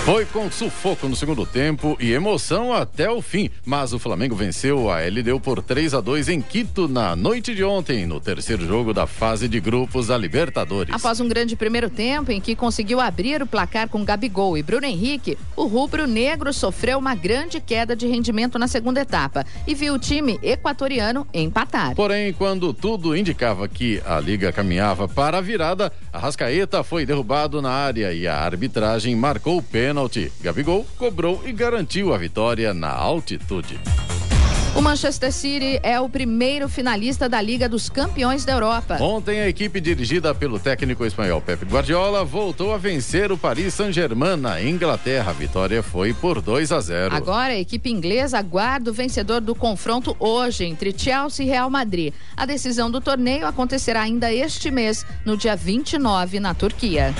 Foi 0.04 0.26
com 0.26 0.50
sufoco 0.50 1.08
no 1.08 1.16
segundo 1.16 1.46
tempo 1.46 1.96
e 1.98 2.12
emoção 2.12 2.74
até 2.74 3.10
o 3.10 3.22
fim, 3.22 3.48
mas 3.64 3.94
o 3.94 3.98
Flamengo 3.98 4.36
venceu 4.36 4.90
a 4.90 4.98
LDU 5.00 5.40
por 5.40 5.62
3 5.62 5.94
a 5.94 6.00
2 6.02 6.28
em 6.28 6.42
Quito 6.42 6.86
na 6.86 7.16
noite 7.16 7.54
de 7.54 7.64
ontem, 7.64 8.04
no 8.04 8.20
terceiro 8.20 8.66
jogo 8.66 8.92
da 8.92 9.06
fase 9.06 9.48
de 9.48 9.58
grupos 9.58 10.08
da 10.08 10.18
Libertadores. 10.18 10.94
Após 10.94 11.20
um 11.20 11.26
grande 11.26 11.56
primeiro 11.56 11.88
tempo 11.88 12.30
em 12.30 12.38
que 12.38 12.54
conseguiu 12.54 13.00
abrir 13.00 13.40
o 13.40 13.46
placar 13.46 13.88
com 13.88 14.04
Gabigol 14.04 14.58
e 14.58 14.62
Bruno 14.62 14.84
Henrique, 14.84 15.38
o 15.56 15.64
rubro-negro 15.64 16.52
sofreu 16.52 16.98
uma 16.98 17.14
grande 17.14 17.58
queda 17.58 17.96
de 17.96 18.06
rendimento 18.06 18.58
na 18.58 18.68
segunda 18.68 19.00
etapa 19.00 19.46
e 19.66 19.74
viu 19.74 19.94
o 19.94 19.98
time 19.98 20.38
equatoriano 20.42 21.26
empatar. 21.32 21.94
Porém, 21.94 22.30
quando 22.34 22.74
tudo 22.74 23.16
indicava 23.16 23.66
que 23.66 24.02
a 24.04 24.20
liga 24.20 24.52
caminhava 24.52 25.08
para 25.08 25.38
a 25.38 25.40
virada, 25.40 25.90
a 26.12 26.18
Rascaeta 26.18 26.84
foi 26.84 27.06
derrubado 27.06 27.62
na 27.62 27.70
área 27.70 28.12
e 28.12 28.28
a 28.28 28.36
arbitragem 28.36 29.16
marcou 29.16 29.56
o 29.56 29.62
pênalti 29.62 29.93
pênalti. 29.94 30.32
Gabigol 30.40 30.84
cobrou 30.98 31.40
e 31.46 31.52
garantiu 31.52 32.12
a 32.12 32.18
vitória 32.18 32.74
na 32.74 32.90
altitude. 32.90 33.78
O 34.74 34.82
Manchester 34.82 35.32
City 35.32 35.78
é 35.84 36.00
o 36.00 36.08
primeiro 36.08 36.68
finalista 36.68 37.28
da 37.28 37.40
Liga 37.40 37.68
dos 37.68 37.88
Campeões 37.88 38.44
da 38.44 38.54
Europa. 38.54 38.98
Ontem, 39.00 39.40
a 39.40 39.48
equipe 39.48 39.80
dirigida 39.80 40.34
pelo 40.34 40.58
técnico 40.58 41.06
espanhol 41.06 41.40
Pep 41.40 41.64
Guardiola 41.64 42.24
voltou 42.24 42.74
a 42.74 42.76
vencer 42.76 43.30
o 43.30 43.38
Paris 43.38 43.72
Saint-Germain 43.74 44.36
na 44.36 44.60
Inglaterra. 44.60 45.30
A 45.30 45.32
vitória 45.32 45.80
foi 45.80 46.12
por 46.12 46.42
2 46.42 46.72
a 46.72 46.80
0. 46.80 47.14
Agora, 47.14 47.52
a 47.52 47.58
equipe 47.58 47.88
inglesa 47.88 48.36
aguarda 48.36 48.90
o 48.90 48.94
vencedor 48.94 49.40
do 49.40 49.54
confronto 49.54 50.16
hoje 50.18 50.64
entre 50.64 50.92
Chelsea 50.96 51.46
e 51.46 51.48
Real 51.48 51.70
Madrid. 51.70 52.12
A 52.36 52.44
decisão 52.44 52.90
do 52.90 53.00
torneio 53.00 53.46
acontecerá 53.46 54.02
ainda 54.02 54.34
este 54.34 54.72
mês, 54.72 55.06
no 55.24 55.36
dia 55.36 55.54
29, 55.54 56.40
na 56.40 56.52
Turquia. 56.52 57.14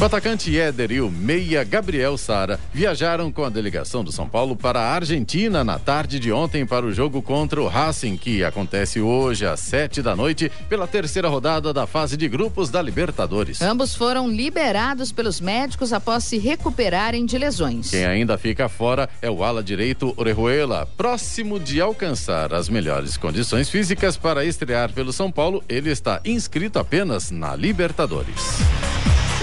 O 0.00 0.04
atacante 0.06 0.58
Éder 0.58 0.92
e 0.92 1.00
o 1.02 1.10
meia 1.10 1.62
Gabriel 1.62 2.16
Sara 2.16 2.58
viajaram 2.72 3.30
com 3.30 3.44
a 3.44 3.50
delegação 3.50 4.02
do 4.02 4.10
São 4.10 4.26
Paulo 4.26 4.56
para 4.56 4.80
a 4.80 4.94
Argentina 4.94 5.62
na 5.62 5.78
tarde 5.78 6.18
de 6.18 6.32
ontem 6.32 6.64
para 6.64 6.86
o 6.86 6.92
jogo 6.92 7.20
contra 7.20 7.60
o 7.60 7.68
Racing, 7.68 8.16
que 8.16 8.42
acontece 8.42 8.98
hoje 8.98 9.44
às 9.44 9.60
sete 9.60 10.00
da 10.00 10.16
noite 10.16 10.50
pela 10.70 10.86
terceira 10.86 11.28
rodada 11.28 11.70
da 11.70 11.86
fase 11.86 12.16
de 12.16 12.26
grupos 12.30 12.70
da 12.70 12.80
Libertadores. 12.80 13.60
Ambos 13.60 13.94
foram 13.94 14.26
liberados 14.26 15.12
pelos 15.12 15.38
médicos 15.38 15.92
após 15.92 16.24
se 16.24 16.38
recuperarem 16.38 17.26
de 17.26 17.36
lesões. 17.36 17.90
Quem 17.90 18.06
ainda 18.06 18.38
fica 18.38 18.70
fora 18.70 19.06
é 19.20 19.30
o 19.30 19.44
ala 19.44 19.62
direito 19.62 20.14
Orejuela, 20.16 20.88
próximo 20.96 21.60
de 21.60 21.78
alcançar 21.78 22.54
as 22.54 22.70
melhores 22.70 23.18
condições 23.18 23.68
físicas 23.68 24.16
para 24.16 24.46
estrear 24.46 24.94
pelo 24.94 25.12
São 25.12 25.30
Paulo. 25.30 25.62
Ele 25.68 25.90
está 25.90 26.22
inscrito 26.24 26.78
apenas 26.78 27.30
na 27.30 27.54
Libertadores. 27.54 28.60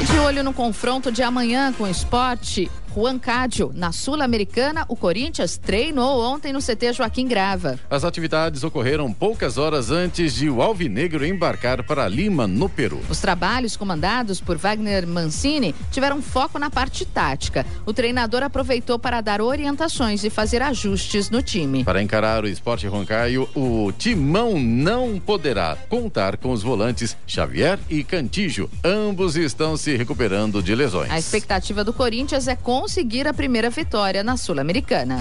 De 0.05 0.19
olho 0.19 0.43
no 0.43 0.53
confronto 0.53 1.11
de 1.11 1.23
amanhã 1.23 1.73
com 1.73 1.85
o 1.85 1.87
esporte, 1.87 2.69
Juan 2.97 3.19
Cádio. 3.19 3.71
Na 3.75 3.91
Sul-Americana, 3.91 4.83
o 4.89 4.95
Corinthians 4.95 5.55
treinou 5.55 6.19
ontem 6.19 6.51
no 6.51 6.57
CT 6.59 6.93
Joaquim 6.93 7.27
Grava. 7.27 7.79
As 7.91 8.03
atividades 8.03 8.63
ocorreram 8.63 9.13
poucas 9.13 9.59
horas 9.59 9.91
antes 9.91 10.33
de 10.33 10.49
o 10.49 10.63
Alvinegro 10.63 11.23
embarcar 11.23 11.83
para 11.83 12.07
Lima, 12.07 12.47
no 12.47 12.67
Peru. 12.67 12.99
Os 13.07 13.19
trabalhos 13.19 13.77
comandados 13.77 14.41
por 14.41 14.57
Wagner 14.57 15.05
Mancini 15.05 15.75
tiveram 15.91 16.23
foco 16.23 16.57
na 16.57 16.71
parte 16.71 17.05
tática. 17.05 17.63
O 17.85 17.93
treinador 17.93 18.41
aproveitou 18.41 18.97
para 18.97 19.21
dar 19.21 19.41
orientações 19.41 20.23
e 20.23 20.31
fazer 20.31 20.63
ajustes 20.63 21.29
no 21.29 21.43
time. 21.43 21.83
Para 21.83 22.01
encarar 22.01 22.43
o 22.43 22.47
esporte 22.47 22.87
Roncaio, 22.87 23.47
o 23.55 23.91
Timão 23.91 24.59
não 24.59 25.19
poderá 25.19 25.77
contar 25.87 26.37
com 26.37 26.51
os 26.51 26.63
volantes 26.63 27.15
Xavier 27.27 27.77
e 27.91 28.03
Cantijo. 28.03 28.67
Ambos 28.83 29.35
estão 29.35 29.77
se 29.77 29.95
recuperando 29.95 30.63
de 30.63 30.73
lesões. 30.73 31.11
A 31.11 31.19
expectativa 31.19 31.83
do 31.83 31.93
Corinthians 31.93 32.47
é 32.47 32.55
com 32.55 32.86
conseguir 32.88 33.27
a 33.27 33.33
primeira 33.33 33.69
vitória 33.69 34.23
na 34.23 34.38
Sul-Americana. 34.38 35.17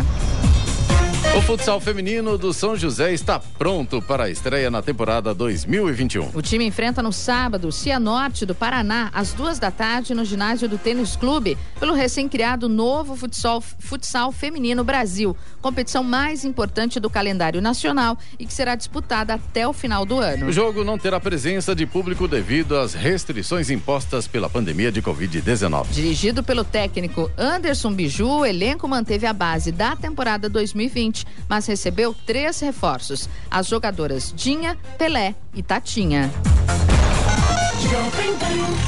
O 1.37 1.43
futsal 1.43 1.79
feminino 1.79 2.39
do 2.39 2.51
São 2.51 2.75
José 2.75 3.13
está 3.13 3.39
pronto 3.39 4.01
para 4.01 4.25
a 4.25 4.31
estreia 4.31 4.71
na 4.71 4.81
temporada 4.81 5.35
2021. 5.35 6.31
O 6.33 6.41
time 6.41 6.65
enfrenta 6.65 7.03
no 7.03 7.13
sábado 7.13 7.69
o 7.69 7.73
Cianorte 7.73 8.47
do 8.47 8.55
Paraná, 8.55 9.11
às 9.13 9.35
duas 9.35 9.59
da 9.59 9.71
tarde, 9.71 10.15
no 10.15 10.25
ginásio 10.25 10.67
do 10.67 10.79
Tênis 10.79 11.15
Clube, 11.15 11.59
pelo 11.79 11.93
recém-criado 11.93 12.71
novo 12.71 13.15
futsal, 13.17 13.61
futsal 13.61 14.33
Feminino 14.33 14.83
Brasil, 14.83 15.37
competição 15.61 16.03
mais 16.03 16.43
importante 16.43 16.99
do 16.99 17.11
calendário 17.11 17.61
nacional 17.61 18.17
e 18.39 18.47
que 18.47 18.55
será 18.55 18.75
disputada 18.75 19.35
até 19.35 19.69
o 19.69 19.75
final 19.75 20.07
do 20.07 20.19
ano. 20.19 20.47
O 20.47 20.53
jogo 20.53 20.85
não 20.85 20.97
terá 20.97 21.21
presença 21.21 21.75
de 21.75 21.85
público 21.85 22.27
devido 22.27 22.79
às 22.79 22.95
restrições 22.95 23.69
impostas 23.69 24.27
pela 24.27 24.49
pandemia 24.49 24.91
de 24.91 25.03
Covid-19. 25.03 25.89
Dirigido 25.91 26.43
pelo 26.43 26.65
técnico 26.65 27.31
Anderson 27.37 27.93
Biju, 27.93 28.27
o 28.27 28.47
elenco 28.47 28.89
manteve 28.89 29.27
a 29.27 29.35
base 29.35 29.71
da 29.71 29.95
temporada 29.95 30.49
2020 30.49 31.26
mas 31.49 31.67
recebeu 31.67 32.15
três 32.27 32.61
reforços: 32.61 33.29
as 33.51 33.67
jogadoras 33.67 34.33
Dinha, 34.35 34.77
Pelé 34.99 35.35
e 35.55 35.63
Tatinha. 35.63 36.31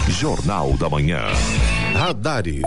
Jornal 0.09 0.73
da 0.77 0.89
Manhã. 0.89 1.23
Radares. 1.95 2.67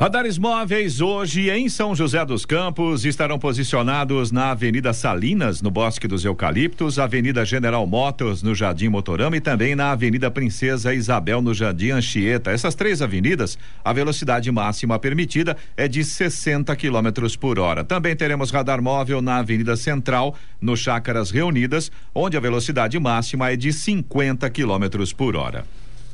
Radares 0.00 0.38
móveis 0.38 1.02
hoje 1.02 1.50
em 1.50 1.68
São 1.68 1.94
José 1.94 2.24
dos 2.24 2.46
Campos 2.46 3.04
estarão 3.04 3.38
posicionados 3.38 4.32
na 4.32 4.50
Avenida 4.50 4.94
Salinas, 4.94 5.60
no 5.60 5.70
Bosque 5.70 6.08
dos 6.08 6.24
Eucaliptos, 6.24 6.98
Avenida 6.98 7.44
General 7.44 7.86
Motors, 7.86 8.42
no 8.42 8.54
Jardim 8.54 8.88
Motorama 8.88 9.36
e 9.36 9.42
também 9.42 9.76
na 9.76 9.90
Avenida 9.90 10.30
Princesa 10.30 10.94
Isabel, 10.94 11.42
no 11.42 11.52
Jardim 11.52 11.90
Anchieta. 11.90 12.50
Essas 12.50 12.74
três 12.74 13.02
avenidas, 13.02 13.58
a 13.84 13.92
velocidade 13.92 14.50
máxima 14.50 14.98
permitida 14.98 15.54
é 15.76 15.86
de 15.86 16.02
60 16.02 16.74
km 16.76 17.36
por 17.38 17.58
hora. 17.58 17.84
Também 17.84 18.16
teremos 18.16 18.50
radar 18.50 18.80
móvel 18.80 19.20
na 19.20 19.36
Avenida 19.36 19.76
Central, 19.76 20.34
no 20.58 20.78
Chácaras 20.78 21.30
Reunidas, 21.30 21.92
onde 22.14 22.38
a 22.38 22.40
velocidade 22.40 22.98
máxima 22.98 23.50
é 23.50 23.56
de 23.56 23.70
50 23.70 24.48
km 24.48 25.14
por 25.14 25.36
hora. 25.36 25.66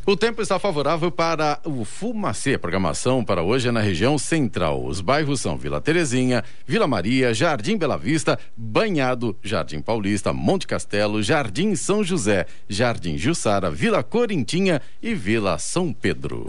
O 0.09 0.17
tempo 0.17 0.41
está 0.41 0.57
favorável 0.57 1.11
para 1.11 1.59
o 1.65 1.85
Fumacê. 1.85 2.55
A 2.55 2.59
programação 2.61 3.25
para 3.25 3.43
hoje 3.43 3.67
é 3.67 3.73
na 3.73 3.81
região 3.81 4.17
central. 4.17 4.85
Os 4.85 5.01
bairros 5.01 5.41
são 5.41 5.59
Vila 5.59 5.81
Terezinha, 5.81 6.45
Vila 6.65 6.87
Maria, 6.87 7.35
Jardim 7.35 7.77
Bela 7.77 7.99
Vista, 7.99 8.39
Banhado, 8.57 9.37
Jardim 9.43 9.81
Paulista, 9.81 10.33
Monte 10.33 10.65
Castelo, 10.65 11.21
Jardim 11.25 11.75
São 11.75 12.05
José, 12.05 12.47
Jardim 12.69 13.19
Jussara, 13.19 13.69
Vila 13.69 14.01
Corintinha 14.05 14.81
e 15.03 15.13
Vila 15.13 15.59
São 15.59 15.93
Pedro. 15.93 16.47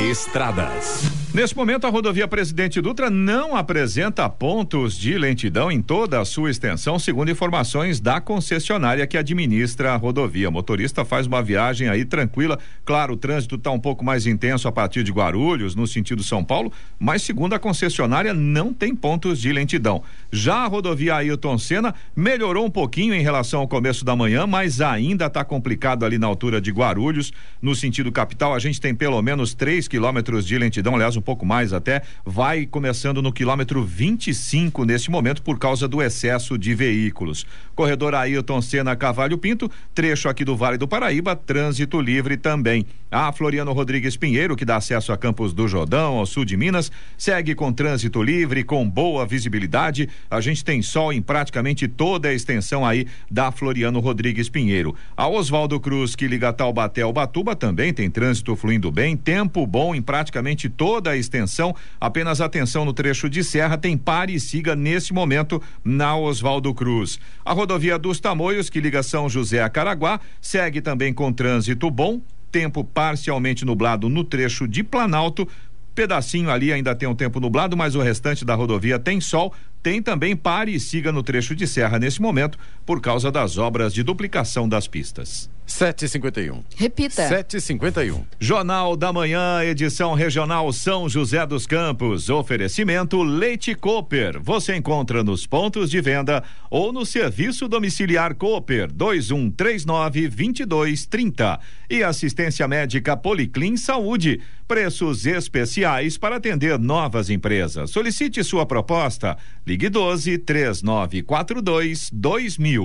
Estradas. 0.00 1.22
Neste 1.32 1.56
momento, 1.56 1.86
a 1.86 1.90
rodovia 1.90 2.28
Presidente 2.28 2.78
Dutra 2.78 3.08
não 3.08 3.56
apresenta 3.56 4.28
pontos 4.28 4.98
de 4.98 5.16
lentidão 5.16 5.72
em 5.72 5.80
toda 5.80 6.20
a 6.20 6.26
sua 6.26 6.50
extensão, 6.50 6.98
segundo 6.98 7.30
informações 7.30 8.00
da 8.00 8.20
concessionária 8.20 9.06
que 9.06 9.16
administra 9.16 9.94
a 9.94 9.96
rodovia. 9.96 10.50
O 10.50 10.52
motorista 10.52 11.06
faz 11.06 11.26
uma 11.26 11.42
viagem 11.42 11.88
aí 11.88 12.04
tranquila. 12.04 12.58
Claro, 12.84 13.14
o 13.14 13.16
trânsito 13.16 13.54
está 13.54 13.70
um 13.70 13.78
pouco 13.78 14.04
mais 14.04 14.26
intenso 14.26 14.68
a 14.68 14.72
partir 14.72 15.02
de 15.02 15.10
Guarulhos, 15.10 15.74
no 15.74 15.86
sentido 15.86 16.22
São 16.22 16.44
Paulo, 16.44 16.70
mas 16.98 17.22
segundo 17.22 17.54
a 17.54 17.58
concessionária, 17.58 18.34
não 18.34 18.74
tem 18.74 18.94
pontos 18.94 19.40
de 19.40 19.50
lentidão. 19.54 20.02
Já 20.30 20.56
a 20.56 20.66
rodovia 20.66 21.14
Ailton 21.14 21.56
Senna 21.56 21.94
melhorou 22.14 22.66
um 22.66 22.70
pouquinho 22.70 23.14
em 23.14 23.22
relação 23.22 23.60
ao 23.60 23.68
começo 23.68 24.04
da 24.04 24.14
manhã, 24.14 24.46
mas 24.46 24.82
ainda 24.82 25.26
está 25.26 25.42
complicado 25.42 26.04
ali 26.04 26.18
na 26.18 26.26
altura 26.26 26.60
de 26.60 26.70
Guarulhos, 26.70 27.32
no 27.62 27.74
sentido 27.74 28.12
capital. 28.12 28.54
A 28.54 28.58
gente 28.58 28.71
tem 28.78 28.94
pelo 28.94 29.20
menos 29.22 29.54
3 29.54 29.88
quilômetros 29.88 30.46
de 30.46 30.58
lentidão, 30.58 30.94
aliás, 30.94 31.16
um 31.16 31.22
um 31.22 31.24
pouco 31.24 31.46
mais 31.46 31.72
até, 31.72 32.02
vai 32.26 32.66
começando 32.66 33.22
no 33.22 33.32
quilômetro 33.32 33.84
25 33.84 34.84
neste 34.84 35.10
momento 35.10 35.40
por 35.40 35.56
causa 35.56 35.86
do 35.86 36.02
excesso 36.02 36.58
de 36.58 36.74
veículos. 36.74 37.46
Corredor 37.76 38.14
Ailton 38.14 38.60
Senna 38.60 38.96
Cavalho 38.96 39.38
Pinto, 39.38 39.70
trecho 39.94 40.28
aqui 40.28 40.44
do 40.44 40.56
Vale 40.56 40.76
do 40.76 40.88
Paraíba, 40.88 41.36
trânsito 41.36 42.00
livre 42.00 42.36
também. 42.36 42.84
A 43.10 43.32
Floriano 43.32 43.72
Rodrigues 43.72 44.16
Pinheiro, 44.16 44.56
que 44.56 44.64
dá 44.64 44.76
acesso 44.76 45.12
a 45.12 45.18
Campos 45.18 45.52
do 45.52 45.68
Jordão, 45.68 46.16
ao 46.16 46.26
sul 46.26 46.44
de 46.44 46.56
Minas, 46.56 46.90
segue 47.16 47.54
com 47.54 47.72
trânsito 47.72 48.22
livre, 48.22 48.64
com 48.64 48.88
boa 48.88 49.24
visibilidade. 49.24 50.08
A 50.30 50.40
gente 50.40 50.64
tem 50.64 50.82
sol 50.82 51.12
em 51.12 51.22
praticamente 51.22 51.86
toda 51.86 52.28
a 52.28 52.34
extensão 52.34 52.84
aí 52.84 53.06
da 53.30 53.52
Floriano 53.52 54.00
Rodrigues 54.00 54.48
Pinheiro. 54.48 54.94
A 55.16 55.28
Oswaldo 55.28 55.78
Cruz, 55.78 56.16
que 56.16 56.26
liga 56.26 56.52
Taubaté 56.52 57.02
ao 57.02 57.12
Batuba, 57.12 57.54
também 57.54 57.92
tem 57.92 58.10
trânsito 58.10 58.56
fluindo 58.62 58.92
bem, 58.92 59.16
tempo 59.16 59.66
bom 59.66 59.92
em 59.92 60.00
praticamente 60.00 60.68
toda 60.68 61.10
a 61.10 61.16
extensão. 61.16 61.74
Apenas 62.00 62.40
atenção 62.40 62.84
no 62.84 62.92
trecho 62.92 63.28
de 63.28 63.42
serra, 63.42 63.76
tem 63.76 63.98
pare 63.98 64.34
e 64.34 64.38
siga 64.38 64.76
nesse 64.76 65.12
momento 65.12 65.60
na 65.84 66.16
Oswaldo 66.16 66.72
Cruz. 66.72 67.18
A 67.44 67.52
rodovia 67.52 67.98
dos 67.98 68.20
Tamoios, 68.20 68.70
que 68.70 68.80
liga 68.80 69.02
São 69.02 69.28
José 69.28 69.60
a 69.60 69.68
Caraguá, 69.68 70.20
segue 70.40 70.80
também 70.80 71.12
com 71.12 71.32
trânsito 71.32 71.90
bom, 71.90 72.22
tempo 72.52 72.84
parcialmente 72.84 73.64
nublado 73.64 74.08
no 74.08 74.22
trecho 74.22 74.68
de 74.68 74.84
Planalto. 74.84 75.48
Pedacinho 75.92 76.48
ali 76.48 76.72
ainda 76.72 76.94
tem 76.94 77.08
um 77.08 77.16
tempo 77.16 77.40
nublado, 77.40 77.76
mas 77.76 77.96
o 77.96 78.00
restante 78.00 78.44
da 78.44 78.54
rodovia 78.54 78.96
tem 78.96 79.20
sol. 79.20 79.52
Tem 79.82 80.00
também 80.00 80.36
pare 80.36 80.72
e 80.72 80.78
siga 80.78 81.10
no 81.10 81.22
trecho 81.22 81.56
de 81.56 81.66
serra 81.66 81.98
nesse 81.98 82.22
momento, 82.22 82.58
por 82.86 83.00
causa 83.00 83.32
das 83.32 83.58
obras 83.58 83.92
de 83.92 84.02
duplicação 84.02 84.68
das 84.68 84.86
pistas. 84.86 85.50
751. 85.66 86.62
Repita. 86.76 87.28
751. 87.28 88.24
Jornal 88.38 88.96
da 88.96 89.12
Manhã, 89.12 89.62
edição 89.64 90.12
regional 90.12 90.72
São 90.72 91.08
José 91.08 91.46
dos 91.46 91.66
Campos. 91.66 92.28
Oferecimento 92.28 93.22
Leite 93.22 93.74
Cooper. 93.74 94.40
Você 94.42 94.76
encontra 94.76 95.24
nos 95.24 95.46
pontos 95.46 95.90
de 95.90 96.00
venda 96.00 96.42
ou 96.70 96.92
no 96.92 97.06
serviço 97.06 97.68
domiciliar 97.68 98.34
Cooper 98.34 98.92
2139 98.92 100.28
2230. 100.28 101.60
E 101.88 102.02
assistência 102.02 102.66
médica 102.68 103.16
Policlin 103.16 103.76
Saúde. 103.76 104.40
Preços 104.66 105.26
especiais 105.26 106.16
para 106.16 106.36
atender 106.36 106.78
novas 106.78 107.28
empresas. 107.30 107.90
Solicite 107.90 108.42
sua 108.42 108.64
proposta. 108.64 109.36
Ligue 109.64 109.88
12 109.88 110.38
3942 110.38 112.10
2000. 112.12 112.84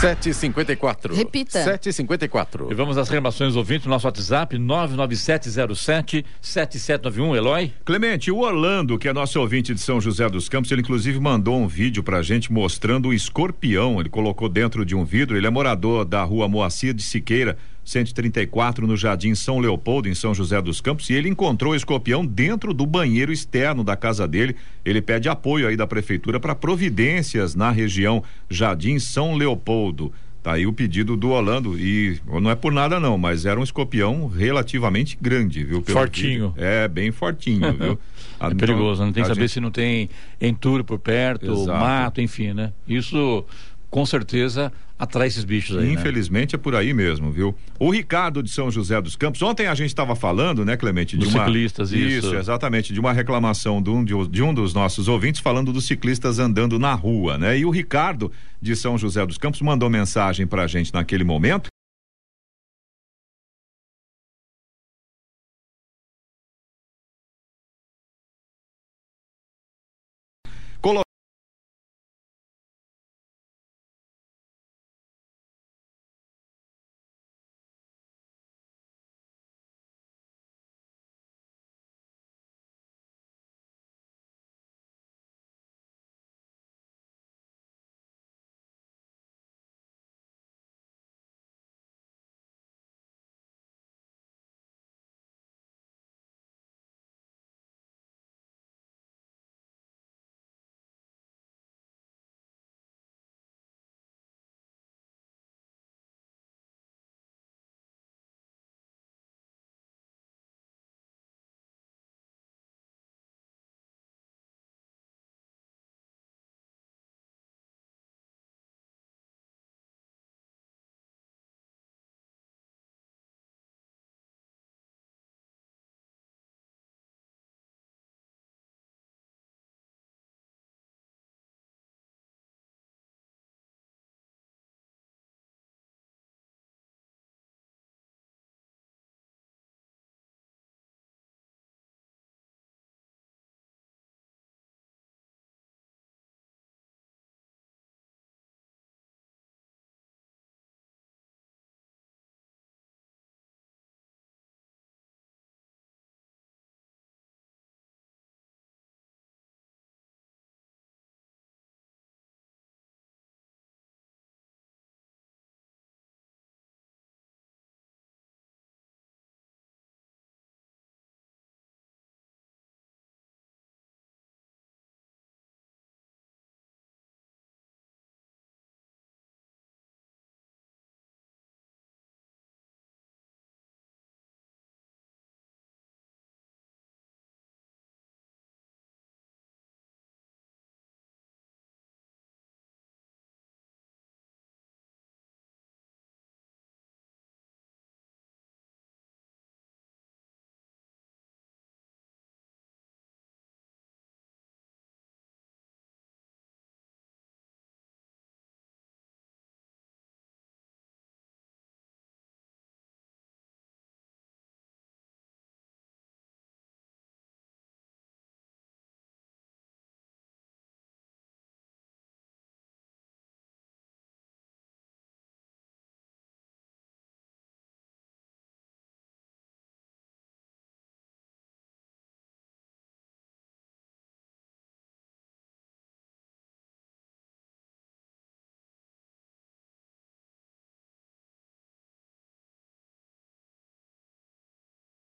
754. 0.00 1.14
Repita. 1.14 1.64
754. 1.64 2.70
E 2.70 2.74
vamos 2.74 2.98
às 2.98 3.08
reclamações 3.08 3.56
ouvintes 3.56 3.86
no 3.86 3.90
nosso 3.90 4.06
WhatsApp 4.06 4.58
99707 4.58 6.24
7791. 6.40 7.36
Eloy? 7.36 7.72
Clemente, 7.84 8.30
o 8.30 8.40
Orlando, 8.40 8.98
que 8.98 9.08
é 9.08 9.12
nosso 9.14 9.40
ouvinte 9.40 9.72
de 9.72 9.80
São 9.80 10.00
José 10.00 10.28
dos 10.28 10.48
Campos, 10.48 10.70
ele 10.70 10.82
inclusive 10.82 11.18
mandou 11.18 11.58
um 11.58 11.66
vídeo 11.66 12.02
pra 12.02 12.22
gente 12.22 12.52
mostrando 12.52 13.08
um 13.08 13.12
escorpião. 13.14 13.98
Ele 13.98 14.10
colocou 14.10 14.48
dentro 14.48 14.84
de 14.84 14.94
um 14.94 15.04
vidro. 15.04 15.36
Ele 15.38 15.46
é 15.46 15.50
morador 15.50 16.04
da 16.04 16.22
rua 16.22 16.48
Moacir 16.48 16.92
de 16.92 17.02
Siqueira. 17.02 17.56
134 17.84 18.86
no 18.86 18.96
Jardim 18.96 19.34
São 19.34 19.58
Leopoldo, 19.58 20.08
em 20.08 20.14
São 20.14 20.34
José 20.34 20.60
dos 20.62 20.80
Campos, 20.80 21.10
e 21.10 21.14
ele 21.14 21.28
encontrou 21.28 21.72
o 21.72 21.76
escorpião 21.76 22.24
dentro 22.24 22.72
do 22.72 22.86
banheiro 22.86 23.32
externo 23.32 23.84
da 23.84 23.96
casa 23.96 24.26
dele. 24.26 24.56
Ele 24.84 25.02
pede 25.02 25.28
apoio 25.28 25.68
aí 25.68 25.76
da 25.76 25.86
prefeitura 25.86 26.40
para 26.40 26.54
providências 26.54 27.54
na 27.54 27.70
região 27.70 28.22
Jardim 28.48 28.98
São 28.98 29.34
Leopoldo. 29.34 30.12
Tá 30.42 30.52
aí 30.52 30.66
o 30.66 30.74
pedido 30.74 31.16
do 31.16 31.30
Orlando 31.30 31.78
e 31.78 32.20
não 32.26 32.50
é 32.50 32.54
por 32.54 32.70
nada 32.70 33.00
não, 33.00 33.16
mas 33.16 33.46
era 33.46 33.58
um 33.58 33.62
escorpião 33.62 34.26
relativamente 34.28 35.16
grande, 35.18 35.64
viu? 35.64 35.80
Pelo 35.80 35.96
Fortinho. 35.98 36.52
É, 36.58 36.86
bem 36.86 37.10
fortinho, 37.10 37.72
viu? 37.72 37.98
Ah, 38.38 38.48
É 38.50 38.54
perigoso, 38.54 39.02
não 39.02 39.10
tem 39.10 39.22
que 39.22 39.30
a 39.30 39.34
saber 39.34 39.40
gente- 39.48 39.52
se 39.54 39.60
não 39.60 39.70
tem 39.70 40.10
entulho 40.38 40.84
por 40.84 40.98
perto, 40.98 41.50
Exato. 41.50 41.80
mato, 41.80 42.20
enfim, 42.20 42.52
né? 42.52 42.74
Isso 42.86 43.42
com 43.94 44.04
certeza 44.04 44.72
atrai 44.98 45.28
esses 45.28 45.44
bichos 45.44 45.76
aí. 45.76 45.86
né? 45.86 45.92
Infelizmente 45.92 46.56
é 46.56 46.58
por 46.58 46.74
aí 46.74 46.92
mesmo, 46.92 47.30
viu? 47.30 47.54
O 47.78 47.92
Ricardo 47.92 48.42
de 48.42 48.50
São 48.50 48.68
José 48.68 49.00
dos 49.00 49.14
Campos, 49.14 49.40
ontem 49.40 49.68
a 49.68 49.74
gente 49.76 49.90
estava 49.90 50.16
falando, 50.16 50.64
né, 50.64 50.76
Clemente, 50.76 51.16
de 51.16 51.24
Dos 51.24 51.32
uma 51.32 51.44
ciclistas, 51.44 51.92
isso. 51.92 52.34
exatamente, 52.34 52.92
de 52.92 52.98
uma 52.98 53.12
reclamação 53.12 53.80
de 53.80 53.90
um, 53.90 54.04
de, 54.04 54.42
um 54.42 54.52
dos 54.52 54.74
nossos 54.74 55.06
ouvintes 55.06 55.40
falando 55.40 55.72
dos 55.72 55.86
ciclistas 55.86 56.40
andando 56.40 56.76
na 56.76 56.92
rua, 56.92 57.38
né? 57.38 57.56
E 57.56 57.64
o 57.64 57.70
Ricardo 57.70 58.32
de 58.60 58.74
São 58.74 58.98
José 58.98 59.24
dos 59.24 59.38
Campos 59.38 59.62
mandou 59.62 59.88
mensagem 59.88 60.44
pra 60.44 60.66
gente 60.66 60.92
naquele 60.92 61.22
momento 61.22 61.68